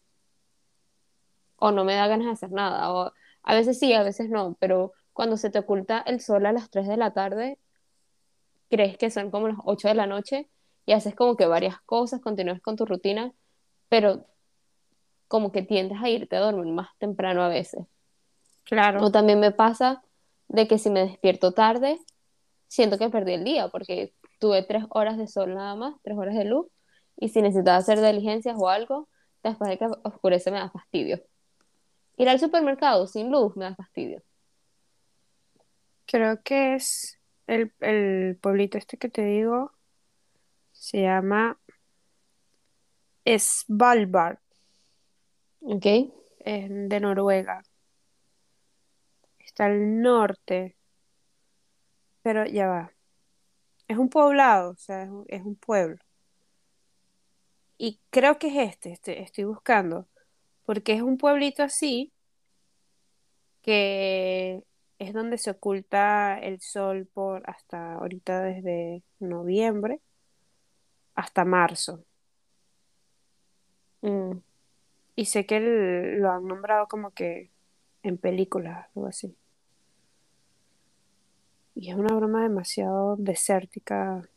O 1.57 1.71
no 1.71 1.85
me 1.85 1.95
da 1.95 2.07
ganas 2.07 2.27
de 2.27 2.33
hacer 2.33 2.53
nada. 2.53 2.93
O 2.93 3.13
a 3.43 3.55
veces 3.55 3.79
sí, 3.79 3.93
a 3.93 4.03
veces 4.03 4.31
no, 4.31 4.57
pero 4.59 4.93
cuando 5.13 5.37
se 5.37 5.51
te 5.51 5.59
oculta 5.59 6.01
el 6.01 6.21
sol 6.21 6.47
a 6.47 6.53
las 6.53 6.71
3 6.71 6.89
de 6.89 6.97
la 6.97 7.13
tarde, 7.13 7.59
crees 8.71 8.97
que 8.97 9.11
son 9.11 9.31
como 9.31 9.49
las 9.49 9.59
8 9.65 9.89
de 9.89 9.95
la 9.95 10.07
noche 10.07 10.49
y 10.87 10.93
haces 10.93 11.15
como 11.15 11.37
que 11.37 11.47
varias 11.47 11.81
cosas, 11.83 12.21
continúas 12.21 12.61
con 12.61 12.77
tu 12.77 12.87
rutina, 12.87 13.33
pero 13.89 14.25
como 15.29 15.53
que 15.53 15.63
tiendes 15.63 15.99
a 16.03 16.09
irte 16.09 16.37
a 16.37 16.41
dormir 16.41 16.73
más 16.73 16.89
temprano 16.99 17.43
a 17.43 17.49
veces. 17.49 17.87
Claro, 18.65 19.05
O 19.05 19.11
también 19.11 19.41
me 19.41 19.51
pasa 19.51 20.03
de 20.49 20.67
que 20.67 20.79
si 20.79 20.91
me 20.91 21.01
despierto 21.01 21.53
tarde, 21.53 21.99
siento 22.71 22.99
que 22.99 23.11
perdí 23.11 23.35
el 23.35 23.45
día 23.45 23.69
porque 23.69 24.15
tuve 24.39 24.63
tres 24.63 24.85
horas 24.91 25.19
de 25.19 25.27
sol 25.27 25.55
nada 25.55 25.75
más, 25.75 25.97
tres 26.03 26.17
horas 26.17 26.37
de 26.37 26.45
luz, 26.45 26.69
y 27.17 27.29
si 27.29 27.43
necesitaba 27.43 27.79
hacer 27.79 28.01
diligencias 28.01 28.57
o 28.59 28.69
algo, 28.69 29.09
después 29.43 29.69
de 29.71 29.79
que 29.79 29.87
oscurece 30.05 30.51
me 30.51 30.59
da 30.59 30.71
fastidio. 30.71 31.21
Ir 32.17 32.29
al 32.29 32.39
supermercado 32.39 33.07
sin 33.07 33.31
luz 33.31 33.57
me 33.57 33.65
da 33.65 33.75
fastidio. 33.75 34.23
creo 36.07 36.43
que 36.43 36.75
es 36.75 37.19
el, 37.47 37.73
el 37.81 38.37
pueblito 38.41 38.79
este 38.79 38.97
que 38.99 39.09
te 39.09 39.25
digo, 39.25 39.73
se 40.73 41.03
llama 41.03 41.59
Svalbard, 43.27 44.39
¿Ok? 45.61 45.87
es 46.41 46.69
de 46.71 47.01
Noruega. 47.01 47.63
Está 49.39 49.67
al 49.67 50.01
norte, 50.01 50.77
pero 52.23 52.47
ya 52.47 52.69
va. 52.69 52.93
Es 53.89 53.99
un 53.99 54.09
poblado, 54.09 54.73
o 54.73 54.77
sea, 54.77 55.05
es 55.29 55.43
un, 55.43 55.57
pueblo. 55.57 55.99
Y 57.79 58.01
creo 58.11 58.39
que 58.39 58.49
es 58.49 58.71
este, 58.73 58.93
este, 58.93 59.23
estoy 59.23 59.45
buscando, 59.45 60.07
porque 60.65 60.95
es 60.95 61.03
un 61.03 61.19
pueblito 61.19 61.63
así 61.63 62.13
que 63.63 64.63
es 64.99 65.13
donde 65.13 65.39
se 65.39 65.51
oculta 65.51 66.39
el 66.39 66.61
sol 66.61 67.07
por 67.13 67.43
hasta 67.49 67.95
ahorita 67.95 68.43
desde 68.43 69.03
noviembre 69.19 70.01
hasta 71.15 71.45
marzo. 71.45 72.05
Mm. 74.03 74.39
Y 75.17 75.27
sé 75.27 75.47
que 75.47 75.57
el- 75.59 76.21
lo 76.21 76.31
han 76.33 76.47
nombrado 76.47 76.89
como 76.89 77.13
que 77.13 77.51
en 78.03 78.19
películas, 78.19 78.89
algo 78.97 79.09
así. 79.09 79.37
Y 81.75 81.91
es 81.91 81.97
una 81.97 82.15
broma 82.15 82.43
demasiado 82.43 83.17
desértica. 83.17 84.29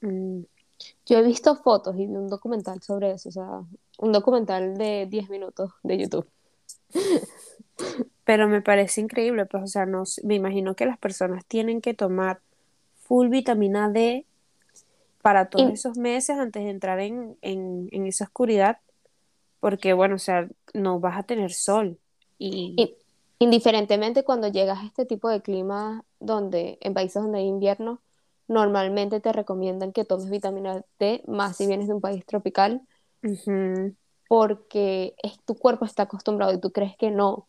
Mm, 0.00 0.42
Yo 1.06 1.18
he 1.18 1.22
visto 1.22 1.56
fotos 1.56 1.96
y 1.96 2.06
vi 2.06 2.14
un 2.14 2.28
documental 2.28 2.82
sobre 2.82 3.12
eso, 3.12 3.28
o 3.30 3.32
sea, 3.32 3.48
un 3.98 4.12
documental 4.12 4.76
de 4.76 5.06
10 5.06 5.30
minutos 5.30 5.72
de 5.82 5.98
YouTube. 5.98 6.28
Pero 8.24 8.48
me 8.48 8.60
parece 8.60 9.00
increíble, 9.00 9.46
pues, 9.46 9.62
o 9.62 9.66
sea, 9.66 9.86
no, 9.86 10.04
me 10.24 10.34
imagino 10.34 10.74
que 10.74 10.86
las 10.86 10.98
personas 10.98 11.44
tienen 11.46 11.80
que 11.80 11.94
tomar 11.94 12.40
full 13.04 13.28
vitamina 13.28 13.88
D 13.88 14.26
para 15.22 15.48
todos 15.48 15.70
Y, 15.70 15.74
esos 15.74 15.96
meses 15.96 16.38
antes 16.38 16.62
de 16.64 16.70
entrar 16.70 17.00
en, 17.00 17.36
en, 17.42 17.88
en 17.92 18.06
esa 18.06 18.24
oscuridad, 18.24 18.78
porque, 19.60 19.92
bueno, 19.92 20.16
o 20.16 20.18
sea, 20.18 20.48
no 20.74 21.00
vas 21.00 21.18
a 21.18 21.22
tener 21.22 21.52
sol. 21.52 21.98
Y, 22.38 22.74
y 22.76 22.96
indiferentemente 23.38 24.24
cuando 24.24 24.48
llegas 24.48 24.78
a 24.80 24.86
este 24.86 25.06
tipo 25.06 25.28
de 25.28 25.42
clima 25.42 26.04
donde, 26.20 26.78
en 26.80 26.94
países 26.94 27.22
donde 27.22 27.38
hay 27.40 27.46
invierno, 27.46 28.02
normalmente 28.48 29.20
te 29.20 29.32
recomiendan 29.32 29.92
que 29.92 30.04
tomes 30.04 30.30
vitamina 30.30 30.82
D, 30.98 31.22
más 31.26 31.56
si 31.56 31.66
vienes 31.66 31.88
de 31.88 31.94
un 31.94 32.00
país 32.00 32.24
tropical, 32.26 32.82
porque 34.28 35.14
es, 35.22 35.40
tu 35.44 35.56
cuerpo 35.56 35.84
está 35.84 36.04
acostumbrado 36.04 36.52
y 36.52 36.60
tú 36.60 36.72
crees 36.72 36.96
que 36.96 37.10
no, 37.10 37.48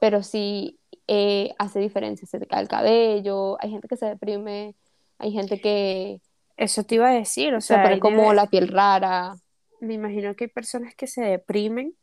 pero 0.00 0.22
sí 0.22 0.80
eh, 1.08 1.54
hace 1.58 1.80
diferencia, 1.80 2.26
se 2.28 2.40
te 2.40 2.46
cae 2.46 2.62
el 2.62 2.68
cabello, 2.68 3.56
hay 3.62 3.70
gente 3.70 3.88
que 3.88 3.96
se 3.96 4.06
deprime, 4.06 4.76
hay 5.18 5.32
gente 5.32 5.60
que 5.60 6.20
Eso 6.56 6.84
te 6.84 6.94
iba 6.96 7.08
a 7.08 7.12
decir, 7.14 7.54
o 7.54 7.60
se 7.68 7.74
sea, 7.74 7.98
como 7.98 8.32
debe- 8.32 8.34
la 8.34 8.46
piel 8.46 8.68
rara. 8.68 9.34
me 9.80 9.94
imagino 9.94 10.34
que 10.36 10.44
hay 10.44 10.50
personas 10.50 10.94
que 10.94 11.06
se 11.06 11.22
deprimen, 11.22 11.96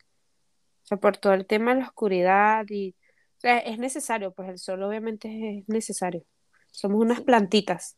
o 0.84 0.88
sea, 0.88 0.98
por 1.00 1.18
todo 1.18 1.34
el 1.34 1.46
tema 1.48 1.74
de 1.76 1.82
la 1.82 1.88
oscuridad 1.88 2.66
y, 2.70 2.96
o 3.40 3.42
sea, 3.42 3.60
es 3.60 3.78
necesario, 3.80 4.32
pues 4.34 4.50
el 4.50 4.60
sol 4.60 4.84
obviamente 4.84 5.60
es 5.60 5.70
necesario. 5.70 6.26
Somos 6.72 7.02
unas 7.02 7.22
plantitas. 7.22 7.98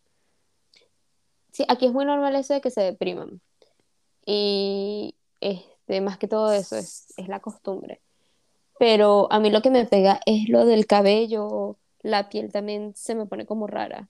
sí, 1.51 1.65
aquí 1.67 1.85
es 1.87 1.93
muy 1.93 2.05
normal 2.05 2.35
eso 2.35 2.53
de 2.53 2.61
que 2.61 2.71
se 2.71 2.81
depriman. 2.81 3.41
Y 4.25 5.15
este, 5.41 6.01
más 6.01 6.17
que 6.17 6.27
todo 6.27 6.53
eso 6.53 6.77
es, 6.77 7.13
es 7.17 7.27
la 7.27 7.39
costumbre. 7.41 8.01
Pero 8.79 9.31
a 9.31 9.39
mí 9.39 9.51
lo 9.51 9.61
que 9.61 9.71
me 9.71 9.85
pega 9.85 10.21
es 10.25 10.49
lo 10.49 10.65
del 10.65 10.87
cabello, 10.87 11.77
la 12.01 12.29
piel 12.29 12.51
también 12.51 12.95
se 12.95 13.15
me 13.15 13.25
pone 13.27 13.45
como 13.45 13.67
rara. 13.67 14.09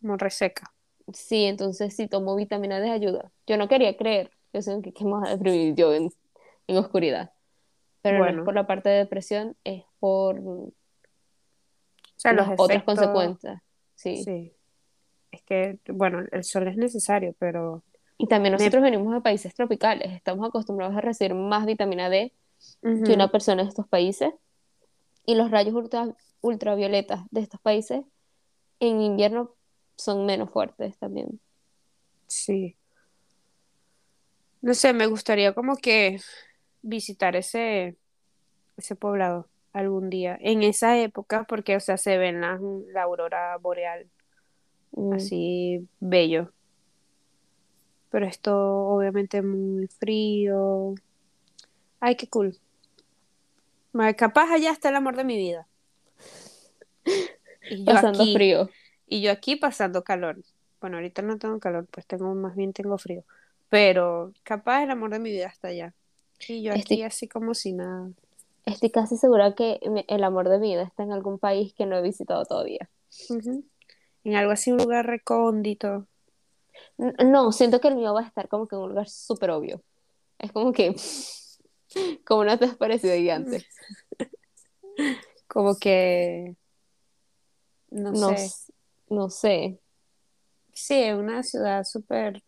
como 0.00 0.16
reseca. 0.16 0.72
Sí, 1.14 1.44
entonces 1.46 1.96
si 1.96 2.08
tomo 2.08 2.36
vitamina 2.36 2.80
D 2.80 2.90
ayuda. 2.90 3.32
Yo 3.46 3.56
no 3.58 3.68
quería 3.68 3.96
creer, 3.96 4.32
yo 4.52 4.62
sé 4.62 4.80
que 4.82 4.92
qué 4.92 5.04
a 5.26 5.30
deprimir 5.30 5.74
yo 5.76 5.94
en, 5.94 6.12
en 6.68 6.76
oscuridad. 6.78 7.32
Pero 8.02 8.18
no 8.18 8.26
es 8.26 8.44
por 8.44 8.54
la 8.54 8.66
parte 8.66 8.88
de 8.88 8.98
depresión, 8.98 9.56
es 9.64 9.84
por 9.98 10.38
o 10.38 10.72
sea, 12.16 12.32
los 12.32 12.48
las 12.48 12.60
otras 12.60 12.78
efectos, 12.78 12.94
consecuencias. 12.96 13.62
Sí. 13.94 14.22
sí, 14.22 14.52
es 15.32 15.42
que, 15.42 15.78
bueno, 15.88 16.24
el 16.30 16.44
sol 16.44 16.68
es 16.68 16.76
necesario, 16.76 17.34
pero 17.38 17.82
Y 18.16 18.26
también 18.26 18.52
me... 18.52 18.58
nosotros 18.58 18.82
venimos 18.82 19.12
de 19.12 19.20
países 19.20 19.54
tropicales, 19.54 20.12
estamos 20.12 20.48
acostumbrados 20.48 20.96
a 20.96 21.00
recibir 21.00 21.34
más 21.34 21.66
vitamina 21.66 22.08
D 22.08 22.32
que 22.80 23.12
una 23.14 23.30
persona 23.30 23.62
de 23.62 23.68
estos 23.68 23.86
países. 23.88 24.32
Y 25.26 25.34
los 25.34 25.50
rayos 25.50 25.74
ultra- 25.74 26.16
ultravioletas 26.40 27.20
de 27.30 27.40
estos 27.40 27.60
países 27.60 28.02
en 28.80 29.02
invierno 29.02 29.54
son 29.96 30.26
menos 30.26 30.50
fuertes 30.50 30.96
también. 30.98 31.40
sí, 32.26 32.76
no 34.60 34.74
sé, 34.74 34.92
me 34.92 35.06
gustaría 35.06 35.52
como 35.54 35.76
que 35.76 36.20
visitar 36.82 37.36
ese, 37.36 37.96
ese 38.76 38.96
poblado 38.96 39.48
algún 39.72 40.10
día, 40.10 40.36
en 40.40 40.62
esa 40.62 40.98
época, 40.98 41.44
porque, 41.44 41.76
o 41.76 41.80
sea, 41.80 41.96
se 41.96 42.18
ven 42.18 42.40
las, 42.40 42.60
la 42.92 43.02
aurora 43.02 43.56
boreal 43.58 44.08
Mm. 44.92 45.12
así 45.14 45.88
bello, 46.00 46.52
pero 48.10 48.26
esto 48.26 48.56
obviamente 48.88 49.42
muy 49.42 49.86
frío. 49.88 50.94
Ay, 52.00 52.16
qué 52.16 52.28
cool. 52.28 52.58
Capaz 54.16 54.50
allá 54.52 54.70
está 54.72 54.88
el 54.90 54.96
amor 54.96 55.16
de 55.16 55.24
mi 55.24 55.36
vida. 55.36 55.68
Y 57.70 57.84
yo 57.84 57.94
Pasando 57.94 58.22
aquí, 58.22 58.32
frío. 58.34 58.70
y 59.06 59.20
yo 59.22 59.30
aquí 59.30 59.56
pasando 59.56 60.02
calor. 60.04 60.42
Bueno, 60.80 60.96
ahorita 60.96 61.22
no 61.22 61.38
tengo 61.38 61.58
calor, 61.60 61.86
pues 61.90 62.06
tengo, 62.06 62.34
más 62.34 62.56
bien 62.56 62.72
tengo 62.72 62.96
frío. 62.98 63.24
Pero 63.68 64.32
capaz 64.42 64.84
el 64.84 64.90
amor 64.90 65.10
de 65.10 65.18
mi 65.18 65.30
vida 65.30 65.48
está 65.48 65.68
allá. 65.68 65.94
Y 66.46 66.62
yo 66.62 66.72
aquí 66.72 66.80
Estoy, 66.80 67.02
así 67.02 67.28
como 67.28 67.54
si 67.54 67.72
nada. 67.72 68.10
estoy 68.64 68.90
casi 68.90 69.16
segura 69.16 69.54
que 69.54 69.80
me- 69.90 70.04
el 70.08 70.22
amor 70.24 70.48
de 70.48 70.58
mi 70.58 70.70
vida 70.72 70.82
está 70.82 71.02
en 71.02 71.12
algún 71.12 71.38
país 71.38 71.72
que 71.74 71.86
no 71.86 71.96
he 71.96 72.02
visitado 72.02 72.44
todavía. 72.44 72.88
En 74.24 74.34
algo 74.34 74.52
así, 74.52 74.70
un 74.70 74.78
lugar 74.78 75.06
recóndito. 75.06 76.06
No, 76.96 77.52
siento 77.52 77.80
que 77.80 77.88
el 77.88 77.96
mío 77.96 78.14
va 78.14 78.20
a 78.20 78.26
estar 78.26 78.48
como 78.48 78.66
que 78.68 78.76
en 78.76 78.82
un 78.82 78.88
lugar 78.90 79.08
súper 79.08 79.50
obvio. 79.50 79.82
Es 80.38 80.52
como 80.52 80.72
que, 80.72 80.94
como 82.26 82.44
no 82.44 82.58
te 82.58 82.66
has 82.66 82.76
parecido 82.76 83.14
ahí 83.14 83.30
antes. 83.30 83.66
Como 85.48 85.78
que, 85.78 86.56
no 87.90 88.12
No, 88.12 88.36
sé. 88.36 88.50
no 89.08 89.30
sé. 89.30 89.80
Sí, 90.74 90.94
es 90.94 91.14
una 91.16 91.42
ciudad 91.42 91.84
súper, 91.84 92.42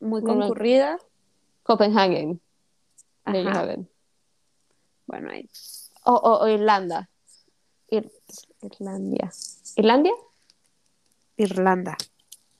muy 0.00 0.22
concurrida. 0.22 0.98
Copenhagen. 1.62 2.40
De 3.32 3.40
ellos 3.40 3.52
Ajá. 3.52 3.60
a 3.60 3.66
ver. 3.66 3.78
Bueno, 5.06 5.30
ahí. 5.30 5.48
O, 6.04 6.12
o- 6.12 6.44
o 6.44 6.48
Irlanda. 6.48 7.10
Ir- 7.90 8.10
Irlandia. 8.62 9.30
¿Irlandia? 9.76 10.12
Irlanda. 11.36 11.96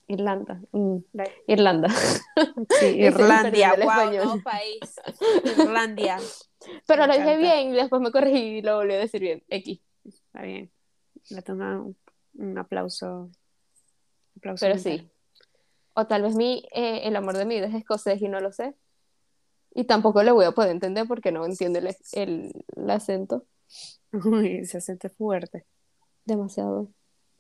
Irlanda. 0.08 0.60
mm, 0.72 0.96
La- 1.14 1.28
Irlanda. 1.48 1.88
Sí, 2.80 2.86
Irlandia. 3.00 3.74
Wow, 3.74 4.42
país. 4.42 4.78
Irlandia. 5.44 6.18
Pero 6.86 7.02
Me 7.02 7.08
lo 7.08 7.14
dije 7.14 7.36
bien 7.38 7.68
y 7.68 7.72
después 7.76 8.00
me 8.02 8.10
corregí 8.12 8.58
y 8.58 8.62
lo 8.62 8.76
volví 8.76 8.94
a 8.94 8.98
decir 8.98 9.20
bien. 9.20 9.42
X. 9.48 9.80
Está 10.04 10.42
bien. 10.42 10.70
Le 11.30 11.42
toma 11.42 11.80
un, 11.80 11.96
un 12.34 12.58
aplauso. 12.58 13.30
aplauso 14.36 14.60
Pero 14.64 14.74
mental. 14.76 14.98
sí. 15.00 15.10
O 15.94 16.06
tal 16.06 16.22
vez 16.22 16.34
mi, 16.36 16.64
eh, 16.72 17.00
el 17.04 17.16
amor 17.16 17.36
de 17.36 17.44
mi 17.46 17.56
vida 17.56 17.66
es 17.66 17.74
escocés 17.74 18.20
y 18.20 18.28
no 18.28 18.40
lo 18.40 18.52
sé. 18.52 18.74
Y 19.78 19.84
tampoco 19.84 20.22
le 20.22 20.32
voy 20.32 20.46
a 20.46 20.52
poder 20.52 20.70
entender 20.70 21.06
porque 21.06 21.30
no 21.32 21.44
entiende 21.44 21.80
el, 21.80 21.94
el- 22.12 22.64
el 22.76 22.90
acento. 22.90 23.44
Uy, 24.12 24.64
se 24.64 24.80
siente 24.80 25.10
fuerte. 25.10 25.66
Demasiado. 26.24 26.88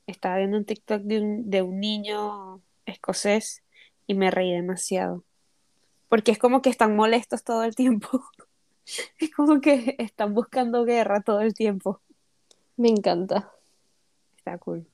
Estaba 0.06 0.36
viendo 0.36 0.58
un 0.58 0.66
TikTok 0.66 1.00
de 1.02 1.20
un, 1.20 1.50
de 1.50 1.62
un 1.62 1.80
niño 1.80 2.60
escocés 2.84 3.62
y 4.06 4.14
me 4.14 4.30
reí 4.30 4.52
demasiado. 4.52 5.24
Porque 6.08 6.30
es 6.30 6.38
como 6.38 6.60
que 6.60 6.68
están 6.70 6.94
molestos 6.94 7.42
todo 7.42 7.64
el 7.64 7.74
tiempo. 7.74 8.22
Es 9.18 9.34
como 9.34 9.60
que 9.60 9.96
están 9.98 10.32
buscando 10.32 10.84
guerra 10.84 11.20
todo 11.20 11.40
el 11.40 11.54
tiempo. 11.54 12.00
Me 12.76 12.88
encanta. 12.88 13.50
Está 14.36 14.58
cool. 14.58 14.86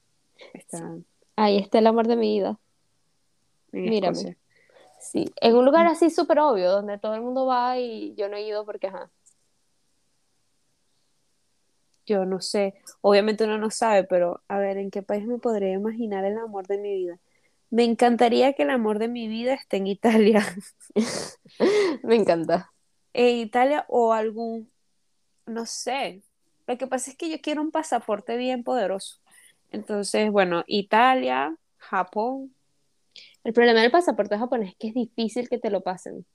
Está 0.55 0.97
Ahí 1.37 1.59
está 1.59 1.79
el 1.81 1.87
amor 1.89 2.07
de 2.07 2.17
mi 2.17 2.39
vida. 2.39 2.59
en 3.73 3.83
Mírame. 3.83 4.13
Escocia. 4.17 4.37
Sí. 5.03 5.27
En 5.41 5.57
un 5.57 5.65
lugar 5.65 5.87
así 5.89 6.11
súper 6.11 6.39
obvio, 6.39 6.71
donde 6.71 6.97
todo 6.97 7.15
el 7.15 7.23
mundo 7.23 7.45
va 7.45 7.77
y 7.79 8.15
yo 8.15 8.29
no 8.29 8.37
he 8.37 8.47
ido 8.47 8.65
porque, 8.65 8.87
ajá. 8.87 9.11
Yo 12.07 12.25
no 12.25 12.41
sé, 12.41 12.75
obviamente 13.01 13.45
uno 13.45 13.59
no 13.59 13.71
sabe, 13.71 14.05
pero 14.05 14.43
a 14.49 14.59
ver, 14.59 14.77
¿en 14.77 14.91
qué 14.91 15.03
país 15.03 15.27
me 15.27 15.39
podría 15.39 15.73
imaginar 15.73 16.25
el 16.25 16.39
amor 16.39 16.67
de 16.67 16.79
mi 16.79 16.95
vida? 16.95 17.19
Me 17.71 17.85
encantaría 17.85 18.53
que 18.53 18.63
el 18.63 18.71
amor 18.71 18.99
de 18.99 19.09
mi 19.09 19.29
vida 19.29 19.55
esté 19.55 19.79
en 19.79 19.87
Italia. 19.87 20.45
Me 22.03 22.17
encanta. 22.17 22.73
En 23.13 23.37
Italia 23.39 23.87
o 23.89 24.13
algún, 24.13 24.71
no 25.47 25.67
sé. 25.67 26.23
Lo 26.67 26.79
que 26.79 26.87
pasa 26.87 27.11
es 27.11 27.17
que 27.17 27.31
yo 27.31 27.41
quiero 27.41 27.63
un 27.63 27.71
pasaporte 27.71 28.37
bien 28.37 28.63
poderoso. 28.63 29.21
Entonces, 29.71 30.31
bueno, 30.31 30.65
Italia, 30.67 31.57
Japón. 31.79 32.55
El 33.45 33.53
problema 33.53 33.81
del 33.83 33.91
pasaporte 33.93 34.37
japonés 34.39 34.71
es 34.71 34.77
que 34.77 34.89
es 34.89 34.95
difícil 34.95 35.49
que 35.49 35.59
te 35.59 35.71
lo 35.71 35.83
pasen. 35.83 36.27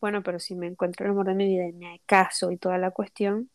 Bueno, 0.00 0.22
pero 0.22 0.38
si 0.40 0.54
me 0.54 0.66
encuentro 0.66 1.06
el 1.06 1.12
amor 1.12 1.26
de 1.26 1.34
mi 1.34 1.46
vida 1.46 1.66
y 1.66 1.72
me 1.72 2.02
caso 2.06 2.50
y 2.50 2.58
toda 2.58 2.78
la 2.78 2.90
cuestión, 2.90 3.50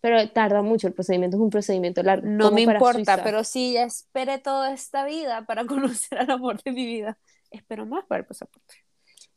Pero 0.00 0.30
tarda 0.32 0.62
mucho, 0.62 0.86
el 0.88 0.94
procedimiento 0.94 1.36
es 1.36 1.42
un 1.42 1.50
procedimiento 1.50 2.02
largo. 2.02 2.26
no 2.26 2.50
me 2.50 2.62
importa, 2.62 3.22
pero 3.22 3.44
si 3.44 3.74
ya 3.74 3.84
esperé 3.84 4.38
toda 4.38 4.72
esta 4.72 5.04
vida 5.04 5.44
para 5.46 5.66
conocer 5.66 6.18
al 6.18 6.30
amor 6.30 6.62
de 6.62 6.72
mi 6.72 6.86
vida, 6.86 7.18
espero 7.50 7.86
más 7.86 8.06
para 8.06 8.20
el 8.20 8.26
pasaporte. 8.26 8.76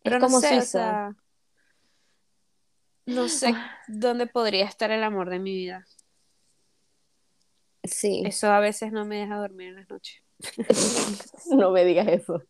Pero 0.03 0.17
es 0.17 0.21
no 0.21 0.21
como 0.21 0.41
sé, 0.41 0.59
o 0.59 0.65
Suiza. 0.65 0.65
sea, 0.65 1.15
no 3.05 3.29
sé 3.29 3.65
dónde 3.87 4.27
podría 4.27 4.65
estar 4.65 4.91
el 4.91 5.03
amor 5.03 5.29
de 5.29 5.39
mi 5.39 5.53
vida. 5.53 5.87
Sí, 7.83 8.23
Eso 8.23 8.51
a 8.51 8.59
veces 8.59 8.91
no 8.91 9.05
me 9.05 9.17
deja 9.17 9.35
dormir 9.37 9.69
en 9.69 9.75
las 9.75 9.89
noches. 9.89 10.22
no 11.55 11.71
me 11.71 11.85
digas 11.85 12.07
eso. 12.07 12.41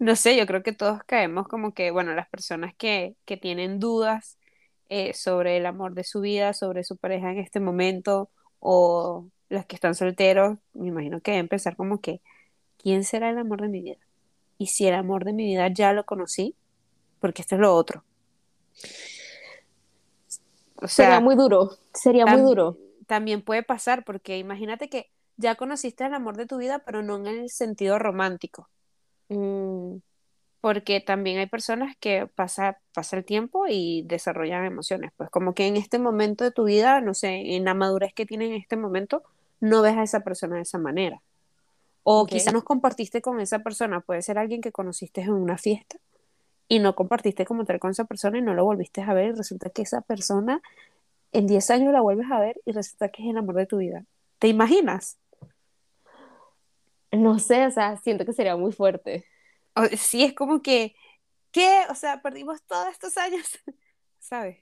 No 0.00 0.16
sé, 0.16 0.36
yo 0.36 0.46
creo 0.46 0.62
que 0.62 0.72
todos 0.72 1.02
caemos 1.04 1.48
como 1.48 1.72
que, 1.72 1.90
bueno, 1.90 2.14
las 2.14 2.28
personas 2.28 2.74
que, 2.74 3.16
que 3.24 3.36
tienen 3.36 3.78
dudas 3.78 4.38
eh, 4.88 5.14
sobre 5.14 5.56
el 5.56 5.66
amor 5.66 5.94
de 5.94 6.04
su 6.04 6.20
vida, 6.20 6.52
sobre 6.52 6.84
su 6.84 6.96
pareja 6.96 7.30
en 7.30 7.38
este 7.38 7.60
momento, 7.60 8.30
o 8.60 9.26
las 9.48 9.66
que 9.66 9.76
están 9.76 9.94
solteros, 9.94 10.58
me 10.72 10.88
imagino 10.88 11.20
que 11.20 11.32
deben 11.32 11.48
pensar 11.48 11.76
como 11.76 12.00
que, 12.00 12.20
¿quién 12.78 13.04
será 13.04 13.30
el 13.30 13.38
amor 13.38 13.62
de 13.62 13.68
mi 13.68 13.80
vida? 13.80 13.98
Y 14.58 14.66
si 14.66 14.86
el 14.86 14.94
amor 14.94 15.24
de 15.24 15.32
mi 15.32 15.44
vida 15.46 15.68
ya 15.68 15.92
lo 15.92 16.04
conocí, 16.04 16.54
porque 17.20 17.42
esto 17.42 17.54
es 17.54 17.60
lo 17.60 17.74
otro. 17.74 18.04
O 20.76 20.88
Sería 20.88 21.20
muy 21.20 21.36
duro, 21.36 21.76
sería 21.92 22.26
muy 22.26 22.42
duro. 22.42 22.76
También 23.06 23.42
puede 23.42 23.62
pasar, 23.62 24.04
porque 24.04 24.38
imagínate 24.38 24.88
que 24.88 25.10
ya 25.36 25.56
conociste 25.56 26.04
el 26.06 26.14
amor 26.14 26.36
de 26.36 26.46
tu 26.46 26.58
vida, 26.58 26.80
pero 26.84 27.02
no 27.02 27.16
en 27.16 27.26
el 27.26 27.50
sentido 27.50 27.98
romántico. 27.98 28.68
Mm, 29.28 29.96
porque 30.60 31.00
también 31.00 31.38
hay 31.38 31.46
personas 31.46 31.96
que 32.00 32.26
pasa, 32.26 32.80
pasa 32.94 33.16
el 33.16 33.24
tiempo 33.24 33.66
y 33.68 34.02
desarrollan 34.06 34.64
emociones. 34.64 35.12
Pues 35.16 35.30
como 35.30 35.54
que 35.54 35.66
en 35.66 35.76
este 35.76 35.98
momento 35.98 36.44
de 36.44 36.52
tu 36.52 36.64
vida, 36.64 37.00
no 37.02 37.14
sé, 37.14 37.56
en 37.56 37.64
la 37.64 37.74
madurez 37.74 38.14
que 38.14 38.26
tienes 38.26 38.50
en 38.50 38.56
este 38.56 38.76
momento, 38.76 39.22
no 39.60 39.82
ves 39.82 39.96
a 39.96 40.02
esa 40.04 40.20
persona 40.20 40.56
de 40.56 40.62
esa 40.62 40.78
manera. 40.78 41.22
O 42.04 42.24
Ok. 42.24 42.30
quizás 42.30 42.54
no 42.54 42.64
compartiste 42.64 43.22
con 43.22 43.40
esa 43.40 43.60
persona, 43.60 44.00
puede 44.00 44.22
ser 44.22 44.38
alguien 44.38 44.60
que 44.62 44.72
conociste 44.72 45.22
en 45.22 45.32
una 45.32 45.58
fiesta 45.58 45.98
y 46.68 46.78
no 46.80 46.94
compartiste 46.94 47.44
como 47.46 47.64
tal 47.64 47.80
con 47.80 47.92
esa 47.92 48.04
persona 48.04 48.38
y 48.38 48.42
no 48.42 48.54
lo 48.54 48.64
volviste 48.64 49.02
a 49.02 49.14
ver 49.14 49.28
y 49.28 49.32
resulta 49.32 49.70
que 49.70 49.82
esa 49.82 50.02
persona 50.02 50.62
en 51.34 51.46
10 51.46 51.70
años 51.70 51.92
la 51.92 52.00
vuelves 52.00 52.30
a 52.30 52.40
ver 52.40 52.60
y 52.64 52.72
resulta 52.72 53.10
que 53.10 53.22
es 53.22 53.28
el 53.30 53.36
amor 53.38 53.56
de 53.56 53.66
tu 53.66 53.78
vida. 53.78 54.04
¿Te 54.38 54.48
imaginas? 54.48 55.18
no 57.12 57.38
sé, 57.38 57.66
o 57.66 57.70
sea, 57.70 57.96
siento 57.98 58.24
que 58.24 58.32
sería 58.32 58.56
muy 58.56 58.72
fuerte. 58.72 59.24
O- 59.76 59.84
sí, 59.96 60.24
es 60.24 60.34
como 60.34 60.62
que, 60.62 60.94
¿qué? 61.52 61.82
O 61.90 61.94
sea, 61.94 62.22
perdimos 62.22 62.62
todos 62.64 62.88
estos 62.88 63.16
años, 63.16 63.46
¿sabes? 64.18 64.58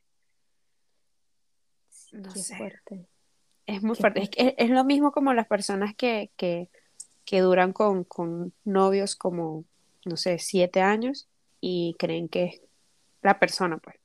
No 2.12 2.32
Qué 2.32 2.40
sé. 2.40 2.56
fuerte. 2.56 3.06
Es 3.66 3.82
muy 3.82 3.96
Qué 3.96 4.00
fuerte. 4.02 4.30
Es, 4.36 4.54
es 4.58 4.70
lo 4.70 4.84
mismo 4.84 5.12
como 5.12 5.32
las 5.32 5.46
personas 5.46 5.94
que, 5.94 6.30
que, 6.36 6.68
que 7.24 7.40
duran 7.40 7.72
con, 7.72 8.04
con 8.04 8.52
novios 8.64 9.16
como, 9.16 9.64
no 10.04 10.16
sé, 10.16 10.38
siete 10.38 10.82
años 10.82 11.28
y 11.60 11.96
creen 11.98 12.28
que 12.28 12.44
es 12.44 12.60
la 13.22 13.38
persona, 13.38 13.78
pues. 13.78 14.01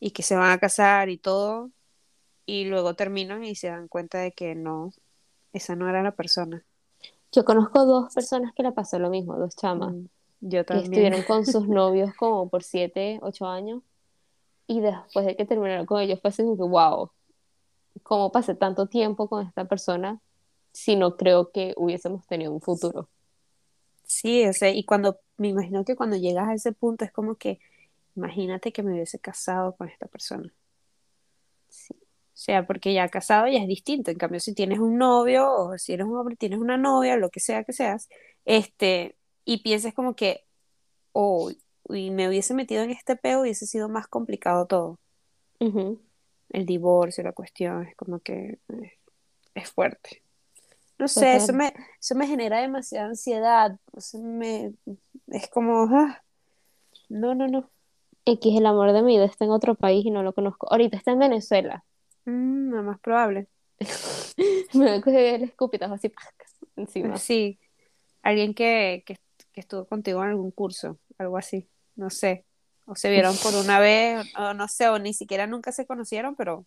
Y 0.00 0.10
que 0.12 0.22
se 0.22 0.36
van 0.36 0.50
a 0.52 0.58
casar 0.60 1.08
y 1.10 1.18
todo, 1.18 1.70
y 2.46 2.66
luego 2.66 2.94
terminan 2.96 3.44
y 3.44 3.56
se 3.56 3.68
dan 3.68 3.88
cuenta 3.88 4.18
de 4.20 4.32
que 4.32 4.54
no, 4.54 4.92
esa 5.52 5.76
no 5.76 5.88
era 5.88 6.02
la 6.02 6.16
persona. 6.16 6.66
Yo 7.32 7.44
conozco 7.44 7.84
dos 7.84 8.12
personas 8.14 8.52
que 8.54 8.62
le 8.62 8.72
pasó 8.72 8.98
lo 8.98 9.10
mismo, 9.10 9.36
dos 9.38 9.56
chamas, 9.56 9.94
Mm, 9.94 10.06
Yo 10.40 10.64
que 10.70 10.78
también. 10.78 10.80
estuvieron 10.80 11.22
con 11.24 11.46
sus 11.46 11.68
novios 11.68 12.14
como 12.16 12.48
por 12.50 12.62
siete, 12.64 13.18
ocho 13.22 13.46
años, 13.46 13.82
y 14.68 14.80
después 14.80 15.26
de 15.26 15.36
que 15.36 15.46
terminaron 15.46 15.86
con 15.86 16.00
ellos 16.02 16.20
fue 16.22 16.30
así 16.30 16.42
como 16.44 16.56
que, 16.56 16.64
wow, 16.64 17.10
¿cómo 18.04 18.32
pasé 18.32 18.54
tanto 18.56 18.86
tiempo 18.88 19.28
con 19.28 19.46
esta 19.46 19.66
persona 19.66 20.20
si 20.72 20.96
no 20.96 21.16
creo 21.16 21.52
que 21.52 21.74
hubiésemos 21.76 22.26
tenido 22.28 22.52
un 22.52 22.60
futuro? 22.62 23.08
Sí, 24.04 24.46
o 24.46 24.52
sea, 24.52 24.70
y 24.70 24.84
cuando, 24.84 25.18
me 25.36 25.48
imagino 25.48 25.84
que 25.84 25.96
cuando 25.96 26.16
llegas 26.16 26.48
a 26.48 26.54
ese 26.54 26.72
punto 26.72 27.04
es 27.04 27.12
como 27.12 27.36
que, 27.36 27.60
imagínate 28.16 28.72
que 28.72 28.82
me 28.82 28.92
hubiese 28.92 29.18
casado 29.18 29.76
con 29.76 29.88
esta 29.88 30.06
persona. 30.06 30.52
Sí. 31.68 31.94
O 32.34 32.36
sea, 32.36 32.66
porque 32.66 32.92
ya 32.92 33.08
casado 33.08 33.46
ya 33.46 33.60
es 33.60 33.68
distinto. 33.68 34.10
En 34.10 34.18
cambio, 34.18 34.40
si 34.40 34.54
tienes 34.54 34.80
un 34.80 34.98
novio 34.98 35.52
o 35.52 35.78
si 35.78 35.92
eres 35.92 36.06
un 36.06 36.16
hombre, 36.16 36.34
tienes 36.34 36.58
una 36.58 36.76
novia, 36.76 37.16
lo 37.16 37.30
que 37.30 37.38
sea 37.38 37.62
que 37.62 37.72
seas, 37.72 38.08
este, 38.44 39.16
y 39.44 39.62
piensas 39.62 39.94
como 39.94 40.16
que, 40.16 40.44
oh, 41.12 41.52
y 41.88 42.10
me 42.10 42.28
hubiese 42.28 42.52
metido 42.52 42.82
en 42.82 42.90
este 42.90 43.14
peo, 43.14 43.42
hubiese 43.42 43.66
sido 43.66 43.88
más 43.88 44.08
complicado 44.08 44.66
todo. 44.66 44.98
El 45.60 46.66
divorcio, 46.66 47.22
la 47.22 47.32
cuestión, 47.32 47.86
es 47.86 47.96
como 47.96 48.18
que 48.18 48.58
eh, 48.68 48.92
es 49.54 49.70
fuerte. 49.70 50.22
No 50.98 51.08
sé, 51.08 51.36
eso 51.36 51.52
me, 51.52 51.72
eso 52.00 52.14
me 52.14 52.26
genera 52.26 52.60
demasiada 52.60 53.06
ansiedad. 53.06 53.78
O 53.92 54.00
sea, 54.00 54.20
me, 54.20 54.74
es 55.28 55.48
como, 55.48 55.88
ah, 55.90 56.22
no, 57.08 57.34
no, 57.34 57.46
no. 57.46 57.70
X, 58.26 58.56
el 58.58 58.66
amor 58.66 58.92
de 58.92 59.02
mi 59.02 59.16
vida 59.16 59.24
está 59.26 59.44
en 59.44 59.50
otro 59.50 59.74
país 59.74 60.04
y 60.06 60.10
no 60.10 60.22
lo 60.22 60.32
conozco. 60.32 60.66
Ahorita 60.70 60.96
está 60.96 61.12
en 61.12 61.18
Venezuela. 61.18 61.84
Mm, 62.24 62.70
lo 62.74 62.82
más 62.82 62.98
probable. 63.00 63.48
Me 64.74 64.84
voy 64.86 64.88
a 64.98 65.00
coger 65.00 65.34
el 65.34 65.42
escupitajo 65.44 65.94
así 65.94 66.12
encima. 66.76 67.16
Sí, 67.18 67.58
alguien 68.22 68.54
que, 68.54 69.02
que, 69.06 69.16
que 69.52 69.60
estuvo 69.60 69.84
contigo 69.86 70.22
en 70.24 70.30
algún 70.30 70.50
curso, 70.50 70.98
algo 71.18 71.36
así, 71.36 71.68
no 71.96 72.10
sé. 72.10 72.44
O 72.86 72.94
se 72.94 73.10
vieron 73.10 73.34
por 73.42 73.54
una 73.54 73.78
vez, 73.80 74.26
o 74.38 74.54
no 74.54 74.68
sé, 74.68 74.88
o 74.88 74.98
ni 74.98 75.12
siquiera 75.12 75.46
nunca 75.46 75.72
se 75.72 75.86
conocieron, 75.86 76.34
pero 76.34 76.66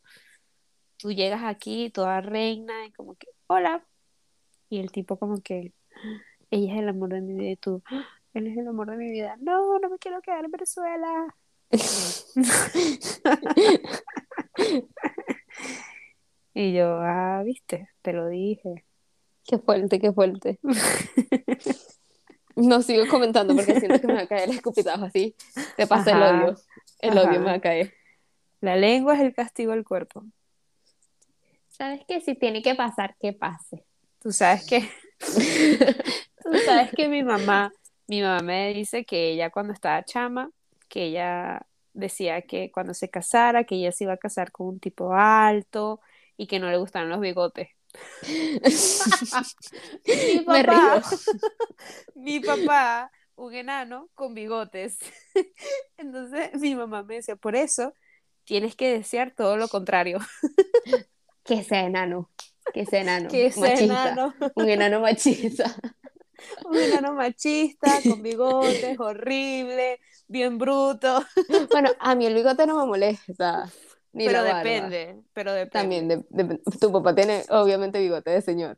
tú 0.98 1.12
llegas 1.12 1.44
aquí 1.44 1.90
toda 1.90 2.22
reina 2.22 2.86
y 2.86 2.92
como 2.92 3.16
que, 3.16 3.28
hola. 3.48 3.84
Y 4.70 4.80
el 4.80 4.92
tipo 4.92 5.18
como 5.18 5.42
que, 5.42 5.74
ella 6.52 6.74
es 6.74 6.80
el 6.80 6.90
amor 6.90 7.10
de 7.10 7.22
mi 7.22 7.34
vida 7.34 7.52
y 7.52 7.56
tú, 7.56 7.82
"Ah, 7.92 8.06
él 8.34 8.48
es 8.48 8.58
el 8.58 8.68
amor 8.68 8.90
de 8.92 8.98
mi 8.98 9.10
vida. 9.10 9.36
No, 9.40 9.80
no 9.80 9.90
me 9.90 9.98
quiero 9.98 10.22
quedar 10.22 10.46
en 10.46 10.52
Venezuela. 10.52 11.36
Y 16.60 16.74
yo, 16.74 16.98
ah, 17.02 17.44
viste, 17.46 17.88
te 18.02 18.14
lo 18.14 18.30
dije. 18.30 18.84
Qué 19.46 19.60
fuerte, 19.60 20.00
qué 20.00 20.12
fuerte. 20.12 20.60
No 22.56 22.82
sigo 22.82 23.08
comentando 23.08 23.56
porque 23.56 23.80
siento 23.80 24.02
que 24.02 24.08
me 24.08 24.16
va 24.16 24.22
a 24.22 24.28
caer 24.28 24.50
el 24.50 24.56
escupitajo 24.56 25.06
así. 25.06 25.36
Te 25.76 25.86
pasa 25.86 26.14
el 26.14 26.24
odio. 26.24 26.56
El 26.98 27.16
odio 27.16 27.40
me 27.40 27.46
va 27.46 27.54
a 27.54 27.62
caer. 27.62 27.94
La 28.60 28.76
lengua 28.76 29.14
es 29.14 29.22
el 29.22 29.36
castigo 29.36 29.74
del 29.74 29.86
cuerpo. 29.86 30.26
¿Sabes 31.68 32.02
qué? 32.08 32.22
Si 32.22 32.34
tiene 32.34 32.64
que 32.64 32.74
pasar, 32.74 33.16
que 33.20 33.34
pase. 33.34 33.86
Tú 34.20 34.32
sabes 34.32 34.66
que, 34.66 34.90
tú 35.20 36.58
sabes 36.66 36.90
que 36.96 37.08
mi 37.08 37.22
mamá, 37.22 37.72
mi 38.08 38.24
mamá 38.24 38.42
me 38.42 38.74
dice 38.74 39.06
que 39.06 39.34
ella 39.34 39.52
cuando 39.52 39.74
estaba 39.74 40.04
chama, 40.04 40.50
que 40.88 41.06
ella 41.06 41.68
decía 41.94 42.42
que 42.44 42.72
cuando 42.72 42.94
se 42.94 43.10
casara, 43.10 43.64
que 43.66 43.76
ella 43.76 43.92
se 43.92 44.06
iba 44.06 44.14
a 44.14 44.18
casar 44.18 44.52
con 44.52 44.68
un 44.68 44.80
tipo 44.80 45.14
alto 45.14 46.02
y 46.38 46.48
que 46.48 46.60
no 46.60 46.70
le 46.70 46.78
gustaban 46.78 47.10
los 47.10 47.20
bigotes. 47.22 47.70
Mi 50.06 50.42
Me 50.46 50.64
papá, 50.64 50.64
río. 50.64 51.02
mi 52.16 52.40
papá, 52.40 53.12
un 53.36 53.54
enano 53.54 54.10
con 54.16 54.34
bigotes. 54.34 55.00
Entonces 55.98 56.52
mi 56.60 56.76
mamá 56.76 57.04
me 57.04 57.16
decía, 57.16 57.36
por 57.36 57.56
eso 57.56 57.94
tienes 58.46 58.76
que 58.76 58.92
desear 58.92 59.34
todo 59.36 59.58
lo 59.58 59.68
contrario, 59.70 60.20
Que 61.44 61.64
sea 61.64 61.82
enano. 61.86 62.30
Que 62.74 62.86
sea 62.86 63.02
enano. 63.02 63.30
que 63.30 63.54
machista. 63.56 63.80
enano, 63.80 64.34
Un 64.56 64.70
enano 64.70 65.00
machista. 65.02 65.76
un 66.66 66.78
enano 66.78 67.14
machista, 67.14 68.04
con 68.08 68.22
bigotes, 68.22 69.00
horrible, 69.00 70.00
bien 70.28 70.58
bruto, 70.58 71.24
Bueno, 71.72 71.90
a 72.00 72.16
mí 72.16 72.26
el 72.26 72.34
bigote 72.34 72.66
no 72.68 72.78
me 72.80 72.86
molesta. 72.86 73.70
Ni 74.14 74.26
pero 74.26 74.40
la 74.40 74.44
barba. 74.44 74.64
depende, 74.66 75.22
pero 75.34 75.54
depende. 75.54 75.80
También, 75.80 76.08
de- 76.08 76.26
de- 76.30 76.62
tu 76.80 76.92
papá 76.92 77.14
tiene 77.16 77.44
obviamente 77.50 78.00
bigote 78.00 78.32
de 78.32 78.42
señor. 78.42 78.78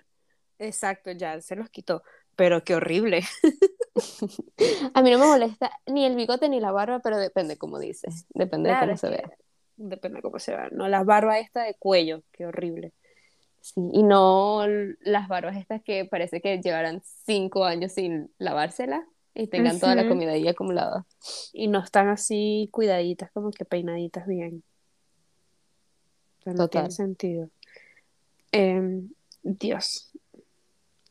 Exacto, 0.57 1.11
ya 1.11 1.39
se 1.41 1.55
los 1.55 1.69
quitó, 1.69 2.03
pero 2.35 2.63
qué 2.63 2.75
horrible. 2.75 3.23
A 4.93 5.01
mí 5.01 5.11
no 5.11 5.19
me 5.19 5.25
molesta 5.25 5.71
ni 5.87 6.05
el 6.05 6.15
bigote 6.15 6.49
ni 6.49 6.59
la 6.59 6.71
barba, 6.71 6.99
pero 6.99 7.17
depende, 7.17 7.57
como 7.57 7.79
dices. 7.79 8.25
Depende 8.33 8.69
Claro, 8.69 8.81
de 8.85 8.87
cómo 8.87 8.97
se 8.97 9.09
vea. 9.09 9.31
Depende 9.77 10.21
cómo 10.21 10.39
se 10.39 10.51
vean, 10.55 10.69
no, 10.73 10.87
las 10.89 11.05
barbas 11.05 11.39
esta 11.39 11.63
de 11.63 11.75
cuello, 11.75 12.23
qué 12.33 12.45
horrible. 12.45 12.91
Sí, 13.61 13.81
y 13.93 14.03
no 14.03 14.65
las 15.01 15.27
barbas 15.27 15.57
estas 15.57 15.81
que 15.83 16.05
parece 16.05 16.41
que 16.41 16.59
llevarán 16.61 17.01
cinco 17.25 17.65
años 17.65 17.93
sin 17.93 18.33
lavársela 18.37 19.05
y 19.39 19.47
tengan 19.47 19.79
toda 19.79 19.95
la 19.95 20.07
comida 20.07 20.31
ahí 20.31 20.47
acumulada. 20.47 21.05
Y 21.53 21.67
no 21.67 21.79
están 21.79 22.09
así 22.09 22.69
cuidaditas, 22.71 23.31
como 23.31 23.51
que 23.51 23.65
peinaditas 23.65 24.27
bien. 24.27 24.63
O 26.39 26.43
sea, 26.43 26.53
no 26.53 26.65
Total. 26.65 26.83
tiene 26.83 26.91
sentido. 26.91 27.49
Em, 28.51 29.09
Dios. 29.43 30.11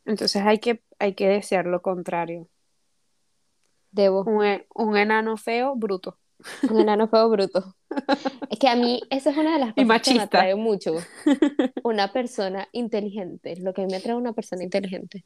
Entonces 0.04 0.42
hay 0.42 0.58
que, 0.58 0.82
hay 0.98 1.14
que 1.14 1.28
desear 1.28 1.66
lo 1.66 1.82
contrario. 1.82 2.48
Debo. 3.90 4.24
Un, 4.24 4.44
e- 4.44 4.66
un 4.74 4.96
enano 4.96 5.36
feo, 5.36 5.74
bruto. 5.76 6.18
Un 6.70 6.80
enano 6.80 7.08
feo 7.08 7.28
bruto. 7.28 7.74
Es 8.50 8.58
que 8.58 8.68
a 8.68 8.76
mí 8.76 9.00
esa 9.10 9.30
es 9.30 9.36
una 9.36 9.52
de 9.54 9.58
las 9.58 9.74
cosas 9.74 10.02
que 10.02 10.14
me 10.14 10.20
atrae 10.20 10.54
mucho. 10.54 10.94
Una 11.84 12.12
persona 12.12 12.68
inteligente. 12.72 13.56
Lo 13.56 13.72
que 13.72 13.86
me 13.86 13.96
atrae 13.96 14.14
una 14.14 14.32
persona 14.32 14.62
inteligente. 14.64 15.24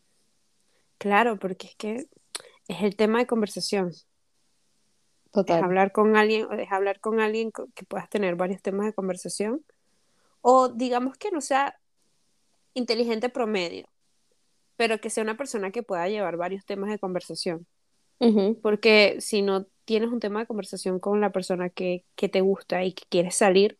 Claro, 0.99 1.39
porque 1.39 1.69
es 1.69 1.77
que 1.77 2.07
es 2.73 2.83
el 2.83 2.97
tema 2.97 3.19
de 3.19 3.27
conversación. 3.27 3.89
Es 3.89 4.07
Total. 5.31 5.65
hablar 5.65 5.93
con 5.93 6.17
alguien, 6.17 6.47
o 6.47 6.53
es 6.53 6.71
hablar 6.71 7.01
con 7.01 7.21
alguien 7.21 7.53
que 7.53 7.85
puedas 7.85 8.09
tener 8.11 8.37
varios 8.37 8.61
temas 8.61 8.87
de 8.87 8.93
conversación. 8.93 9.65
O 10.41 10.69
digamos 10.69 11.17
que 11.17 11.31
no 11.31 11.41
sea 11.41 11.79
inteligente 12.75 13.29
promedio, 13.29 13.89
pero 14.77 15.01
que 15.01 15.11
sea 15.11 15.23
una 15.23 15.37
persona 15.37 15.71
que 15.71 15.83
pueda 15.83 16.09
llevar 16.09 16.37
varios 16.37 16.65
temas 16.65 16.91
de 16.91 16.99
conversación. 16.99 17.67
Porque 18.63 19.17
si 19.19 19.43
no 19.43 19.67
tienes 19.85 20.11
un 20.11 20.21
tema 20.21 20.41
de 20.41 20.47
conversación 20.47 21.01
con 21.01 21.21
la 21.21 21.33
persona 21.33 21.71
que, 21.71 22.05
que 22.15 22.29
te 22.29 22.41
gusta 22.41 22.85
y 22.85 22.93
que 22.93 23.03
quieres 23.09 23.35
salir, 23.35 23.79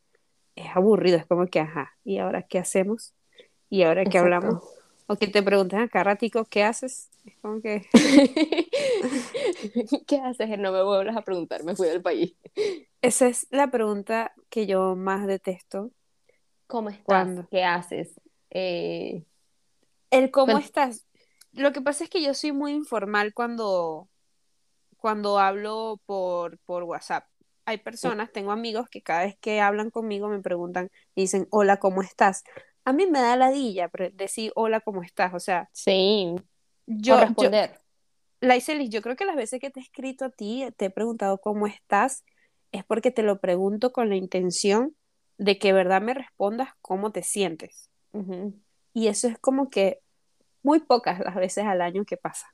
es 0.57 0.67
aburrido. 0.75 1.17
Es 1.17 1.27
como 1.27 1.47
que, 1.47 1.61
ajá, 1.61 1.93
¿y 2.03 2.19
ahora 2.19 2.43
qué 2.43 2.59
hacemos? 2.59 3.15
¿Y 3.71 3.85
ahora 3.85 4.03
qué 4.03 4.19
Exacto. 4.19 4.37
hablamos? 4.37 4.82
O 5.07 5.17
que 5.17 5.29
te 5.29 5.43
pregunten 5.43 5.81
acá 5.81 6.05
ratico, 6.05 6.45
¿qué 6.45 6.65
haces? 6.65 7.11
Es 7.25 7.37
como 7.41 7.61
que, 7.61 7.83
¿Qué 10.07 10.21
haces? 10.21 10.59
No 10.59 10.73
me 10.73 10.83
vuelvas 10.83 11.17
a 11.17 11.23
preguntar, 11.23 11.63
me 11.65 11.77
fui 11.77 11.89
del 11.89 12.03
país. 12.03 12.35
esa 13.03 13.29
es 13.29 13.47
la 13.51 13.71
pregunta 13.71 14.33
que 14.49 14.67
yo 14.67 14.97
más 14.97 15.27
detesto. 15.27 15.91
¿Cómo 16.67 16.89
estás? 16.89 17.05
¿Cuándo? 17.05 17.49
¿Qué 17.51 17.65
haces? 17.65 18.21
Eh, 18.51 19.25
El 20.11 20.31
cómo 20.31 20.59
estás. 20.59 21.07
Lo 21.53 21.73
que 21.73 21.83
pasa 21.83 22.05
es 22.05 22.11
que 22.11 22.23
yo 22.23 22.33
soy 22.35 22.53
muy 22.53 22.73
informal 22.73 23.35
cuando, 23.35 24.09
cuando 24.97 25.39
hablo 25.39 26.01
por, 26.07 26.59
por 26.61 26.85
WhatsApp. 26.85 27.27
Hay 27.67 27.79
personas, 27.79 28.33
tengo 28.33 28.53
amigos 28.53 28.89
que 28.89 29.03
cada 29.03 29.25
vez 29.25 29.37
que 29.41 29.61
hablan 29.61 29.91
conmigo 29.91 30.29
me 30.29 30.41
preguntan, 30.41 30.91
dicen, 31.15 31.47
hola, 31.51 31.77
¿cómo 31.77 32.03
estás? 32.03 32.43
A 32.85 32.93
mí 32.93 33.07
me 33.07 33.21
da 33.21 33.37
ladilla 33.37 33.91
decir, 34.15 34.53
hola, 34.55 34.81
¿cómo 34.81 35.03
estás? 35.03 35.35
O 35.35 35.41
sea, 35.41 35.69
sí, 35.73 36.35
yo, 36.87 37.15
yo, 37.15 37.15
corresponder. 37.15 37.81
Laicelis, 38.41 38.91
yo 38.91 39.03
creo 39.03 39.15
que 39.15 39.25
las 39.25 39.37
veces 39.37 39.61
que 39.61 39.71
te 39.71 39.81
he 39.81 39.83
escrito 39.83 40.25
a 40.25 40.31
ti, 40.31 40.67
te 40.77 40.87
he 40.87 40.91
preguntado 40.91 41.39
cómo 41.39 41.69
estás, 41.69 42.25
es 42.73 42.85
porque 42.85 43.13
te 43.13 43.23
lo 43.23 43.39
pregunto 43.41 43.93
con 43.93 44.09
la 44.09 44.17
intención 44.17 44.97
de 45.39 45.59
que 45.59 45.73
verdad 45.73 46.03
me 46.03 46.15
respondas 46.15 46.71
cómo 46.81 47.13
te 47.13 47.23
sientes. 47.23 47.89
Y 48.93 49.07
eso 49.07 49.29
es 49.29 49.39
como 49.39 49.71
que 49.71 50.01
muy 50.63 50.81
pocas 50.81 51.21
las 51.21 51.35
veces 51.35 51.65
al 51.65 51.81
año 51.81 52.05
que 52.05 52.17
pasa. 52.17 52.47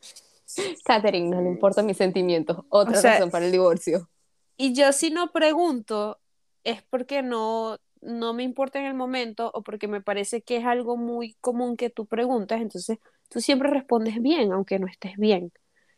Catherine, 0.84 1.28
no 1.28 1.42
le 1.42 1.48
importan 1.48 1.86
mis 1.86 1.96
sentimientos. 1.96 2.64
Otra 2.68 2.98
O 2.98 3.00
sea, 3.00 3.12
razón 3.14 3.30
para 3.30 3.46
el 3.46 3.52
divorcio. 3.52 4.08
Y 4.56 4.72
yo 4.72 4.92
si 4.92 5.10
no 5.10 5.30
pregunto 5.32 6.20
es 6.64 6.82
porque 6.82 7.22
no, 7.22 7.78
no 8.02 8.34
me 8.34 8.42
importa 8.44 8.78
en 8.78 8.86
el 8.86 8.94
momento 8.94 9.50
o 9.54 9.62
porque 9.62 9.88
me 9.88 10.00
parece 10.02 10.42
que 10.42 10.56
es 10.58 10.64
algo 10.66 10.96
muy 10.96 11.34
común 11.40 11.76
que 11.76 11.90
tú 11.90 12.06
preguntas, 12.06 12.60
entonces 12.60 12.98
tú 13.28 13.40
siempre 13.40 13.70
respondes 13.70 14.20
bien, 14.22 14.52
aunque 14.52 14.78
no 14.78 14.86
estés 14.86 15.16
bien. 15.16 15.52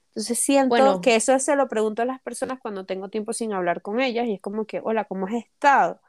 Entonces 0.09 0.39
siento 0.41 0.99
Bueno. 0.99 1.01
que 1.01 1.17
eso 1.17 1.39
se 1.39 1.57
lo 1.57 1.69
pregunto 1.69 2.03
a 2.03 2.05
las 2.05 2.21
personas 2.23 2.59
cuando 2.61 2.87
tengo 2.87 3.09
tiempo 3.11 3.33
sin 3.33 3.53
hablar 3.53 3.83
con 3.83 4.01
ellas 4.01 4.27
y 4.27 4.35
es 4.35 4.41
como 4.41 4.67
que, 4.67 4.81
hola, 4.83 5.05
¿cómo 5.05 5.27
has 5.27 5.35
estado? 5.35 6.01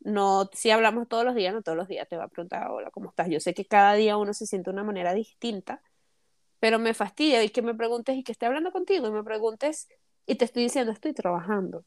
No, 0.00 0.48
si 0.54 0.70
hablamos 0.70 1.08
todos 1.08 1.24
los 1.24 1.34
días, 1.34 1.52
no 1.54 1.62
todos 1.62 1.76
los 1.78 1.88
días 1.88 2.08
te 2.08 2.16
va 2.16 2.24
a 2.24 2.28
preguntar, 2.28 2.68
hola, 2.70 2.90
¿cómo 2.90 3.10
estás? 3.10 3.28
Yo 3.28 3.40
sé 3.40 3.52
que 3.54 3.66
cada 3.66 3.94
día 3.94 4.16
uno 4.16 4.32
se 4.34 4.46
siente 4.46 4.70
de 4.70 4.74
una 4.74 4.84
manera 4.84 5.12
distinta, 5.14 5.82
pero 6.60 6.78
me 6.78 6.94
fastidia 6.94 7.42
y 7.44 7.50
que 7.50 7.62
me 7.62 7.74
preguntes 7.74 8.16
y 8.16 8.22
que 8.24 8.32
esté 8.32 8.46
hablando 8.46 8.72
contigo 8.72 9.06
y 9.08 9.12
me 9.12 9.24
preguntes 9.24 9.88
y 10.26 10.36
te 10.36 10.44
estoy 10.44 10.64
diciendo, 10.64 10.92
estoy 10.92 11.12
trabajando, 11.14 11.84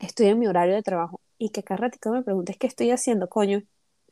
estoy 0.00 0.28
en 0.28 0.38
mi 0.40 0.46
horario 0.48 0.74
de 0.76 0.82
trabajo 0.82 1.20
y 1.38 1.50
que 1.50 1.62
cada 1.64 1.82
ratito 1.82 2.10
me 2.12 2.22
preguntes 2.24 2.56
qué 2.58 2.66
estoy 2.68 2.90
haciendo, 2.92 3.28
coño, 3.28 3.62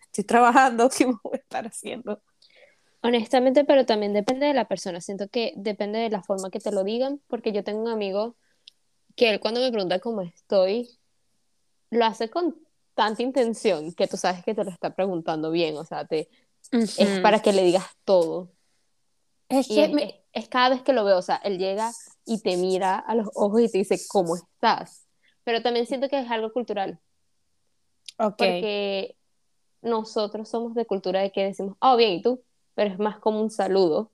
estoy 0.01 0.25
trabajando, 0.25 0.91
¿qué 0.97 1.07
voy 1.07 1.17
a 1.35 1.37
estar 1.39 1.67
haciendo? 1.67 2.23
Honestamente, 3.03 3.65
pero 3.65 3.87
también 3.87 4.13
depende 4.13 4.47
de 4.47 4.55
la 4.55 4.67
persona. 4.69 5.01
Siento 5.01 5.29
que 5.29 5.53
depende 5.57 5.99
de 6.01 6.11
la 6.11 6.23
forma 6.23 6.51
que 6.51 6.61
te 6.61 6.73
lo 6.73 6.83
digan, 6.85 7.21
porque 7.29 7.53
yo 7.53 7.63
tengo 7.65 7.83
un 7.83 7.89
amigo 7.89 8.37
que 9.17 9.31
él 9.31 9.41
cuando 9.41 9.61
me 9.61 9.71
pregunta 9.73 10.01
cómo 10.01 10.23
estoy, 10.23 10.89
lo 11.91 12.05
hace 12.05 12.31
con 12.31 12.57
tanta 12.95 13.23
intención 13.23 13.93
que 13.95 14.07
tú 14.09 14.17
sabes 14.17 14.45
que 14.45 14.55
te 14.55 14.65
lo 14.65 14.71
está 14.71 14.95
preguntando 14.95 15.51
bien, 15.51 15.77
o 15.77 15.85
sea, 15.85 16.07
te, 16.07 16.29
es 16.73 17.11
Ujú. 17.11 17.23
para 17.23 17.41
que 17.41 17.53
le 17.53 17.65
digas 17.65 17.87
todo. 18.05 18.53
Es 19.49 19.69
que 19.69 19.85
es, 19.85 19.93
me- 19.93 20.05
es- 20.05 20.15
es 20.33 20.49
cada 20.49 20.71
vez 20.71 20.83
que 20.83 20.93
lo 20.95 21.05
veo, 21.05 21.19
o 21.19 21.23
sea, 21.23 21.37
él 21.37 21.59
llega 21.59 21.93
y 22.27 22.43
te 22.43 22.57
mira 22.57 22.99
a 22.99 23.15
los 23.17 23.29
ojos 23.35 23.63
y 23.63 23.71
te 23.71 23.79
dice, 23.79 23.99
¿cómo 24.09 24.37
estás? 24.37 25.08
Pero 25.49 25.63
también 25.63 25.87
siento 25.87 26.11
que 26.11 26.19
es 26.21 26.31
algo 26.31 26.53
cultural, 26.53 27.01
ok, 28.19 28.37
porque 28.37 29.17
nosotros 29.83 30.49
somos 30.49 30.75
de 30.75 30.87
cultura 30.87 31.21
de 31.23 31.33
que 31.33 31.45
decimos, 31.45 31.77
oh, 31.81 31.97
bien, 31.97 32.13
¿y 32.15 32.23
tú? 32.23 32.43
Pero 32.75 32.93
es 32.93 32.99
más 32.99 33.19
como 33.19 33.41
un 33.41 33.51
saludo, 33.51 34.11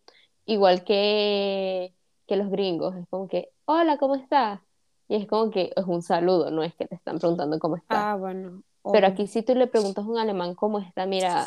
igual 0.47 0.85
que, 0.85 1.93
que 2.28 2.37
los 2.37 2.51
gringos, 2.51 2.95
es 2.97 3.09
como 3.09 3.28
que, 3.28 3.51
hola, 3.64 3.99
¿cómo 3.99 4.14
estás? 4.14 4.61
Y 5.09 5.16
es 5.16 5.26
como 5.26 5.51
que 5.51 5.72
es 5.74 5.85
un 5.87 6.03
saludo, 6.03 6.53
no 6.53 6.62
es 6.62 6.74
que 6.76 6.87
te 6.87 6.95
están 6.95 7.18
preguntando 7.18 7.59
cómo 7.59 7.76
estás. 7.76 7.99
ah, 7.99 8.16
bueno, 8.16 8.62
Pero 8.93 9.07
o- 9.09 9.11
aquí 9.11 9.26
si 9.26 9.43
tú 9.43 9.57
le 9.57 9.66
preguntas 9.66 10.05
a 10.05 10.09
un 10.09 10.18
alemán 10.18 10.55
cómo 10.55 10.78
está, 10.78 11.07
mira, 11.07 11.47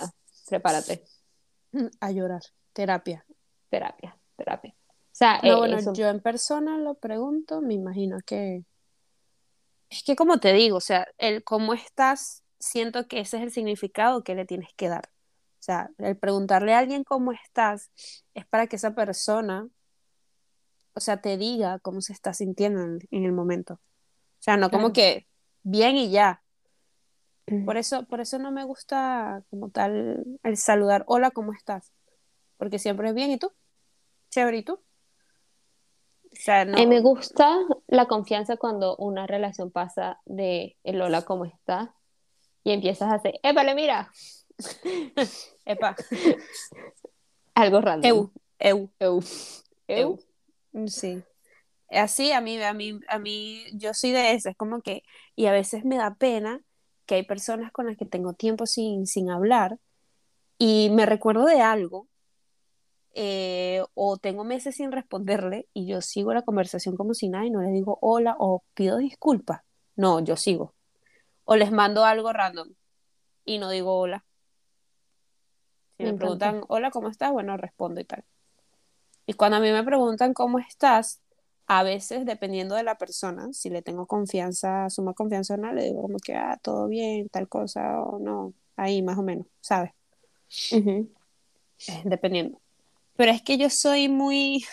prepárate, 0.49 1.01
a 2.01 2.11
llorar, 2.11 2.41
terapia. 2.73 3.25
terapia, 3.69 4.17
terapia. 4.35 4.73
O 4.73 5.17
sea, 5.17 5.39
No, 5.43 5.55
eh, 5.55 5.57
bueno, 5.57 5.77
eso- 5.77 5.93
yo 5.93 6.07
en 6.09 6.19
persona 6.19 6.77
lo 6.77 6.95
pregunto, 6.95 7.61
me 7.61 7.73
imagino 7.73 8.17
que... 8.25 8.63
Es 9.89 10.03
que 10.03 10.15
como 10.15 10.39
te 10.39 10.53
digo, 10.53 10.77
o 10.77 10.81
sea, 10.81 11.07
el 11.17 11.43
cómo 11.43 11.73
estás, 11.73 12.43
siento 12.59 13.07
que 13.07 13.19
ese 13.19 13.37
es 13.37 13.43
el 13.43 13.51
significado 13.51 14.23
que 14.23 14.35
le 14.35 14.45
tienes 14.45 14.73
que 14.75 14.89
dar. 14.89 15.09
O 15.59 15.63
sea, 15.67 15.89
el 15.97 16.17
preguntarle 16.17 16.73
a 16.73 16.79
alguien 16.79 17.03
cómo 17.03 17.31
estás 17.31 17.91
es 18.33 18.45
para 18.45 18.67
que 18.67 18.75
esa 18.75 18.95
persona, 18.95 19.67
o 20.93 20.99
sea, 20.99 21.21
te 21.21 21.37
diga 21.37 21.79
cómo 21.79 22.01
se 22.01 22.13
está 22.13 22.33
sintiendo 22.33 22.81
en, 22.81 22.99
en 23.11 23.25
el 23.25 23.31
momento. 23.31 23.75
O 23.75 24.43
sea, 24.43 24.57
no 24.57 24.69
como 24.69 24.93
que 24.93 25.27
bien 25.63 25.95
y 25.95 26.11
ya. 26.11 26.43
Por 27.65 27.77
eso, 27.77 28.03
por 28.05 28.19
eso 28.19 28.39
no 28.39 28.51
me 28.51 28.65
gusta 28.65 29.41
como 29.49 29.69
tal 29.69 30.25
el 30.43 30.57
saludar, 30.57 31.05
hola, 31.07 31.31
¿cómo 31.31 31.53
estás? 31.53 31.93
Porque 32.57 32.77
siempre 32.77 33.09
es 33.09 33.15
bien, 33.15 33.31
¿y 33.31 33.37
tú? 33.37 33.53
Chévere, 34.29 34.57
¿y 34.57 34.63
tú? 34.63 34.81
Sea, 36.39 36.61
A 36.61 36.65
no. 36.65 36.77
mí 36.77 36.87
me 36.87 37.01
gusta 37.01 37.57
la 37.87 38.05
confianza 38.07 38.57
cuando 38.57 38.95
una 38.97 39.27
relación 39.27 39.71
pasa 39.71 40.19
de 40.25 40.77
el 40.83 41.01
hola, 41.01 41.23
¿cómo 41.23 41.45
estás? 41.45 41.89
Y 42.63 42.71
empiezas 42.71 43.11
a 43.11 43.15
hacer, 43.15 43.39
épale, 43.43 43.75
mira, 43.75 44.11
Epa. 45.65 45.95
algo 47.55 47.81
random. 47.81 48.09
Eu, 48.09 48.31
eu, 48.59 48.89
Eu. 48.99 49.21
Eu. 49.87 50.19
eu. 50.73 50.87
Sí. 50.87 51.23
Así 51.89 52.31
a 52.31 52.41
mí, 52.41 52.61
a 52.61 52.73
mí, 52.73 52.99
a 53.07 53.17
mí, 53.19 53.63
yo 53.73 53.93
soy 53.93 54.11
de 54.11 54.33
esas, 54.33 54.51
es 54.51 54.57
como 54.57 54.81
que, 54.81 55.03
y 55.35 55.45
a 55.45 55.51
veces 55.51 55.85
me 55.85 55.97
da 55.97 56.15
pena 56.15 56.61
que 57.05 57.15
hay 57.15 57.23
personas 57.23 57.71
con 57.71 57.87
las 57.87 57.95
que 57.97 58.05
tengo 58.05 58.33
tiempo 58.33 58.65
sin, 58.65 59.07
sin 59.07 59.29
hablar 59.29 59.79
y 60.57 60.89
me 60.91 61.05
recuerdo 61.05 61.45
de 61.45 61.61
algo 61.61 62.07
eh, 63.19 63.83
o 63.95 64.17
tengo 64.17 64.43
meses 64.43 64.75
sin 64.75 64.91
responderle 64.91 65.67
y 65.73 65.87
yo 65.87 66.01
sigo 66.01 66.35
la 66.35 66.43
conversación 66.43 66.95
como 66.95 67.15
si 67.15 67.29
nada 67.29 67.47
y 67.47 67.49
no 67.49 67.63
les 67.63 67.73
digo 67.73 67.97
hola 67.99 68.35
o 68.37 68.63
pido 68.75 68.97
disculpas. 68.97 69.61
No, 69.95 70.19
yo 70.19 70.35
sigo. 70.35 70.75
O 71.43 71.55
les 71.55 71.71
mando 71.71 72.05
algo 72.05 72.31
random 72.31 72.69
y 73.43 73.57
no 73.57 73.71
digo 73.71 73.97
hola. 73.97 74.23
Si 75.97 76.03
Me 76.03 76.13
preguntan 76.13 76.61
hola, 76.67 76.91
¿cómo 76.91 77.09
estás? 77.09 77.31
Bueno, 77.31 77.57
respondo 77.57 77.99
y 77.99 78.03
tal. 78.05 78.23
Y 79.25 79.33
cuando 79.33 79.57
a 79.57 79.61
mí 79.61 79.71
me 79.71 79.83
preguntan 79.83 80.35
cómo 80.35 80.59
estás, 80.59 81.19
a 81.65 81.81
veces, 81.81 82.23
dependiendo 82.23 82.75
de 82.75 82.83
la 82.83 82.99
persona, 82.99 83.51
si 83.51 83.71
le 83.71 83.81
tengo 83.81 84.05
confianza, 84.05 84.91
suma 84.91 85.15
confianza 85.15 85.55
o 85.55 85.57
no, 85.57 85.73
le 85.73 85.85
digo 85.85 86.03
como 86.03 86.19
que, 86.19 86.35
ah, 86.35 86.59
todo 86.61 86.87
bien, 86.87 87.29
tal 87.29 87.49
cosa, 87.49 87.99
o 87.99 88.19
no, 88.19 88.53
ahí 88.75 89.01
más 89.01 89.17
o 89.17 89.23
menos, 89.23 89.47
¿sabes? 89.59 89.91
Eh, 90.71 92.01
dependiendo. 92.05 92.59
Pero 93.17 93.31
es 93.31 93.41
que 93.41 93.57
yo 93.57 93.69
soy 93.69 94.07
muy, 94.09 94.65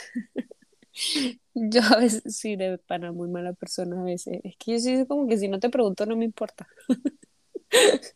yo 1.55 1.81
a 1.83 1.99
veces 1.99 2.39
soy 2.39 2.57
de 2.57 2.79
pana 2.79 3.11
muy 3.13 3.29
mala 3.29 3.53
persona 3.55 4.01
a 4.01 4.05
veces. 4.05 4.41
Es 4.45 4.57
que 4.57 4.73
yo 4.73 4.79
soy 4.79 5.07
como 5.07 5.27
que 5.27 5.39
si 5.39 5.49
no 5.49 5.59
te 5.59 5.71
pregunto 5.71 6.07
no 6.07 6.17
me 6.17 6.25
importa. 6.25 6.69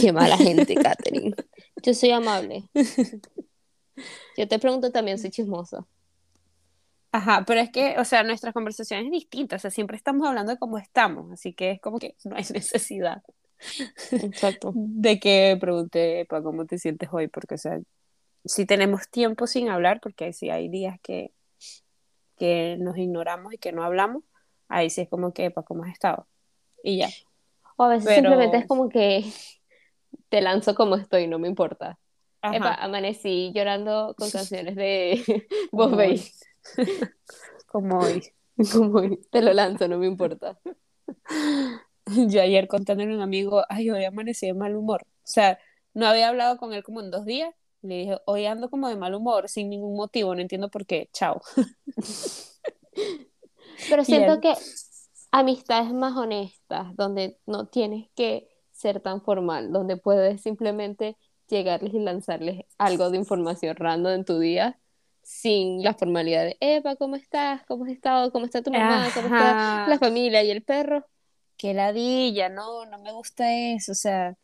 Qué 0.00 0.12
mala 0.12 0.36
gente, 0.36 0.74
Katherine. 0.82 1.34
Yo 1.82 1.94
soy 1.94 2.10
amable. 2.10 2.64
Yo 4.36 4.48
te 4.48 4.58
pregunto 4.58 4.90
también, 4.92 5.18
soy 5.18 5.30
chismosa. 5.30 5.86
Ajá, 7.10 7.44
pero 7.46 7.60
es 7.60 7.70
que, 7.70 7.96
o 7.98 8.04
sea, 8.04 8.22
nuestras 8.22 8.52
conversaciones 8.52 9.10
distintas, 9.10 9.60
o 9.60 9.62
sea, 9.62 9.70
siempre 9.70 9.96
estamos 9.96 10.28
hablando 10.28 10.52
de 10.52 10.58
cómo 10.58 10.78
estamos, 10.78 11.32
así 11.32 11.54
que 11.54 11.70
es 11.72 11.80
como 11.80 11.98
que 11.98 12.14
no 12.24 12.36
hay 12.36 12.44
necesidad 12.52 13.22
Exacto. 14.12 14.72
de 14.74 15.18
que 15.18 15.56
pregunte 15.58 16.26
para 16.28 16.42
cómo 16.42 16.66
te 16.66 16.78
sientes 16.78 17.08
hoy, 17.10 17.28
porque, 17.28 17.54
o 17.54 17.58
sea, 17.58 17.80
si 18.44 18.66
tenemos 18.66 19.08
tiempo 19.08 19.46
sin 19.46 19.68
hablar, 19.68 20.00
porque 20.00 20.32
si 20.32 20.50
hay 20.50 20.68
días 20.68 20.98
que, 21.02 21.32
que 22.36 22.76
nos 22.78 22.96
ignoramos 22.96 23.54
y 23.54 23.58
que 23.58 23.72
no 23.72 23.82
hablamos, 23.84 24.22
ahí 24.68 24.90
sí 24.90 25.02
es 25.02 25.08
como 25.08 25.32
que, 25.32 25.50
para 25.50 25.64
cómo 25.66 25.84
has 25.84 25.92
estado. 25.92 26.26
Y 26.82 26.98
ya. 26.98 27.08
O 27.76 27.84
a 27.84 27.88
veces 27.88 28.04
Pero- 28.06 28.30
simplemente 28.30 28.56
es 28.58 28.66
como 28.66 28.88
que 28.88 29.24
te 30.28 30.40
lanzo 30.40 30.74
como 30.74 30.96
estoy, 30.96 31.26
no 31.26 31.38
me 31.38 31.48
importa. 31.48 31.98
Epa, 32.40 32.74
amanecí 32.74 33.50
llorando 33.52 34.14
con 34.16 34.30
canciones 34.30 34.76
de 34.76 35.46
Como 35.72 35.96
veis. 35.96 36.40
Como 37.66 37.98
hoy. 37.98 38.32
Como 38.72 39.02
te 39.30 39.42
lo 39.42 39.52
lanzo, 39.52 39.88
no 39.88 39.98
me 39.98 40.06
importa. 40.06 40.58
Yo 42.06 42.40
ayer 42.40 42.68
contándole 42.68 43.12
a 43.12 43.16
un 43.16 43.22
amigo, 43.22 43.64
ay, 43.68 43.90
hoy 43.90 44.04
amanecí 44.04 44.46
de 44.46 44.54
mal 44.54 44.76
humor. 44.76 45.02
O 45.04 45.06
sea, 45.26 45.58
no 45.94 46.06
había 46.06 46.28
hablado 46.28 46.56
con 46.58 46.72
él 46.72 46.82
como 46.82 47.00
en 47.00 47.10
dos 47.10 47.24
días. 47.24 47.54
Le 47.82 47.96
dije, 47.96 48.18
hoy 48.26 48.46
ando 48.46 48.70
como 48.70 48.88
de 48.88 48.96
mal 48.96 49.14
humor, 49.14 49.48
sin 49.48 49.70
ningún 49.70 49.96
motivo, 49.96 50.34
no 50.34 50.40
entiendo 50.40 50.68
por 50.68 50.86
qué. 50.86 51.08
Chao. 51.12 51.40
Pero 53.88 54.04
siento 54.04 54.34
él- 54.34 54.40
que 54.40 54.54
amistades 55.30 55.92
más 55.92 56.16
honestas, 56.16 56.94
donde 56.96 57.38
no 57.46 57.68
tienes 57.68 58.08
que 58.14 58.48
ser 58.72 59.00
tan 59.00 59.22
formal, 59.22 59.72
donde 59.72 59.96
puedes 59.96 60.40
simplemente 60.40 61.16
llegarles 61.48 61.94
y 61.94 61.98
lanzarles 61.98 62.64
algo 62.78 63.10
de 63.10 63.18
información 63.18 63.76
random 63.76 64.12
en 64.12 64.24
tu 64.24 64.38
día, 64.38 64.78
sin 65.22 65.82
la 65.82 65.94
formalidad 65.94 66.44
de, 66.44 66.56
Eva, 66.60 66.96
¿cómo 66.96 67.16
estás? 67.16 67.62
¿Cómo 67.66 67.84
has 67.84 67.90
estado? 67.90 68.32
¿Cómo 68.32 68.44
está 68.44 68.62
tu 68.62 68.70
mamá? 68.70 69.08
¿Cómo 69.14 69.28
está 69.28 69.84
la 69.86 69.98
familia 69.98 70.42
y 70.42 70.50
el 70.50 70.62
perro? 70.62 71.06
Qué 71.56 71.74
ladilla, 71.74 72.48
no, 72.48 72.86
no 72.86 72.98
me 72.98 73.12
gusta 73.12 73.52
eso. 73.52 73.92
O 73.92 73.94
sea, 73.94 74.36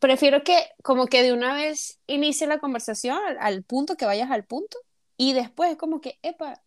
prefiero 0.00 0.42
que 0.44 0.56
como 0.82 1.06
que 1.06 1.22
de 1.22 1.32
una 1.32 1.54
vez 1.54 2.00
inicie 2.06 2.46
la 2.46 2.58
conversación 2.58 3.18
al, 3.26 3.38
al 3.40 3.62
punto, 3.62 3.96
que 3.96 4.06
vayas 4.06 4.30
al 4.30 4.44
punto, 4.44 4.78
y 5.16 5.32
después 5.32 5.72
es 5.72 5.76
como 5.76 6.00
que, 6.00 6.18
epa, 6.22 6.62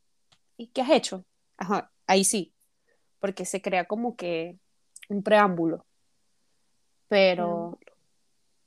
¿y 0.57 0.67
qué 0.67 0.82
has 0.82 0.91
hecho? 0.91 1.26
Ajá, 1.57 1.91
ahí 2.07 2.24
sí, 2.24 2.53
porque 3.20 3.45
se 3.45 3.61
crea 3.61 3.86
como 3.86 4.15
que 4.15 4.57
un 5.09 5.24
preámbulo. 5.24 5.86
Pero 7.07 7.80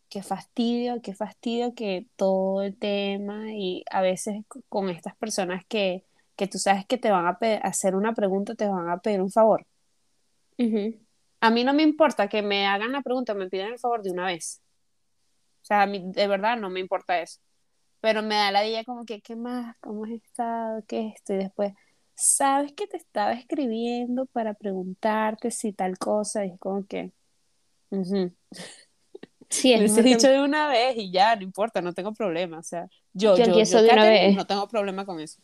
qué 0.08 0.22
fastidio, 0.22 1.00
qué 1.02 1.14
fastidio 1.14 1.74
que 1.74 2.06
todo 2.16 2.62
el 2.62 2.76
tema 2.76 3.52
y 3.52 3.84
a 3.90 4.02
veces 4.02 4.44
con 4.68 4.90
estas 4.90 5.16
personas 5.16 5.64
que, 5.66 6.04
que 6.36 6.46
tú 6.46 6.58
sabes 6.58 6.86
que 6.86 6.98
te 6.98 7.10
van 7.10 7.26
a 7.26 7.38
hacer 7.62 7.94
una 7.94 8.12
pregunta, 8.14 8.54
te 8.54 8.68
van 8.68 8.90
a 8.90 8.98
pedir 8.98 9.22
un 9.22 9.30
favor. 9.30 9.66
Ujú. 10.58 11.01
A 11.42 11.50
mí 11.50 11.64
no 11.64 11.74
me 11.74 11.82
importa 11.82 12.28
que 12.28 12.40
me 12.40 12.66
hagan 12.66 12.92
la 12.92 13.02
pregunta, 13.02 13.34
me 13.34 13.50
pidan 13.50 13.72
el 13.72 13.78
favor 13.78 14.02
de 14.02 14.12
una 14.12 14.26
vez. 14.26 14.62
O 15.62 15.64
sea, 15.64 15.82
a 15.82 15.86
mí 15.86 16.00
de 16.12 16.26
verdad 16.28 16.56
no 16.56 16.70
me 16.70 16.78
importa 16.80 17.20
eso. 17.20 17.40
Pero 18.00 18.22
me 18.22 18.36
da 18.36 18.50
la 18.52 18.66
idea 18.66 18.84
como 18.84 19.04
que, 19.04 19.20
¿qué 19.20 19.36
más? 19.36 19.76
¿Cómo 19.80 20.04
has 20.04 20.12
estado? 20.12 20.82
¿Qué 20.86 21.08
es 21.08 21.14
esto? 21.16 21.34
Y 21.34 21.38
después, 21.38 21.72
¿sabes 22.14 22.72
que 22.72 22.86
te 22.86 22.96
estaba 22.96 23.32
escribiendo 23.32 24.26
para 24.26 24.54
preguntarte 24.54 25.50
si 25.50 25.72
tal 25.72 25.98
cosa? 25.98 26.44
Y 26.46 26.50
es 26.52 26.60
como 26.60 26.86
que, 26.86 27.10
ujú. 27.90 28.32
Sí, 29.50 29.76
Lo 29.76 29.82
es 29.84 29.94
que- 29.94 30.02
dicho 30.02 30.28
de 30.28 30.40
una 30.42 30.68
vez 30.68 30.96
y 30.96 31.10
ya, 31.10 31.34
no 31.36 31.42
importa, 31.42 31.80
no 31.82 31.92
tengo 31.92 32.12
problema. 32.12 32.58
O 32.58 32.62
sea, 32.62 32.86
yo, 33.12 33.36
Yo 33.36 33.44
yo, 33.44 33.44
empiezo 33.46 33.78
yo, 33.78 33.84
de 33.84 33.92
una 33.92 34.04
vez. 34.04 34.36
no 34.36 34.46
tengo 34.46 34.68
problema 34.68 35.04
con 35.04 35.20
eso. 35.20 35.40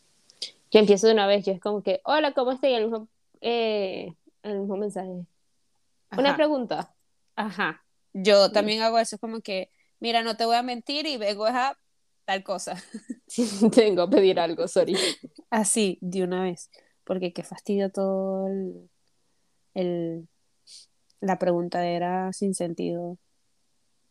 Yo 0.71 0.81
empiezo 0.81 1.07
de 1.09 1.13
una 1.15 1.27
vez, 1.27 1.45
yo 1.45 1.53
es 1.53 1.61
como 1.61 1.83
que, 1.83 2.01
hola, 2.05 2.33
¿cómo 2.35 2.53
estás? 2.53 2.71
Y 2.71 2.75
el 2.75 2.85
mismo, 2.85 3.09
eh, 3.41 4.13
el 4.43 4.61
mismo 4.61 4.77
mensaje. 4.77 5.27
Una 6.17 6.37
pregunta. 6.37 6.95
ajá. 7.37 7.85
Yo 8.15 8.51
también 8.51 8.83
hago 8.83 8.99
eso, 8.99 9.17
es 9.17 9.21
como 9.21 9.41
que, 9.41 9.71
mira, 10.01 10.23
no 10.23 10.37
te 10.37 10.45
voy 10.47 10.57
a 10.57 10.63
mentir 10.63 11.07
y 11.07 11.19
vengo 11.19 11.45
a 11.47 11.79
tal 12.25 12.43
cosa. 12.43 12.75
Tengo 13.75 14.03
a 14.03 14.11
pedir 14.11 14.41
algo, 14.41 14.67
sorry. 14.67 14.97
Así, 15.51 15.99
de 16.01 16.25
una 16.25 16.43
vez. 16.45 16.71
Porque 17.05 17.33
qué 17.33 17.43
fastidio 17.43 17.91
todo 17.91 18.49
el, 18.49 18.91
el- 19.75 20.29
la 21.21 21.39
preguntadera 21.39 22.33
sin 22.33 22.55
sentido. 22.55 23.19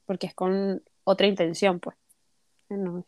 Porque 0.05 0.27
es 0.27 0.33
con 0.35 0.83
otra 1.03 1.27
intención, 1.27 1.79
pues. 1.79 1.97
No, 2.69 3.03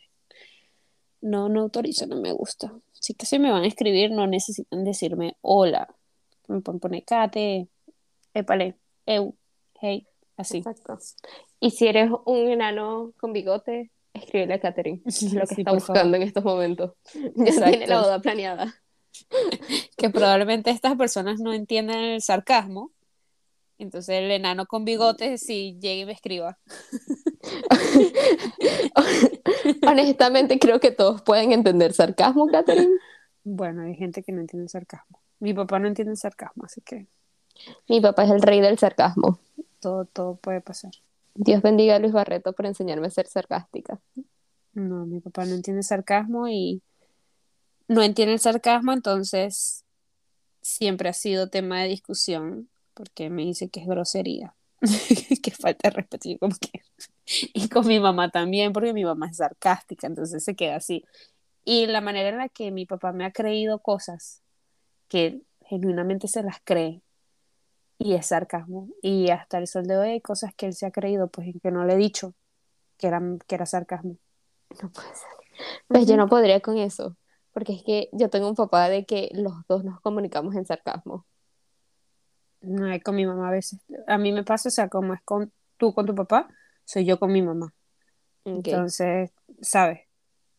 no, 1.21 1.49
no 1.49 1.61
autorizo, 1.61 2.07
no 2.07 2.19
me 2.19 2.31
gusta. 2.31 2.73
Así 2.99 3.13
que 3.13 3.25
si 3.25 3.39
me 3.39 3.51
van 3.51 3.63
a 3.63 3.67
escribir, 3.67 4.11
no 4.11 4.27
necesitan 4.27 4.83
decirme 4.83 5.37
hola. 5.41 5.87
Me 6.47 6.61
pueden 6.61 6.79
poner 6.79 7.03
Kate, 7.05 7.67
épale, 8.33 8.75
eu, 9.09 9.35
hey, 9.81 10.07
así. 10.37 10.57
Exacto. 10.59 10.97
Y 11.59 11.71
si 11.71 11.87
eres 11.87 12.09
un 12.25 12.49
enano 12.49 13.11
con 13.19 13.33
bigote, 13.33 13.91
escríbele 14.13 14.53
a 14.55 14.59
Katherine, 14.59 15.01
es 15.05 15.21
lo 15.33 15.41
que 15.41 15.55
Sí, 15.55 15.61
está 15.61 15.71
buscando 15.73 16.01
favor. 16.01 16.15
en 16.15 16.21
estos 16.21 16.43
momentos. 16.43 16.91
Ya 17.35 17.43
Exacto. 17.45 17.69
tiene 17.71 17.87
la 17.87 18.01
boda 18.01 18.19
planeada. 18.21 18.75
Que 19.97 20.09
probablemente 20.09 20.69
estas 20.71 20.95
personas 20.95 21.39
no 21.39 21.53
entiendan 21.53 21.97
el 21.99 22.21
sarcasmo. 22.21 22.91
Entonces 23.79 24.15
el 24.15 24.29
enano 24.31 24.65
con 24.65 24.83
bigotes 24.85 25.41
si 25.41 25.77
llega 25.79 26.01
y 26.01 26.05
me 26.05 26.11
escriba. 26.11 26.57
Honestamente, 29.87 30.59
creo 30.59 30.79
que 30.79 30.91
todos 30.91 31.21
pueden 31.21 31.51
entender 31.53 31.93
sarcasmo, 31.93 32.47
Katherine. 32.47 32.91
Bueno, 33.43 33.83
hay 33.83 33.95
gente 33.95 34.21
que 34.21 34.31
no 34.31 34.41
entiende 34.41 34.65
el 34.65 34.69
sarcasmo. 34.69 35.21
Mi 35.39 35.53
papá 35.53 35.79
no 35.79 35.87
entiende 35.87 36.11
el 36.11 36.17
sarcasmo, 36.17 36.65
así 36.65 36.81
que 36.81 37.07
Mi 37.87 38.01
papá 38.01 38.23
es 38.23 38.31
el 38.31 38.41
rey 38.41 38.61
del 38.61 38.77
sarcasmo. 38.77 39.39
todo, 39.79 40.05
todo 40.05 40.35
puede 40.35 40.61
pasar. 40.61 40.91
Dios 41.35 41.61
bendiga 41.61 41.95
a 41.95 41.99
Luis 41.99 42.11
Barreto 42.11 42.53
por 42.53 42.65
enseñarme 42.65 43.07
a 43.07 43.11
ser 43.11 43.27
sarcástica. 43.27 43.99
No, 44.73 45.05
mi 45.05 45.19
papá 45.19 45.45
no 45.45 45.55
entiende 45.55 45.83
sarcasmo 45.83 46.47
y 46.47 46.81
no 47.87 48.03
entiende 48.03 48.33
el 48.33 48.39
sarcasmo, 48.39 48.93
entonces 48.93 49.85
siempre 50.61 51.09
ha 51.09 51.13
sido 51.13 51.49
tema 51.49 51.81
de 51.81 51.89
discusión 51.89 52.69
porque 52.93 53.29
me 53.29 53.43
dice 53.43 53.69
que 53.69 53.79
es 53.79 53.87
grosería, 53.87 54.53
que 55.43 55.51
falta 55.51 55.89
de 55.89 55.95
respeto. 55.95 56.29
Como 56.39 56.55
que... 56.59 56.81
Y 57.53 57.69
con 57.69 57.87
mi 57.87 57.99
mamá 57.99 58.31
también, 58.31 58.73
porque 58.73 58.91
mi 58.91 59.05
mamá 59.05 59.29
es 59.29 59.37
sarcástica, 59.37 60.07
entonces 60.07 60.43
se 60.43 60.55
queda 60.55 60.75
así. 60.77 61.05
Y 61.63 61.85
la 61.85 62.01
manera 62.01 62.29
en 62.29 62.37
la 62.37 62.49
que 62.49 62.71
mi 62.71 62.85
papá 62.85 63.11
me 63.11 63.25
ha 63.25 63.31
creído 63.31 63.79
cosas 63.79 64.41
que 65.07 65.41
genuinamente 65.61 66.27
se 66.27 66.43
las 66.43 66.57
cree 66.63 67.01
y 67.99 68.15
es 68.15 68.27
sarcasmo. 68.27 68.89
Y 69.03 69.29
hasta 69.29 69.59
el 69.59 69.67
sol 69.67 69.85
de 69.85 69.97
hoy 69.97 70.09
hay 70.09 70.21
cosas 70.21 70.55
que 70.55 70.65
él 70.65 70.73
se 70.73 70.87
ha 70.87 70.91
creído, 70.91 71.27
pues 71.27 71.47
y 71.47 71.59
que 71.59 71.69
no 71.69 71.85
le 71.85 71.93
he 71.93 71.97
dicho 71.97 72.33
que 72.97 73.07
era, 73.07 73.21
que 73.45 73.55
era 73.55 73.67
sarcasmo. 73.67 74.17
No 74.81 74.89
puede 74.89 75.09
ser. 75.09 75.29
Pues 75.87 76.07
yo 76.07 76.15
no 76.15 76.27
podría 76.27 76.61
con 76.61 76.77
eso, 76.77 77.17
porque 77.51 77.73
es 77.73 77.83
que 77.83 78.09
yo 78.13 78.29
tengo 78.29 78.47
un 78.47 78.55
papá 78.55 78.87
de 78.87 79.05
que 79.05 79.29
los 79.33 79.53
dos 79.67 79.83
nos 79.83 79.99
comunicamos 79.99 80.55
en 80.55 80.65
sarcasmo. 80.65 81.25
No, 82.61 82.87
es 82.87 83.03
con 83.03 83.15
mi 83.15 83.25
mamá 83.25 83.49
a 83.49 83.51
veces. 83.51 83.79
A 84.07 84.17
mí 84.17 84.31
me 84.31 84.43
pasa, 84.43 84.69
o 84.69 84.71
sea, 84.71 84.87
como 84.87 85.13
es 85.13 85.21
con 85.23 85.51
tú 85.77 85.93
con 85.93 86.05
tu 86.05 86.15
papá, 86.15 86.49
soy 86.85 87.05
yo 87.05 87.19
con 87.19 87.31
mi 87.31 87.41
mamá. 87.41 87.73
Entonces, 88.45 89.31
¿sabes? 89.61 90.01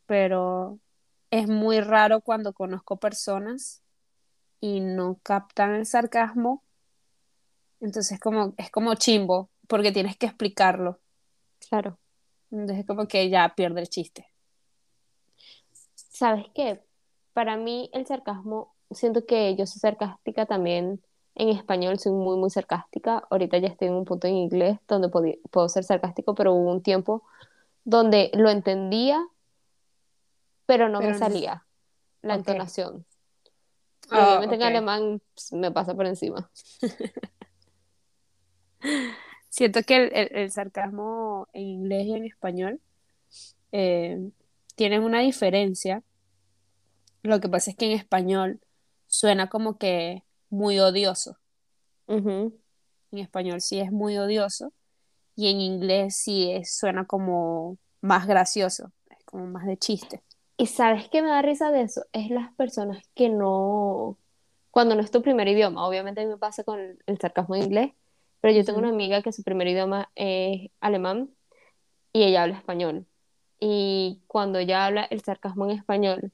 Pero 0.06 0.78
es 1.30 1.48
muy 1.48 1.80
raro 1.80 2.20
cuando 2.20 2.52
conozco 2.52 2.98
personas 2.98 3.82
y 4.60 4.80
no 4.80 5.18
captan 5.22 5.74
el 5.74 5.86
sarcasmo. 5.86 6.62
Entonces, 7.80 8.18
como, 8.20 8.54
es 8.56 8.70
como 8.70 8.94
chimbo, 8.94 9.50
porque 9.68 9.92
tienes 9.92 10.16
que 10.16 10.26
explicarlo. 10.26 11.00
Claro. 11.68 11.98
Entonces, 12.50 12.78
es 12.80 12.86
como 12.86 13.06
que 13.06 13.28
ya 13.30 13.54
pierde 13.54 13.80
el 13.80 13.88
chiste. 13.88 14.26
¿Sabes 15.94 16.46
qué? 16.54 16.82
Para 17.32 17.56
mí 17.56 17.88
el 17.92 18.06
sarcasmo, 18.06 18.74
siento 18.90 19.24
que 19.24 19.54
yo 19.56 19.66
soy 19.66 19.80
sarcástica 19.80 20.46
también 20.46 21.00
en 21.36 21.48
español, 21.48 21.98
soy 21.98 22.12
muy, 22.12 22.36
muy 22.36 22.50
sarcástica. 22.50 23.22
Ahorita 23.30 23.56
ya 23.58 23.68
estoy 23.68 23.88
en 23.88 23.94
un 23.94 24.04
punto 24.04 24.26
en 24.26 24.34
inglés 24.36 24.78
donde 24.88 25.08
puedo 25.50 25.68
ser 25.68 25.84
sarcástico, 25.84 26.34
pero 26.34 26.52
hubo 26.52 26.70
un 26.70 26.82
tiempo 26.82 27.22
donde 27.84 28.30
lo 28.34 28.50
entendía, 28.50 29.24
pero 30.66 30.88
no 30.88 30.98
me 31.00 31.06
Pero 31.06 31.18
no- 31.18 31.18
salía 31.18 31.66
la 32.22 32.34
Ok. 32.34 32.40
entonación. 32.40 33.06
Ah, 34.10 34.24
obviamente 34.24 34.56
en 34.56 34.62
ok. 34.62 34.66
alemán 34.66 35.22
ps, 35.34 35.52
me 35.52 35.70
pasa 35.70 35.94
por 35.94 36.06
encima. 36.06 36.50
Siento 39.48 39.82
que 39.82 39.96
el, 39.96 40.12
el- 40.14 40.36
el 40.36 40.50
sarcasmo 40.52 41.48
en 41.52 41.62
inglés 41.66 42.06
y 42.06 42.14
en 42.14 42.24
español 42.24 42.80
eh, 43.72 44.30
tienen 44.76 45.02
una 45.02 45.20
diferencia. 45.20 46.02
Lo 47.22 47.40
que 47.40 47.48
pasa 47.48 47.70
es 47.70 47.76
que 47.76 47.86
en 47.86 47.92
español 47.92 48.60
suena 49.06 49.48
como 49.48 49.76
que 49.78 50.24
muy 50.48 50.78
odioso. 50.78 51.36
En 53.12 53.18
español 53.18 53.60
sí 53.60 53.80
es 53.80 53.90
muy 53.92 54.16
odioso 54.18 54.72
y 55.36 55.50
en 55.50 55.60
inglés 55.60 56.16
sí 56.16 56.50
es- 56.52 56.76
suena 56.76 57.06
como 57.06 57.78
más 58.00 58.26
gracioso, 58.26 58.92
es 59.10 59.24
como 59.24 59.46
más 59.46 59.66
de 59.66 59.76
chiste. 59.76 60.22
Y 60.56 60.66
sabes 60.66 61.08
qué 61.08 61.22
me 61.22 61.28
da 61.30 61.42
risa 61.42 61.70
de 61.70 61.82
eso, 61.82 62.04
es 62.12 62.30
las 62.30 62.52
personas 62.54 63.02
que 63.14 63.28
no, 63.30 64.18
cuando 64.70 64.94
no 64.94 65.02
es 65.02 65.10
tu 65.10 65.22
primer 65.22 65.48
idioma, 65.48 65.86
obviamente 65.86 66.20
a 66.20 66.24
mí 66.24 66.30
me 66.30 66.38
pasa 66.38 66.64
con 66.64 66.78
el, 66.80 66.98
el 67.06 67.18
sarcasmo 67.18 67.56
en 67.56 67.62
inglés, 67.64 67.92
pero 68.40 68.54
yo 68.54 68.64
tengo 68.64 68.78
una 68.78 68.88
amiga 68.88 69.22
que 69.22 69.32
su 69.32 69.42
primer 69.42 69.68
idioma 69.68 70.10
es 70.14 70.70
alemán 70.80 71.30
y 72.12 72.24
ella 72.24 72.42
habla 72.42 72.56
español. 72.56 73.06
Y 73.58 74.22
cuando 74.26 74.58
ella 74.58 74.86
habla 74.86 75.04
el 75.04 75.20
sarcasmo 75.20 75.66
en 75.66 75.72
español, 75.72 76.32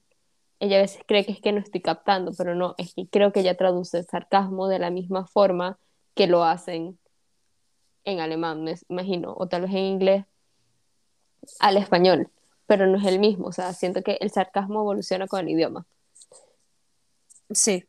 ella 0.61 0.79
a 0.79 0.83
veces 0.83 1.03
cree 1.07 1.27
que 1.27 1.33
es 1.33 1.41
que 1.41 1.53
no 1.53 1.59
estoy 1.59 1.81
captando, 1.81 2.33
pero 2.37 2.55
no, 2.55 2.75
es 2.79 2.95
que 2.95 3.07
creo 3.09 3.33
que 3.33 3.41
ella 3.41 3.57
traduce 3.57 3.99
el 3.99 4.07
sarcasmo 4.07 4.69
de 4.69 4.79
la 4.79 4.91
misma 4.91 5.27
forma 5.27 5.79
que 6.15 6.27
lo 6.27 6.45
hacen 6.45 6.99
en 8.05 8.21
alemán, 8.21 8.63
me 8.63 8.75
imagino, 8.89 9.35
o 9.37 9.49
tal 9.49 9.63
vez 9.63 9.73
en 9.73 9.79
inglés 9.79 10.25
al 11.59 11.77
español, 11.77 12.31
pero 12.67 12.87
no 12.87 12.97
es 12.99 13.05
el 13.05 13.19
mismo, 13.19 13.49
o 13.49 13.53
sea, 13.53 13.73
siento 13.73 14.03
que 14.03 14.17
el 14.21 14.31
sarcasmo 14.31 14.81
evoluciona 14.81 15.27
con 15.27 15.41
el 15.41 15.51
idioma. 15.51 15.85
Sí, 17.51 17.85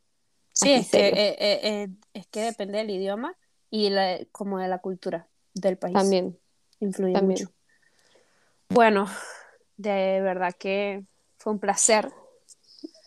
sí, 0.51 0.73
es 0.73 0.91
que, 0.91 1.07
eh, 1.07 1.35
eh, 1.39 1.59
eh, 1.63 1.87
es 2.13 2.27
que 2.27 2.41
depende 2.41 2.79
del 2.79 2.89
idioma 2.89 3.35
y 3.69 3.89
la- 3.89 4.19
como 4.31 4.59
de 4.59 4.67
la 4.67 4.79
cultura 4.79 5.27
del 5.53 5.77
país. 5.77 5.93
También, 5.93 6.37
Influye 6.79 7.13
también. 7.13 7.39
mucho. 7.45 7.53
Bueno, 8.69 9.07
de 9.77 10.21
verdad 10.21 10.53
que 10.57 11.05
fue 11.37 11.53
un 11.53 11.59
placer 11.59 12.11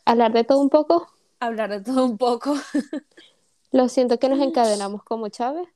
Hablar 0.04 0.32
de 0.32 0.44
todo 0.44 0.58
un 0.60 0.70
poco, 0.70 1.06
hablar 1.38 1.70
de 1.70 1.80
todo 1.82 2.04
un 2.04 2.18
poco. 2.18 2.54
lo 3.70 3.88
siento 3.88 4.18
que 4.18 4.28
nos 4.28 4.40
encadenamos 4.40 5.04
como 5.04 5.28
Chávez. 5.28 5.68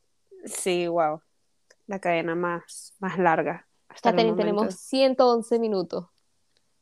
Sí, 0.47 0.89
wow. 0.89 1.21
La 1.87 2.01
cadena 2.01 2.35
más, 2.35 2.95
más 2.99 3.19
larga 3.19 3.69
hasta 3.89 4.11
Catherine, 4.11 4.37
tenemos 4.37 4.75
111 4.75 5.59
minutos. 5.59 6.07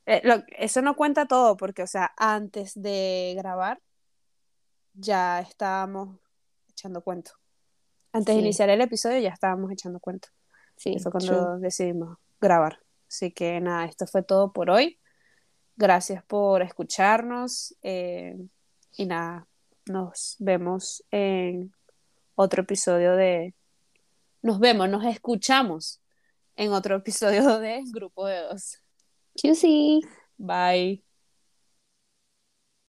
Eh, 0.07 0.21
lo- 0.25 0.43
eso 0.57 0.81
no 0.83 0.97
cuenta 0.97 1.27
todo 1.27 1.57
porque, 1.57 1.83
o 1.83 1.87
sea, 1.87 2.13
antes 2.17 2.81
de 2.81 3.35
grabar 3.37 3.81
ya 4.95 5.41
estábamos 5.41 6.19
echando 6.71 7.03
cuento. 7.03 7.33
Antes 8.13 8.35
de 8.35 8.41
iniciar 8.41 8.69
el 8.69 8.81
episodio 8.81 9.19
ya 9.19 9.31
estábamos 9.31 9.71
echando 9.73 10.01
cuento. 10.01 10.29
Sí, 10.77 10.99
fue 10.99 11.13
true. 11.13 11.29
cuando 11.29 11.59
decidimos 11.59 12.19
grabar. 12.41 12.81
Así 13.09 13.31
que 13.31 13.61
nada, 13.61 13.85
esto 13.87 14.07
fue 14.07 14.23
todo 14.23 14.53
por 14.53 14.71
hoy. 14.71 14.99
Gracias 15.77 16.23
por 16.25 16.63
escucharnos. 16.63 17.75
eh, 17.83 18.37
y 18.97 19.07
nada, 19.07 19.47
nos 19.87 20.37
vemos 20.39 21.05
en 21.11 21.73
otro 22.35 22.63
episodio 22.63 23.17
de... 23.17 23.55
Nos 24.43 24.59
vemos, 24.59 24.89
nos 24.89 25.05
escuchamos 25.05 26.01
en 26.57 26.73
otro 26.73 26.97
episodio 26.97 27.59
de 27.59 27.83
Grupo 27.93 28.27
de 28.27 28.41
Dos. 28.41 28.79
Juicy. 29.41 30.01
Bye. 30.37 31.12